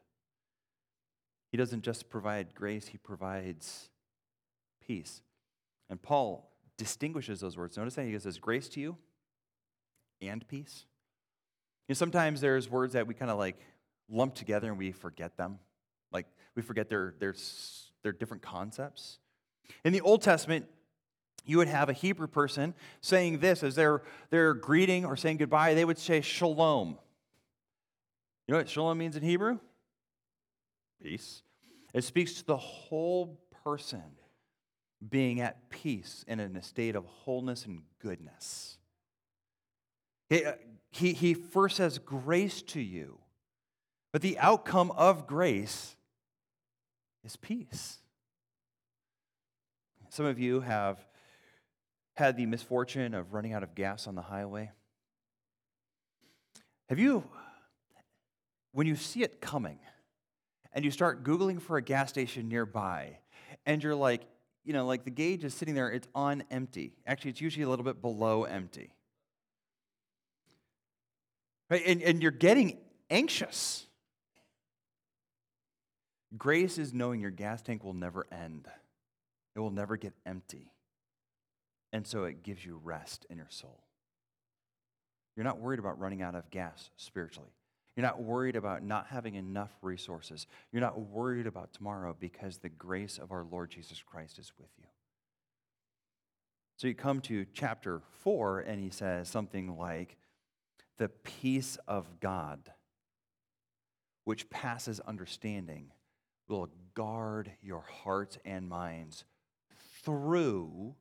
He 1.51 1.57
doesn't 1.57 1.84
just 1.84 2.09
provide 2.09 2.55
grace, 2.55 2.88
he 2.88 2.97
provides 2.97 3.89
peace. 4.86 5.21
And 5.88 6.01
Paul 6.01 6.51
distinguishes 6.78 7.41
those 7.41 7.57
words. 7.57 7.78
Notice 7.78 7.95
that 7.95 8.05
he 8.05 8.17
says, 8.17 8.39
grace 8.39 8.67
to 8.69 8.80
you 8.80 8.97
and 10.19 10.45
peace. 10.47 10.86
You 11.88 11.93
know, 11.93 11.97
sometimes 11.97 12.41
there's 12.41 12.69
words 12.69 12.93
that 12.93 13.05
we 13.05 13.13
kind 13.13 13.30
of 13.30 13.38
like 13.38 13.59
lump 14.09 14.34
together 14.34 14.67
and 14.67 14.80
we 14.80 14.91
forget 14.91 15.38
them. 15.38 15.59
We 16.58 16.64
forget 16.64 16.89
their, 16.89 17.14
their, 17.20 17.36
their 18.01 18.12
different 18.12 18.41
concepts. 18.41 19.20
In 19.86 19.93
the 19.93 20.01
Old 20.01 20.24
Testament, 20.24 20.66
you 21.45 21.60
would 21.60 21.68
have 21.68 21.88
a 21.88 21.93
Hebrew 21.93 22.26
person 22.26 22.74
saying 22.99 23.38
this 23.39 23.62
as 23.62 23.76
they're, 23.76 24.01
they're 24.32 24.55
greeting 24.55 25.05
or 25.05 25.16
saying 25.16 25.38
goodbye, 25.38 25.76
they 25.76 25.86
would 25.86 25.99
say 25.99 26.20
shalom. 26.20 26.97
You 28.47 28.53
know 28.53 28.58
what 28.58 28.70
shalom 28.70 28.97
means 28.97 29.16
in 29.16 29.22
Hebrew? 29.22 29.60
Peace. 30.99 31.43
It 31.93 32.03
speaks 32.03 32.34
to 32.34 32.45
the 32.45 32.58
whole 32.58 33.39
person 33.64 34.01
being 35.08 35.41
at 35.41 35.70
peace 35.70 36.26
and 36.28 36.41
in 36.41 36.55
a 36.55 36.64
state 36.64 36.95
of 36.95 37.05
wholeness 37.05 37.68
and 37.68 37.84
goodness. 37.99 38.80
He, 40.28 40.43
uh, 40.43 40.53
he, 40.89 41.14
he 41.14 41.36
first 41.36 41.78
says 41.78 41.99
grace 41.99 42.64
to 42.64 42.82
you, 42.82 43.20
but 44.12 44.24
the 44.24 44.39
outcome 44.39 44.89
of 44.97 45.28
grace 45.28 45.93
is 47.28 47.36
peace. 47.36 47.97
Some 50.09 50.25
of 50.25 50.39
you 50.39 50.61
have 50.61 50.97
had 52.15 52.38
the 52.38 52.45
misfortune 52.45 53.13
of 53.13 53.34
running 53.34 53.53
out 53.53 53.63
of 53.63 53.75
gas 53.75 54.07
on 54.07 54.15
the 54.15 54.21
highway. 54.21 54.71
Have 56.88 56.99
you, 56.99 57.25
when 58.71 58.88
you 58.88 58.95
see 58.95 59.23
it 59.23 59.41
coming 59.41 59.78
and 60.71 60.86
you 60.86 60.89
start 60.89 61.25
Googling 61.25 61.61
for 61.61 61.75
a 61.75 61.82
gas 61.82 62.09
station 62.09 62.47
nearby, 62.47 63.17
and 63.65 63.84
you're 63.84 63.93
like, 63.93 64.21
you 64.63 64.71
know, 64.71 64.86
like 64.86 65.03
the 65.03 65.11
gauge 65.11 65.43
is 65.43 65.53
sitting 65.53 65.75
there, 65.75 65.89
it's 65.89 66.07
on 66.15 66.43
empty. 66.49 66.93
Actually, 67.05 67.32
it's 67.32 67.41
usually 67.41 67.63
a 67.63 67.69
little 67.69 67.86
bit 67.86 68.01
below 68.01 68.45
empty. 68.45 68.93
Right? 71.69 71.84
And, 71.86 72.01
and 72.01 72.21
you're 72.21 72.32
getting 72.32 72.78
anxious. 73.09 73.87
Grace 76.36 76.78
is 76.78 76.93
knowing 76.93 77.21
your 77.21 77.32
gas 77.32 77.61
tank 77.61 77.84
will 77.84 77.93
never 77.93 78.25
end, 78.32 78.67
it 79.55 79.59
will 79.59 79.71
never 79.71 79.95
get 79.95 80.13
empty. 80.25 80.71
And 81.93 82.05
so 82.05 82.25
it 82.25 82.43
gives 82.43 82.65
you 82.65 82.82
rest 82.84 83.25
in 83.30 83.38
your 83.38 83.47
soul. 83.49 83.82
You're 85.36 85.45
not 85.45 85.59
worried 85.59 85.80
about 85.80 85.99
running 85.99 86.21
out 86.21 86.36
of 86.36 86.49
gas 86.51 86.89
spiritually. 86.97 87.51
You're 87.95 88.05
not 88.05 88.21
worried 88.21 88.55
about 88.55 88.84
not 88.84 89.07
having 89.07 89.36
enough 89.36 89.71
resources. 89.82 90.47
You're 90.71 90.82
not 90.82 90.99
worried 90.99 91.47
about 91.47 91.73
tomorrow 91.73 92.15
because 92.19 92.57
the 92.57 92.69
grace 92.69 93.17
of 93.17 93.32
our 93.32 93.43
Lord 93.43 93.71
Jesus 93.71 94.03
Christ 94.03 94.38
is 94.38 94.51
with 94.59 94.69
you. 94.78 94.86
So 96.78 96.88
you 96.88 96.93
come 96.93 97.21
to 97.21 97.45
chapter 97.53 98.01
4, 98.21 98.59
and 98.59 98.80
he 98.80 98.91
says 98.91 99.30
something 99.30 99.78
like, 99.80 100.17
The 100.97 101.09
peace 101.09 101.78
of 101.88 102.19
God, 102.19 102.71
which 104.25 104.47
passes 104.51 104.99
understanding, 104.99 105.91
will 106.48 106.70
guard 106.93 107.52
your 107.62 107.84
hearts 108.04 108.38
and 108.45 108.68
minds 108.68 109.24
through, 110.04 110.95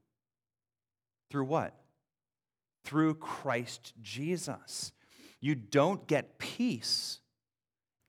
through 1.30 1.44
what? 1.44 1.74
Through 2.84 3.14
Christ 3.14 3.92
Jesus. 4.02 4.92
You 5.40 5.54
don't 5.54 6.06
get 6.06 6.38
peace 6.38 7.20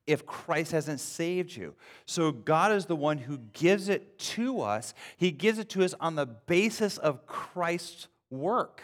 if 0.05 0.25
Christ 0.25 0.71
hasn't 0.71 1.01
saved 1.01 1.55
you. 1.55 1.75
So 2.05 2.31
God 2.31 2.71
is 2.71 2.85
the 2.85 2.95
one 2.95 3.17
who 3.17 3.37
gives 3.53 3.89
it 3.89 4.17
to 4.19 4.61
us. 4.61 4.93
He 5.17 5.31
gives 5.31 5.59
it 5.59 5.69
to 5.69 5.83
us 5.83 5.93
on 5.99 6.15
the 6.15 6.25
basis 6.25 6.97
of 6.97 7.25
Christ's 7.27 8.07
work. 8.29 8.81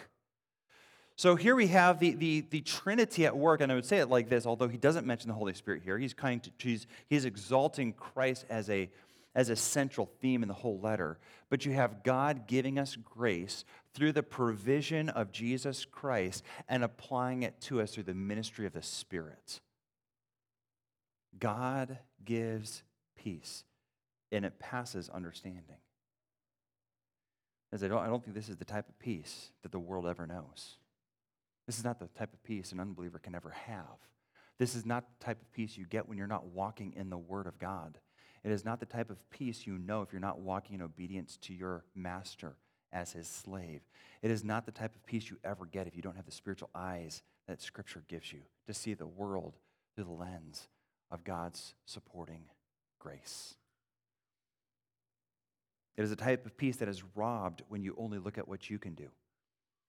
So 1.16 1.36
here 1.36 1.56
we 1.56 1.68
have 1.68 2.00
the, 2.00 2.16
the, 2.16 2.42
the 2.50 2.62
Trinity 2.62 3.26
at 3.26 3.38
work, 3.38 3.62
and 3.62 3.72
I 3.72 3.76
would 3.76 3.86
say 3.86 4.00
it 4.00 4.10
like 4.10 4.30
this, 4.30 4.46
although 4.46 4.68
he 4.68 4.78
doesn't 4.78 5.06
mention 5.06 5.28
the 5.28 5.36
Holy 5.36 5.54
Spirit 5.54 5.84
here. 5.84 5.98
He's, 5.98 6.14
kind 6.14 6.42
to, 6.44 6.52
he's, 6.58 6.88
he's 7.08 7.26
exalting 7.26 7.94
Christ 7.94 8.46
as 8.50 8.70
a, 8.70 8.90
as 9.36 9.50
a 9.50 9.56
central 9.56 10.10
theme 10.22 10.42
in 10.42 10.48
the 10.48 10.56
whole 10.56 10.80
letter. 10.80 11.20
But 11.50 11.66
you 11.66 11.74
have 11.74 12.04
God 12.04 12.48
giving 12.48 12.80
us 12.80 12.96
grace 12.96 13.64
through 13.94 14.14
the 14.14 14.24
provision 14.24 15.10
of 15.10 15.32
Jesus 15.32 15.86
Christ 15.86 16.44
and 16.68 16.84
applying 16.84 17.44
it 17.44 17.62
to 17.62 17.80
us 17.80 17.94
through 17.94 18.04
the 18.04 18.16
ministry 18.16 18.66
of 18.66 18.74
the 18.74 18.82
Spirit. 18.82 19.62
God 21.40 22.00
gives 22.26 22.82
peace, 23.16 23.66
and 24.32 24.46
it 24.46 24.58
passes 24.58 25.10
understanding. 25.10 25.78
As 27.72 27.84
I 27.84 27.88
don't, 27.88 28.00
I 28.00 28.08
don't 28.08 28.24
think 28.24 28.36
this 28.36 28.50
is 28.50 28.58
the 28.58 28.66
type 28.66 28.90
of 28.90 28.98
peace 28.98 29.52
that 29.62 29.72
the 29.72 29.80
world 29.80 30.08
ever 30.08 30.26
knows. 30.26 30.78
This 31.66 31.78
is 31.78 31.84
not 31.84 32.00
the 32.00 32.08
type 32.08 32.34
of 32.34 32.44
peace 32.44 32.72
an 32.72 32.80
unbeliever 32.80 33.20
can 33.20 33.36
ever 33.36 33.52
have. 33.52 33.98
This 34.60 34.76
is 34.76 34.86
not 34.86 35.06
the 35.08 35.26
type 35.26 35.42
of 35.42 35.52
peace 35.52 35.78
you 35.78 35.86
get 35.86 36.08
when 36.08 36.18
you're 36.18 36.28
not 36.28 36.48
walking 36.48 36.94
in 36.96 37.10
the 37.10 37.18
Word 37.18 37.48
of 37.48 37.58
God. 37.60 37.98
It 38.44 38.52
is 38.52 38.66
not 38.66 38.80
the 38.80 38.86
type 38.86 39.10
of 39.10 39.30
peace 39.30 39.66
you 39.66 39.78
know 39.78 40.02
if 40.02 40.12
you're 40.12 40.20
not 40.20 40.42
walking 40.42 40.76
in 40.76 40.82
obedience 40.82 41.38
to 41.44 41.54
your 41.54 41.86
master 41.96 42.58
as 42.92 43.14
his 43.14 43.28
slave. 43.28 43.82
It 44.22 44.32
is 44.32 44.44
not 44.44 44.66
the 44.66 44.72
type 44.72 44.96
of 44.96 45.06
peace 45.06 45.30
you 45.30 45.38
ever 45.44 45.66
get 45.66 45.88
if 45.88 45.96
you 45.96 46.02
don't 46.02 46.16
have 46.16 46.26
the 46.26 46.32
spiritual 46.32 46.70
eyes 46.76 47.24
that 47.48 47.62
Scripture 47.62 48.04
gives 48.08 48.32
you 48.32 48.42
to 48.68 48.74
see 48.74 48.94
the 48.94 49.08
world 49.08 49.58
through 49.96 50.06
the 50.06 50.12
lens 50.12 50.68
of 51.10 51.24
God's 51.24 51.74
supporting 51.86 52.44
grace. 53.00 53.56
It 55.96 56.04
is 56.04 56.12
a 56.12 56.16
type 56.16 56.46
of 56.46 56.58
peace 56.58 56.78
that 56.78 56.88
is 56.88 57.04
robbed 57.16 57.64
when 57.68 57.84
you 57.84 57.96
only 57.98 58.18
look 58.18 58.38
at 58.38 58.48
what 58.48 58.70
you 58.70 58.80
can 58.80 58.94
do. 58.94 59.10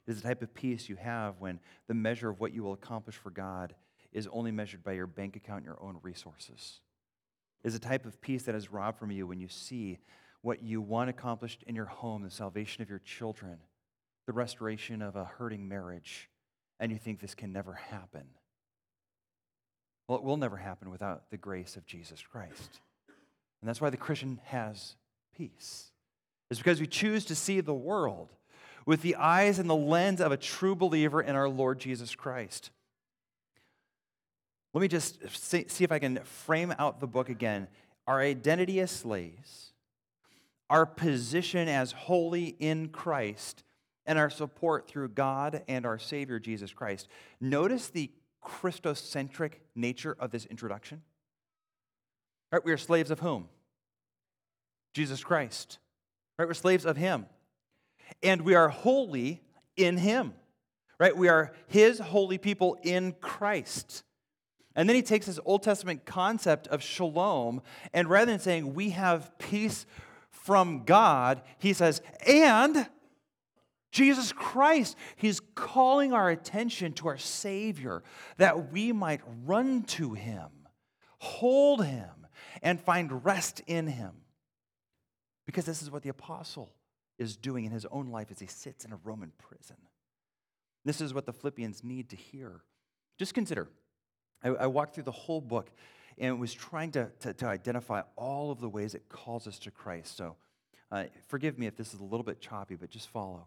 It 0.06 0.10
is 0.10 0.20
the 0.20 0.28
type 0.28 0.42
of 0.42 0.54
peace 0.54 0.88
you 0.88 0.96
have 0.96 1.40
when 1.40 1.60
the 1.88 1.94
measure 1.94 2.28
of 2.28 2.40
what 2.40 2.52
you 2.52 2.62
will 2.62 2.74
accomplish 2.74 3.16
for 3.16 3.30
God 3.30 3.74
is 4.12 4.28
only 4.30 4.50
measured 4.50 4.84
by 4.84 4.92
your 4.92 5.06
bank 5.06 5.36
account 5.36 5.58
and 5.58 5.66
your 5.66 5.82
own 5.82 5.98
resources. 6.02 6.80
It 7.62 7.68
is 7.68 7.74
a 7.74 7.80
type 7.80 8.04
of 8.04 8.20
peace 8.20 8.42
that 8.44 8.54
is 8.54 8.70
robbed 8.70 8.98
from 8.98 9.10
you 9.10 9.26
when 9.26 9.40
you 9.40 9.48
see 9.48 9.98
what 10.42 10.62
you 10.62 10.80
want 10.82 11.08
accomplished 11.08 11.64
in 11.66 11.74
your 11.74 11.86
home, 11.86 12.22
the 12.22 12.30
salvation 12.30 12.82
of 12.82 12.90
your 12.90 12.98
children, 12.98 13.58
the 14.26 14.32
restoration 14.32 15.00
of 15.00 15.16
a 15.16 15.24
hurting 15.24 15.66
marriage, 15.66 16.28
and 16.78 16.92
you 16.92 16.98
think 16.98 17.20
this 17.20 17.34
can 17.34 17.52
never 17.52 17.72
happen. 17.72 18.24
Well, 20.06 20.18
it 20.18 20.24
will 20.24 20.36
never 20.36 20.58
happen 20.58 20.90
without 20.90 21.30
the 21.30 21.38
grace 21.38 21.76
of 21.76 21.86
Jesus 21.86 22.20
Christ. 22.20 22.80
And 23.60 23.68
that's 23.68 23.80
why 23.80 23.88
the 23.88 23.96
Christian 23.96 24.38
has 24.44 24.96
peace. 25.34 25.92
It's 26.50 26.60
because 26.60 26.80
we 26.80 26.86
choose 26.86 27.24
to 27.24 27.34
see 27.34 27.60
the 27.60 27.72
world 27.72 28.30
with 28.86 29.02
the 29.02 29.16
eyes 29.16 29.58
and 29.58 29.68
the 29.68 29.74
lens 29.74 30.20
of 30.20 30.32
a 30.32 30.36
true 30.36 30.74
believer 30.74 31.20
in 31.20 31.36
our 31.36 31.48
Lord 31.48 31.78
Jesus 31.78 32.14
Christ. 32.14 32.70
Let 34.72 34.80
me 34.80 34.88
just 34.88 35.18
see, 35.36 35.84
if 35.84 35.92
I 35.92 35.98
can 35.98 36.18
frame 36.24 36.74
out 36.78 37.00
the 37.00 37.06
book 37.06 37.28
again. 37.28 37.68
Our 38.06 38.20
identity 38.20 38.80
as 38.80 38.90
slaves, 38.90 39.72
our 40.68 40.84
position 40.84 41.68
as 41.68 41.92
holy 41.92 42.56
in 42.58 42.88
Christ, 42.88 43.62
and 44.04 44.18
our 44.18 44.28
support 44.30 44.88
through 44.88 45.08
God 45.08 45.62
and 45.68 45.86
our 45.86 45.98
Savior 45.98 46.38
Jesus 46.38 46.72
Christ. 46.72 47.08
Notice 47.40 47.88
the 47.88 48.10
Christocentric 48.44 49.52
nature 49.74 50.14
of 50.18 50.30
this 50.30 50.44
introduction. 50.46 51.02
Right, 52.52 52.64
we 52.64 52.72
are 52.72 52.76
slaves 52.76 53.10
of 53.10 53.20
whom? 53.20 53.48
Jesus 54.92 55.24
Christ. 55.24 55.78
Right, 56.38 56.46
we're 56.46 56.54
slaves 56.54 56.84
of 56.84 56.96
Him. 56.96 57.26
And 58.22 58.42
we 58.42 58.54
are 58.54 58.68
holy 58.68 59.42
in 59.76 59.96
him. 59.96 60.34
Right? 60.98 61.16
We 61.16 61.28
are 61.28 61.52
his 61.66 61.98
holy 61.98 62.38
people 62.38 62.78
in 62.82 63.12
Christ. 63.20 64.04
And 64.76 64.88
then 64.88 64.96
he 64.96 65.02
takes 65.02 65.26
this 65.26 65.40
Old 65.44 65.62
Testament 65.62 66.04
concept 66.04 66.66
of 66.68 66.82
shalom, 66.82 67.62
and 67.92 68.08
rather 68.08 68.30
than 68.30 68.40
saying 68.40 68.74
we 68.74 68.90
have 68.90 69.36
peace 69.38 69.86
from 70.30 70.84
God, 70.84 71.42
he 71.58 71.72
says, 71.72 72.02
and 72.26 72.88
Jesus 73.94 74.32
Christ. 74.32 74.96
He's 75.14 75.40
calling 75.54 76.12
our 76.12 76.28
attention 76.28 76.92
to 76.94 77.08
our 77.08 77.16
Savior 77.16 78.02
that 78.38 78.72
we 78.72 78.90
might 78.90 79.20
run 79.46 79.84
to 79.84 80.14
him, 80.14 80.48
hold 81.18 81.84
him, 81.84 82.26
and 82.60 82.80
find 82.80 83.24
rest 83.24 83.62
in 83.68 83.86
him. 83.86 84.12
Because 85.46 85.64
this 85.64 85.80
is 85.80 85.92
what 85.92 86.02
the 86.02 86.08
apostle 86.08 86.73
is 87.18 87.36
doing 87.36 87.64
in 87.64 87.70
his 87.70 87.86
own 87.86 88.08
life 88.08 88.28
as 88.30 88.38
he 88.38 88.46
sits 88.46 88.84
in 88.84 88.92
a 88.92 88.98
Roman 89.04 89.32
prison. 89.38 89.76
This 90.84 91.00
is 91.00 91.14
what 91.14 91.26
the 91.26 91.32
Philippians 91.32 91.82
need 91.82 92.10
to 92.10 92.16
hear. 92.16 92.62
Just 93.18 93.34
consider 93.34 93.68
I, 94.42 94.48
I 94.48 94.66
walked 94.66 94.94
through 94.94 95.04
the 95.04 95.12
whole 95.12 95.40
book 95.40 95.70
and 96.18 96.38
was 96.38 96.52
trying 96.52 96.92
to, 96.92 97.10
to, 97.20 97.32
to, 97.32 97.46
identify 97.46 98.02
all 98.14 98.50
of 98.50 98.60
the 98.60 98.68
ways 98.68 98.94
it 98.94 99.08
calls 99.08 99.48
us 99.48 99.58
to 99.60 99.70
Christ. 99.70 100.16
So 100.16 100.36
uh, 100.92 101.04
forgive 101.26 101.58
me 101.58 101.66
if 101.66 101.76
this 101.76 101.92
is 101.94 102.00
a 102.00 102.04
little 102.04 102.22
bit 102.22 102.40
choppy, 102.40 102.76
but 102.76 102.90
just 102.90 103.08
follow. 103.08 103.46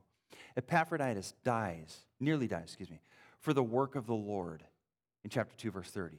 Epaphroditus 0.58 1.34
dies, 1.44 2.00
nearly 2.20 2.48
dies, 2.48 2.64
excuse 2.64 2.90
me, 2.90 3.00
for 3.40 3.54
the 3.54 3.64
work 3.64 3.96
of 3.96 4.08
the 4.08 4.16
Lord 4.16 4.64
in 5.24 5.30
chapter 5.30 5.56
2, 5.56 5.72
verse 5.72 5.90
30. 5.90 6.18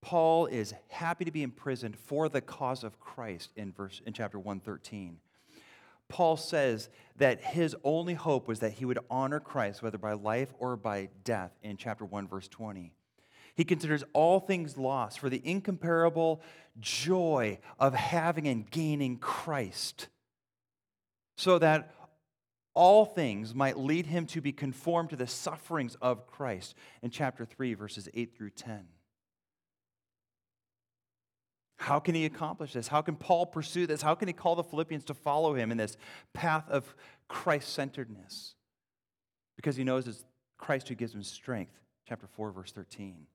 Paul 0.00 0.46
is 0.46 0.74
happy 0.88 1.24
to 1.24 1.30
be 1.30 1.42
imprisoned 1.42 1.96
for 1.96 2.28
the 2.28 2.40
cause 2.40 2.84
of 2.84 3.00
Christ 3.00 3.50
in, 3.56 3.72
verse, 3.72 4.00
in 4.04 4.12
chapter 4.12 4.38
113. 4.38 5.18
Paul 6.12 6.36
says 6.36 6.90
that 7.16 7.40
his 7.40 7.74
only 7.82 8.12
hope 8.12 8.46
was 8.46 8.60
that 8.60 8.72
he 8.72 8.84
would 8.84 8.98
honor 9.10 9.40
Christ, 9.40 9.82
whether 9.82 9.96
by 9.96 10.12
life 10.12 10.52
or 10.58 10.76
by 10.76 11.08
death, 11.24 11.52
in 11.62 11.78
chapter 11.78 12.04
1, 12.04 12.28
verse 12.28 12.48
20. 12.48 12.92
He 13.54 13.64
considers 13.64 14.04
all 14.12 14.38
things 14.38 14.76
lost 14.76 15.18
for 15.18 15.30
the 15.30 15.40
incomparable 15.42 16.42
joy 16.78 17.58
of 17.78 17.94
having 17.94 18.46
and 18.46 18.70
gaining 18.70 19.16
Christ, 19.16 20.08
so 21.38 21.58
that 21.58 21.94
all 22.74 23.06
things 23.06 23.54
might 23.54 23.78
lead 23.78 24.04
him 24.04 24.26
to 24.26 24.42
be 24.42 24.52
conformed 24.52 25.08
to 25.10 25.16
the 25.16 25.26
sufferings 25.26 25.96
of 26.02 26.26
Christ 26.26 26.74
in 27.00 27.08
chapter 27.08 27.46
3, 27.46 27.72
verses 27.72 28.10
8 28.12 28.36
through 28.36 28.50
10. 28.50 28.84
How 31.82 31.98
can 31.98 32.14
he 32.14 32.26
accomplish 32.26 32.74
this? 32.74 32.86
How 32.86 33.02
can 33.02 33.16
Paul 33.16 33.44
pursue 33.44 33.88
this? 33.88 34.02
How 34.02 34.14
can 34.14 34.28
he 34.28 34.32
call 34.32 34.54
the 34.54 34.62
Philippians 34.62 35.04
to 35.06 35.14
follow 35.14 35.54
him 35.54 35.72
in 35.72 35.78
this 35.78 35.96
path 36.32 36.70
of 36.70 36.94
Christ 37.26 37.72
centeredness? 37.72 38.54
Because 39.56 39.74
he 39.74 39.82
knows 39.82 40.06
it's 40.06 40.24
Christ 40.58 40.88
who 40.88 40.94
gives 40.94 41.12
him 41.12 41.24
strength. 41.24 41.72
Chapter 42.08 42.28
4, 42.28 42.52
verse 42.52 42.70
13. 42.70 43.26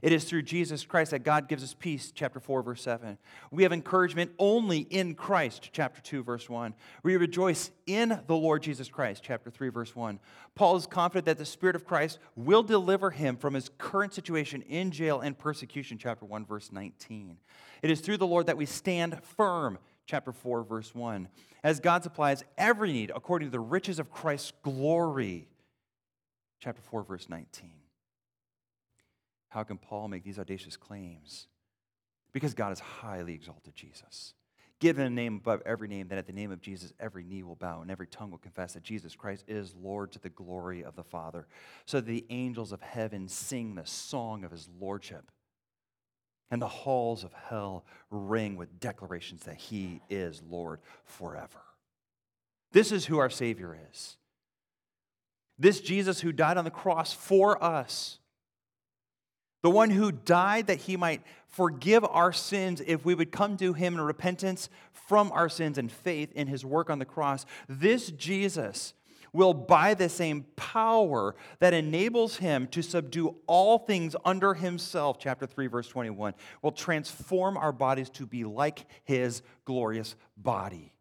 It 0.00 0.12
is 0.12 0.24
through 0.24 0.42
Jesus 0.42 0.84
Christ 0.84 1.10
that 1.10 1.24
God 1.24 1.48
gives 1.48 1.62
us 1.62 1.76
peace, 1.78 2.12
chapter 2.14 2.40
4, 2.40 2.62
verse 2.62 2.82
7. 2.82 3.18
We 3.50 3.62
have 3.62 3.72
encouragement 3.72 4.32
only 4.38 4.78
in 4.78 5.14
Christ, 5.14 5.70
chapter 5.72 6.00
2, 6.00 6.22
verse 6.22 6.48
1. 6.48 6.74
We 7.02 7.16
rejoice 7.16 7.70
in 7.86 8.20
the 8.26 8.34
Lord 8.34 8.62
Jesus 8.62 8.88
Christ, 8.88 9.22
chapter 9.22 9.50
3, 9.50 9.68
verse 9.68 9.94
1. 9.94 10.18
Paul 10.54 10.76
is 10.76 10.86
confident 10.86 11.26
that 11.26 11.38
the 11.38 11.44
Spirit 11.44 11.76
of 11.76 11.84
Christ 11.84 12.18
will 12.36 12.62
deliver 12.62 13.10
him 13.10 13.36
from 13.36 13.54
his 13.54 13.70
current 13.78 14.14
situation 14.14 14.62
in 14.62 14.90
jail 14.90 15.20
and 15.20 15.38
persecution, 15.38 15.98
chapter 15.98 16.24
1, 16.24 16.46
verse 16.46 16.72
19. 16.72 17.36
It 17.82 17.90
is 17.90 18.00
through 18.00 18.16
the 18.18 18.26
Lord 18.26 18.46
that 18.46 18.56
we 18.56 18.66
stand 18.66 19.22
firm, 19.22 19.78
chapter 20.06 20.32
4, 20.32 20.64
verse 20.64 20.94
1, 20.94 21.28
as 21.62 21.80
God 21.80 22.02
supplies 22.02 22.44
every 22.58 22.92
need 22.92 23.12
according 23.14 23.48
to 23.48 23.52
the 23.52 23.60
riches 23.60 23.98
of 23.98 24.10
Christ's 24.10 24.52
glory, 24.62 25.48
chapter 26.60 26.82
4, 26.82 27.02
verse 27.02 27.28
19. 27.28 27.81
How 29.52 29.64
can 29.64 29.76
Paul 29.76 30.08
make 30.08 30.24
these 30.24 30.38
audacious 30.38 30.78
claims? 30.78 31.46
Because 32.32 32.54
God 32.54 32.70
has 32.70 32.80
highly 32.80 33.34
exalted 33.34 33.74
Jesus. 33.74 34.32
Given 34.80 35.04
a 35.04 35.10
name 35.10 35.36
above 35.36 35.60
every 35.66 35.88
name, 35.88 36.08
that 36.08 36.16
at 36.16 36.26
the 36.26 36.32
name 36.32 36.50
of 36.50 36.62
Jesus 36.62 36.94
every 36.98 37.22
knee 37.22 37.42
will 37.42 37.54
bow 37.54 37.82
and 37.82 37.90
every 37.90 38.06
tongue 38.06 38.30
will 38.30 38.38
confess 38.38 38.72
that 38.72 38.82
Jesus 38.82 39.14
Christ 39.14 39.44
is 39.46 39.74
Lord 39.74 40.10
to 40.12 40.18
the 40.18 40.30
glory 40.30 40.82
of 40.82 40.96
the 40.96 41.04
Father. 41.04 41.46
So 41.84 41.98
that 41.98 42.06
the 42.06 42.24
angels 42.30 42.72
of 42.72 42.80
heaven 42.80 43.28
sing 43.28 43.74
the 43.74 43.84
song 43.84 44.42
of 44.42 44.50
his 44.50 44.70
lordship, 44.80 45.30
and 46.50 46.60
the 46.60 46.68
halls 46.68 47.22
of 47.22 47.34
hell 47.34 47.84
ring 48.10 48.56
with 48.56 48.80
declarations 48.80 49.44
that 49.44 49.56
he 49.56 50.00
is 50.08 50.42
Lord 50.48 50.80
forever. 51.04 51.60
This 52.72 52.90
is 52.90 53.04
who 53.04 53.18
our 53.18 53.30
Savior 53.30 53.78
is. 53.90 54.16
This 55.58 55.82
Jesus 55.82 56.22
who 56.22 56.32
died 56.32 56.56
on 56.56 56.64
the 56.64 56.70
cross 56.70 57.12
for 57.12 57.62
us 57.62 58.18
the 59.62 59.70
one 59.70 59.90
who 59.90 60.12
died 60.12 60.66
that 60.66 60.80
he 60.82 60.96
might 60.96 61.22
forgive 61.48 62.04
our 62.04 62.32
sins 62.32 62.82
if 62.86 63.04
we 63.04 63.14
would 63.14 63.32
come 63.32 63.56
to 63.56 63.72
him 63.72 63.94
in 63.94 64.00
repentance 64.00 64.68
from 64.92 65.30
our 65.32 65.48
sins 65.48 65.78
and 65.78 65.90
faith 65.90 66.32
in 66.32 66.46
his 66.46 66.64
work 66.64 66.90
on 66.90 66.98
the 66.98 67.04
cross. 67.04 67.46
This 67.68 68.10
Jesus 68.10 68.94
will, 69.32 69.54
by 69.54 69.94
the 69.94 70.08
same 70.08 70.44
power 70.56 71.34
that 71.58 71.72
enables 71.72 72.36
him 72.36 72.66
to 72.68 72.82
subdue 72.82 73.34
all 73.46 73.78
things 73.78 74.14
under 74.24 74.54
himself, 74.54 75.18
chapter 75.18 75.46
3, 75.46 75.68
verse 75.68 75.88
21, 75.88 76.34
will 76.60 76.72
transform 76.72 77.56
our 77.56 77.72
bodies 77.72 78.10
to 78.10 78.26
be 78.26 78.44
like 78.44 78.84
his 79.04 79.42
glorious 79.64 80.16
body. 80.36 80.92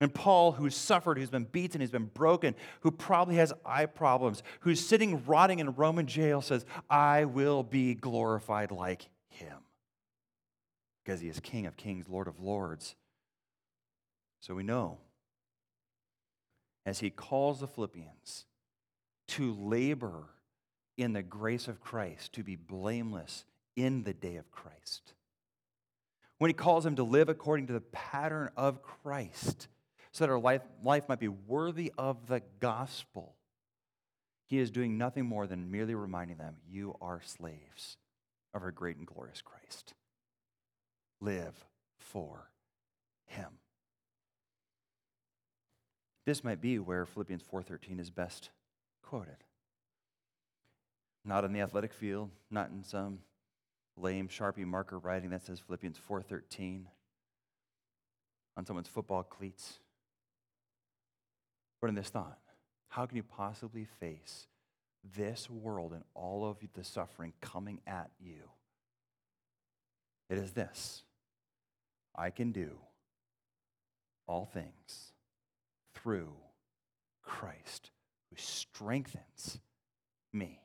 And 0.00 0.12
Paul, 0.12 0.52
who's 0.52 0.76
suffered, 0.76 1.16
who's 1.16 1.30
been 1.30 1.44
beaten, 1.44 1.80
who's 1.80 1.90
been 1.90 2.10
broken, 2.12 2.54
who 2.80 2.90
probably 2.90 3.36
has 3.36 3.52
eye 3.64 3.86
problems, 3.86 4.42
who's 4.60 4.84
sitting 4.84 5.24
rotting 5.24 5.58
in 5.58 5.68
a 5.68 5.70
Roman 5.70 6.06
jail, 6.06 6.42
says, 6.42 6.66
I 6.90 7.24
will 7.24 7.62
be 7.62 7.94
glorified 7.94 8.70
like 8.70 9.08
him. 9.28 9.56
Because 11.02 11.20
he 11.20 11.28
is 11.28 11.40
King 11.40 11.66
of 11.66 11.76
kings, 11.76 12.08
Lord 12.08 12.28
of 12.28 12.40
lords. 12.40 12.94
So 14.40 14.54
we 14.54 14.64
know, 14.64 14.98
as 16.84 17.00
he 17.00 17.08
calls 17.08 17.60
the 17.60 17.66
Philippians 17.66 18.44
to 19.28 19.54
labor 19.54 20.24
in 20.98 21.14
the 21.14 21.22
grace 21.22 21.68
of 21.68 21.80
Christ, 21.80 22.34
to 22.34 22.42
be 22.42 22.56
blameless 22.56 23.44
in 23.76 24.04
the 24.04 24.12
day 24.12 24.36
of 24.36 24.50
Christ. 24.50 25.14
When 26.38 26.50
he 26.50 26.54
calls 26.54 26.84
them 26.84 26.96
to 26.96 27.02
live 27.02 27.28
according 27.28 27.68
to 27.68 27.72
the 27.72 27.80
pattern 27.80 28.50
of 28.56 28.82
Christ, 28.82 29.68
so 30.16 30.24
that 30.24 30.32
our 30.32 30.38
life, 30.38 30.62
life 30.82 31.10
might 31.10 31.20
be 31.20 31.28
worthy 31.28 31.92
of 31.98 32.26
the 32.26 32.40
gospel. 32.58 33.34
He 34.46 34.58
is 34.58 34.70
doing 34.70 34.96
nothing 34.96 35.26
more 35.26 35.46
than 35.46 35.70
merely 35.70 35.94
reminding 35.94 36.38
them, 36.38 36.56
You 36.66 36.96
are 37.02 37.20
slaves 37.22 37.98
of 38.54 38.62
our 38.62 38.70
great 38.70 38.96
and 38.96 39.06
glorious 39.06 39.42
Christ. 39.42 39.92
Live 41.20 41.66
for 41.98 42.50
him. 43.26 43.58
This 46.24 46.42
might 46.42 46.62
be 46.62 46.78
where 46.78 47.04
Philippians 47.04 47.42
4:13 47.42 48.00
is 48.00 48.08
best 48.08 48.48
quoted. 49.02 49.44
Not 51.26 51.44
in 51.44 51.52
the 51.52 51.60
athletic 51.60 51.92
field, 51.92 52.30
not 52.50 52.70
in 52.70 52.82
some 52.84 53.18
lame 53.98 54.28
Sharpie 54.28 54.64
marker 54.64 54.98
writing 54.98 55.28
that 55.28 55.42
says 55.42 55.60
Philippians 55.60 55.98
4:13 55.98 56.88
on 58.56 58.64
someone's 58.64 58.88
football 58.88 59.22
cleats. 59.22 59.80
But 61.80 61.88
in 61.88 61.94
this 61.94 62.08
thought, 62.08 62.38
how 62.88 63.06
can 63.06 63.16
you 63.16 63.22
possibly 63.22 63.86
face 64.00 64.46
this 65.16 65.50
world 65.50 65.92
and 65.92 66.02
all 66.14 66.46
of 66.46 66.58
the 66.74 66.84
suffering 66.84 67.32
coming 67.40 67.80
at 67.86 68.10
you? 68.18 68.50
It 70.28 70.38
is 70.38 70.52
this 70.52 71.04
I 72.14 72.30
can 72.30 72.52
do 72.52 72.78
all 74.26 74.46
things 74.46 75.12
through 75.94 76.32
Christ 77.22 77.90
who 78.30 78.36
strengthens 78.36 79.58
me. 80.32 80.60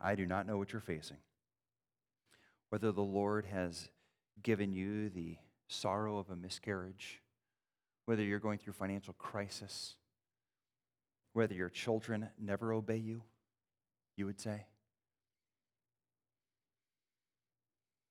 I 0.00 0.14
do 0.14 0.26
not 0.26 0.46
know 0.46 0.58
what 0.58 0.72
you're 0.72 0.80
facing. 0.80 1.16
Whether 2.70 2.92
the 2.92 3.00
Lord 3.00 3.46
has 3.46 3.88
given 4.42 4.72
you 4.72 5.08
the 5.08 5.36
sorrow 5.68 6.18
of 6.18 6.30
a 6.30 6.36
miscarriage 6.36 7.20
whether 8.08 8.22
you're 8.22 8.38
going 8.38 8.56
through 8.56 8.72
financial 8.72 9.12
crisis, 9.12 9.94
whether 11.34 11.52
your 11.52 11.68
children 11.68 12.26
never 12.40 12.72
obey 12.72 12.96
you, 12.96 13.22
you 14.16 14.24
would 14.24 14.40
say, 14.40 14.64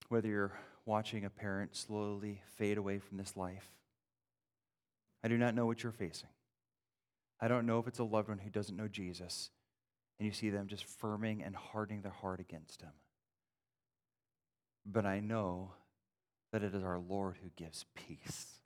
whether 0.10 0.28
you're 0.28 0.54
watching 0.86 1.26
a 1.26 1.32
parent 1.32 1.76
slowly 1.76 2.44
fade 2.58 2.78
away 2.78 3.00
from 3.00 3.18
this 3.18 3.36
life. 3.36 3.72
I 5.24 5.30
do 5.30 5.38
not 5.40 5.56
know 5.56 5.66
what 5.66 5.82
you're 5.82 5.92
facing. 5.92 6.30
I 7.42 7.48
don't 7.48 7.66
know 7.66 7.80
if 7.80 7.88
it's 7.88 7.98
a 7.98 8.04
loved 8.04 8.30
one 8.30 8.38
who 8.38 8.52
doesn't 8.52 8.78
know 8.78 8.88
Jesus 8.88 9.50
and 10.20 10.28
you 10.28 10.32
see 10.32 10.52
them 10.52 10.68
just 10.68 10.86
firming 11.02 11.44
and 11.44 11.56
hardening 11.56 12.04
their 12.04 12.12
heart 12.12 12.40
against 12.40 12.84
him. 12.84 12.94
But 14.86 15.08
I 15.08 15.22
know 15.22 15.72
that 16.52 16.62
it 16.62 16.76
is 16.76 16.84
our 16.84 17.00
Lord 17.00 17.38
who 17.42 17.50
gives 17.56 17.88
peace. 17.96 18.58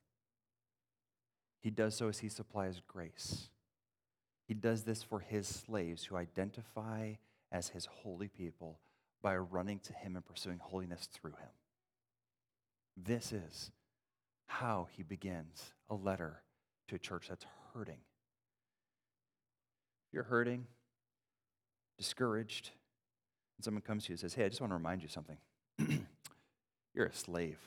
He 1.62 1.70
does 1.70 1.94
so 1.94 2.08
as 2.08 2.18
he 2.18 2.28
supplies 2.28 2.82
grace. 2.86 3.48
He 4.48 4.54
does 4.54 4.82
this 4.82 5.02
for 5.02 5.20
his 5.20 5.46
slaves 5.46 6.04
who 6.04 6.16
identify 6.16 7.14
as 7.52 7.68
his 7.68 7.86
holy 7.86 8.28
people 8.28 8.80
by 9.22 9.36
running 9.36 9.78
to 9.78 9.92
him 9.92 10.16
and 10.16 10.24
pursuing 10.24 10.58
holiness 10.58 11.08
through 11.12 11.32
him. 11.32 11.50
This 12.96 13.32
is 13.32 13.70
how 14.46 14.88
he 14.90 15.04
begins 15.04 15.72
a 15.88 15.94
letter 15.94 16.42
to 16.88 16.96
a 16.96 16.98
church 16.98 17.28
that's 17.28 17.46
hurting. 17.72 18.00
You're 20.12 20.24
hurting, 20.24 20.66
discouraged, 21.96 22.70
and 23.56 23.64
someone 23.64 23.82
comes 23.82 24.04
to 24.04 24.10
you 24.10 24.14
and 24.14 24.20
says, 24.20 24.34
Hey, 24.34 24.44
I 24.44 24.48
just 24.48 24.60
want 24.60 24.72
to 24.72 24.76
remind 24.76 25.02
you 25.02 25.08
something. 25.08 25.38
you're 26.94 27.06
a 27.06 27.14
slave. 27.14 27.58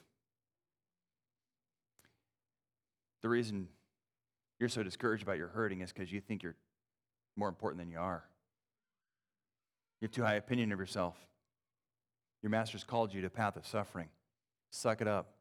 The 3.21 3.29
reason 3.29 3.69
you're 4.59 4.69
so 4.69 4.83
discouraged 4.83 5.23
about 5.23 5.37
your 5.37 5.49
hurting 5.49 5.81
is 5.81 5.91
because 5.91 6.11
you 6.11 6.21
think 6.21 6.43
you're 6.43 6.55
more 7.35 7.49
important 7.49 7.79
than 7.79 7.89
you 7.89 7.99
are. 7.99 8.23
You 9.99 10.07
have 10.07 10.11
too 10.11 10.23
high 10.23 10.35
opinion 10.35 10.71
of 10.71 10.79
yourself. 10.79 11.15
Your 12.41 12.49
master's 12.49 12.83
called 12.83 13.13
you 13.13 13.21
to 13.21 13.27
a 13.27 13.31
path 13.31 13.55
of 13.57 13.65
suffering. 13.65 14.09
Suck 14.69 15.01
it 15.01 15.07
up. 15.07 15.33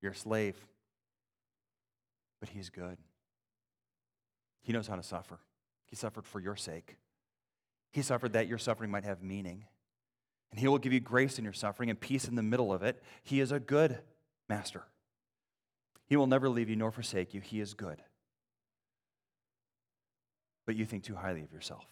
You're 0.00 0.12
a 0.12 0.16
slave. 0.16 0.56
But 2.40 2.50
he's 2.50 2.70
good. 2.70 2.98
He 4.62 4.72
knows 4.72 4.86
how 4.86 4.96
to 4.96 5.02
suffer. 5.02 5.38
He 5.86 5.96
suffered 5.96 6.26
for 6.26 6.40
your 6.40 6.56
sake. 6.56 6.96
He 7.92 8.02
suffered 8.02 8.34
that 8.34 8.46
your 8.46 8.58
suffering 8.58 8.90
might 8.90 9.04
have 9.04 9.22
meaning. 9.22 9.64
And 10.50 10.60
he 10.60 10.68
will 10.68 10.78
give 10.78 10.92
you 10.92 11.00
grace 11.00 11.38
in 11.38 11.44
your 11.44 11.52
suffering 11.52 11.90
and 11.90 11.98
peace 11.98 12.28
in 12.28 12.34
the 12.34 12.42
middle 12.42 12.72
of 12.72 12.82
it. 12.82 13.02
He 13.22 13.40
is 13.40 13.50
a 13.50 13.60
good 13.60 13.98
master. 14.48 14.84
He 16.08 16.16
will 16.16 16.26
never 16.26 16.48
leave 16.48 16.70
you 16.70 16.76
nor 16.76 16.90
forsake 16.90 17.34
you. 17.34 17.40
He 17.40 17.60
is 17.60 17.74
good. 17.74 18.02
But 20.66 20.76
you 20.76 20.84
think 20.84 21.04
too 21.04 21.14
highly 21.14 21.42
of 21.42 21.52
yourself. 21.52 21.86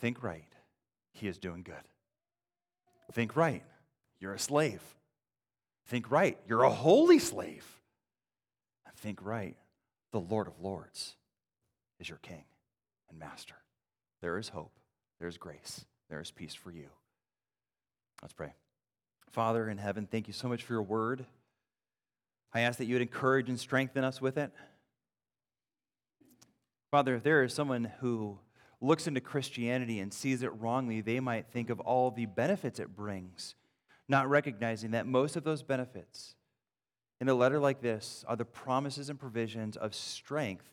Think 0.00 0.22
right. 0.22 0.48
He 1.12 1.28
is 1.28 1.38
doing 1.38 1.62
good. 1.62 1.74
Think 3.12 3.36
right. 3.36 3.62
You're 4.18 4.34
a 4.34 4.38
slave. 4.38 4.82
Think 5.86 6.10
right. 6.10 6.38
You're 6.46 6.62
a 6.62 6.70
holy 6.70 7.18
slave. 7.18 7.66
And 8.86 8.94
Think 8.96 9.20
right. 9.22 9.56
The 10.12 10.20
Lord 10.20 10.46
of 10.46 10.60
Lords 10.60 11.16
is 11.98 12.08
your 12.08 12.18
King 12.18 12.44
and 13.08 13.18
Master. 13.18 13.54
There 14.20 14.38
is 14.38 14.50
hope. 14.50 14.72
There 15.18 15.28
is 15.28 15.38
grace. 15.38 15.84
There 16.10 16.20
is 16.20 16.30
peace 16.30 16.54
for 16.54 16.70
you. 16.70 16.88
Let's 18.20 18.34
pray. 18.34 18.52
Father 19.30 19.68
in 19.68 19.78
heaven, 19.78 20.06
thank 20.10 20.26
you 20.26 20.34
so 20.34 20.48
much 20.48 20.62
for 20.62 20.74
your 20.74 20.82
word. 20.82 21.24
I 22.54 22.60
ask 22.60 22.78
that 22.78 22.84
you 22.84 22.94
would 22.94 23.02
encourage 23.02 23.48
and 23.48 23.58
strengthen 23.58 24.04
us 24.04 24.20
with 24.20 24.36
it. 24.36 24.52
Father, 26.90 27.14
if 27.16 27.22
there 27.22 27.42
is 27.42 27.54
someone 27.54 27.90
who 28.00 28.38
looks 28.80 29.06
into 29.06 29.20
Christianity 29.20 30.00
and 30.00 30.12
sees 30.12 30.42
it 30.42 30.52
wrongly, 30.60 31.00
they 31.00 31.20
might 31.20 31.46
think 31.46 31.70
of 31.70 31.80
all 31.80 32.10
the 32.10 32.26
benefits 32.26 32.78
it 32.78 32.94
brings, 32.94 33.54
not 34.08 34.28
recognizing 34.28 34.90
that 34.90 35.06
most 35.06 35.36
of 35.36 35.44
those 35.44 35.62
benefits 35.62 36.34
in 37.20 37.28
a 37.28 37.34
letter 37.34 37.60
like 37.60 37.80
this 37.80 38.24
are 38.26 38.36
the 38.36 38.44
promises 38.44 39.08
and 39.08 39.18
provisions 39.18 39.76
of 39.76 39.94
strength 39.94 40.68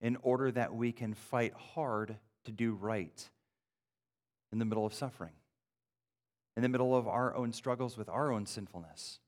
in 0.00 0.16
order 0.22 0.50
that 0.50 0.74
we 0.74 0.90
can 0.90 1.14
fight 1.14 1.52
hard 1.54 2.16
to 2.44 2.50
do 2.50 2.72
right 2.72 3.28
in 4.50 4.58
the 4.58 4.64
middle 4.64 4.86
of 4.86 4.94
suffering, 4.94 5.34
in 6.56 6.62
the 6.62 6.68
middle 6.68 6.96
of 6.96 7.06
our 7.06 7.34
own 7.36 7.52
struggles 7.52 7.96
with 7.96 8.08
our 8.08 8.32
own 8.32 8.46
sinfulness. 8.46 9.20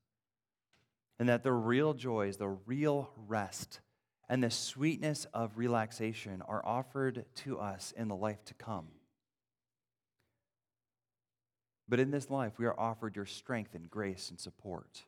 And 1.19 1.29
that 1.29 1.43
the 1.43 1.53
real 1.53 1.95
joys, 1.95 2.37
the 2.37 2.49
real 2.49 3.11
rest, 3.29 3.81
and 4.29 4.43
the 4.43 4.51
sweetness 4.51 5.27
of 5.33 5.59
relaxation 5.59 6.43
are 6.43 6.65
offered 6.65 7.25
to 7.37 7.59
us 7.59 7.93
in 7.97 8.09
the 8.09 8.17
life 8.17 8.45
to 8.47 8.55
come. 8.55 8.89
But 11.89 12.01
in 12.01 12.11
this 12.11 12.31
life, 12.31 12.55
we 12.59 12.67
are 12.67 12.79
offered 12.79 13.15
your 13.15 13.27
strength 13.27 13.75
and 13.75 13.91
grace 13.91 14.31
and 14.31 14.41
support 14.41 15.05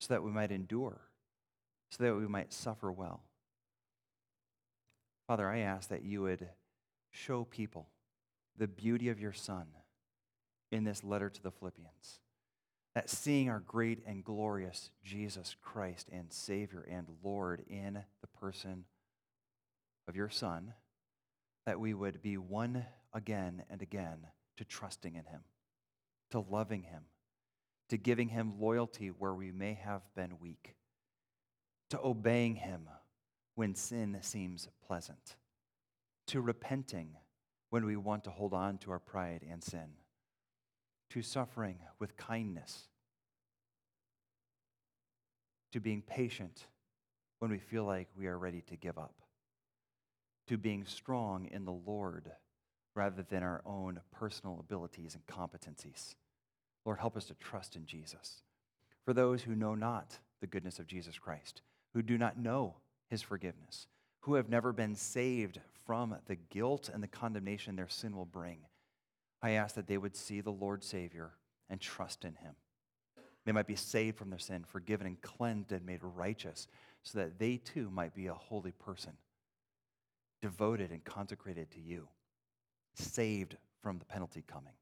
so 0.00 0.14
that 0.14 0.22
we 0.22 0.30
might 0.30 0.50
endure, 0.50 1.00
so 1.90 2.02
that 2.02 2.14
we 2.14 2.26
might 2.26 2.52
suffer 2.52 2.90
well. 2.90 3.22
Father, 5.26 5.48
I 5.48 5.58
ask 5.58 5.90
that 5.90 6.04
you 6.04 6.22
would 6.22 6.48
show 7.10 7.44
people 7.44 7.88
the 8.56 8.66
beauty 8.66 9.10
of 9.10 9.20
your 9.20 9.32
Son 9.32 9.66
in 10.72 10.84
this 10.84 11.04
letter 11.04 11.28
to 11.28 11.42
the 11.42 11.50
Philippians 11.50 12.20
that 12.98 13.08
seeing 13.08 13.48
our 13.48 13.60
great 13.60 14.02
and 14.08 14.24
glorious 14.24 14.90
Jesus 15.04 15.54
Christ 15.62 16.08
and 16.10 16.32
Savior 16.32 16.84
and 16.90 17.06
Lord 17.22 17.62
in 17.68 18.02
the 18.20 18.26
person 18.40 18.86
of 20.08 20.16
your 20.16 20.28
Son, 20.28 20.74
that 21.64 21.78
we 21.78 21.94
would 21.94 22.20
be 22.22 22.36
won 22.36 22.84
again 23.14 23.62
and 23.70 23.82
again 23.82 24.26
to 24.56 24.64
trusting 24.64 25.14
in 25.14 25.26
Him, 25.26 25.42
to 26.32 26.40
loving 26.40 26.82
Him, 26.82 27.02
to 27.88 27.96
giving 27.96 28.30
Him 28.30 28.58
loyalty 28.58 29.12
where 29.16 29.34
we 29.34 29.52
may 29.52 29.74
have 29.74 30.02
been 30.16 30.40
weak, 30.40 30.74
to 31.90 32.00
obeying 32.02 32.56
Him 32.56 32.88
when 33.54 33.76
sin 33.76 34.18
seems 34.22 34.66
pleasant, 34.84 35.36
to 36.26 36.40
repenting 36.40 37.10
when 37.70 37.86
we 37.86 37.94
want 37.94 38.24
to 38.24 38.30
hold 38.30 38.52
on 38.52 38.76
to 38.78 38.90
our 38.90 38.98
pride 38.98 39.46
and 39.48 39.62
sin 39.62 39.90
to 41.10 41.22
suffering 41.22 41.78
with 41.98 42.16
kindness, 42.16 42.88
to 45.72 45.80
being 45.80 46.02
patient 46.02 46.66
when 47.38 47.50
we 47.50 47.58
feel 47.58 47.84
like 47.84 48.08
we 48.16 48.26
are 48.26 48.38
ready 48.38 48.62
to 48.62 48.76
give 48.76 48.98
up, 48.98 49.14
to 50.48 50.56
being 50.56 50.84
strong 50.84 51.48
in 51.50 51.64
the 51.64 51.72
Lord 51.72 52.30
rather 52.94 53.22
than 53.22 53.42
our 53.42 53.62
own 53.64 54.00
personal 54.12 54.58
abilities 54.58 55.14
and 55.14 55.26
competencies. 55.26 56.14
Lord, 56.84 56.98
help 56.98 57.16
us 57.16 57.26
to 57.26 57.34
trust 57.34 57.76
in 57.76 57.86
Jesus. 57.86 58.42
For 59.04 59.12
those 59.12 59.42
who 59.42 59.54
know 59.54 59.74
not 59.74 60.18
the 60.40 60.46
goodness 60.46 60.78
of 60.78 60.86
Jesus 60.86 61.18
Christ, 61.18 61.62
who 61.94 62.02
do 62.02 62.18
not 62.18 62.38
know 62.38 62.76
his 63.08 63.22
forgiveness, 63.22 63.86
who 64.20 64.34
have 64.34 64.48
never 64.48 64.72
been 64.72 64.94
saved 64.94 65.60
from 65.86 66.16
the 66.26 66.36
guilt 66.36 66.90
and 66.92 67.02
the 67.02 67.08
condemnation 67.08 67.76
their 67.76 67.88
sin 67.88 68.16
will 68.16 68.26
bring, 68.26 68.58
I 69.42 69.50
ask 69.50 69.74
that 69.76 69.86
they 69.86 69.98
would 69.98 70.16
see 70.16 70.40
the 70.40 70.50
Lord 70.50 70.82
Savior 70.82 71.32
and 71.70 71.80
trust 71.80 72.24
in 72.24 72.34
him. 72.34 72.54
They 73.44 73.52
might 73.52 73.66
be 73.66 73.76
saved 73.76 74.18
from 74.18 74.30
their 74.30 74.38
sin, 74.38 74.64
forgiven 74.66 75.06
and 75.06 75.20
cleansed 75.22 75.72
and 75.72 75.86
made 75.86 76.00
righteous, 76.02 76.66
so 77.02 77.18
that 77.18 77.38
they 77.38 77.56
too 77.56 77.88
might 77.90 78.14
be 78.14 78.26
a 78.26 78.34
holy 78.34 78.72
person, 78.72 79.12
devoted 80.42 80.90
and 80.90 81.04
consecrated 81.04 81.70
to 81.70 81.80
you, 81.80 82.08
saved 82.94 83.56
from 83.82 83.98
the 83.98 84.04
penalty 84.04 84.44
coming. 84.46 84.74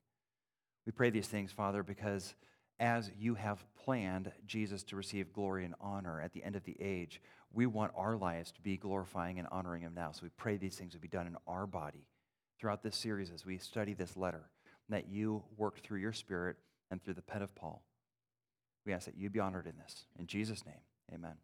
We 0.85 0.93
pray 0.93 1.11
these 1.11 1.29
things, 1.29 1.53
Father, 1.53 1.83
because 1.83 2.35
as 2.81 3.11
you 3.19 3.35
have 3.35 3.65
planned 3.77 4.33
Jesus 4.47 4.83
to 4.85 4.97
receive 4.97 5.33
glory 5.33 5.65
and 5.65 5.75
honor 5.81 6.21
at 6.21 6.33
the 6.33 6.43
end 6.43 6.57
of 6.57 6.65
the 6.65 6.77
age, 6.81 7.21
we 7.53 7.67
want 7.67 7.93
our 7.97 8.17
lives 8.17 8.53
to 8.53 8.61
be 8.61 8.77
glorifying 8.77 9.39
and 9.39 9.49
honoring 9.51 9.83
him 9.83 9.95
now. 9.95 10.13
So 10.13 10.21
we 10.23 10.31
pray 10.37 10.57
these 10.57 10.77
things 10.77 10.93
would 10.95 11.03
be 11.03 11.09
done 11.09 11.27
in 11.27 11.37
our 11.47 11.67
body 11.67 12.07
throughout 12.59 12.83
this 12.83 12.97
series 12.97 13.31
as 13.31 13.45
we 13.45 13.59
study 13.59 13.95
this 13.95 14.17
letter, 14.17 14.51
that 14.89 15.09
you 15.09 15.43
work 15.57 15.83
through 15.83 16.01
your 16.01 16.13
spirit 16.13 16.57
and 16.91 17.03
through 17.03 17.15
the 17.15 17.23
pen 17.23 17.43
of 17.43 17.55
Paul. 17.55 17.83
We 18.85 18.93
ask 18.93 19.07
that 19.07 19.17
you 19.17 19.31
be 19.31 19.41
honored 19.41 19.67
in 19.67 19.77
this. 19.79 20.07
In 20.19 20.27
Jesus' 20.27 20.65
name, 20.65 20.81
amen. 21.13 21.35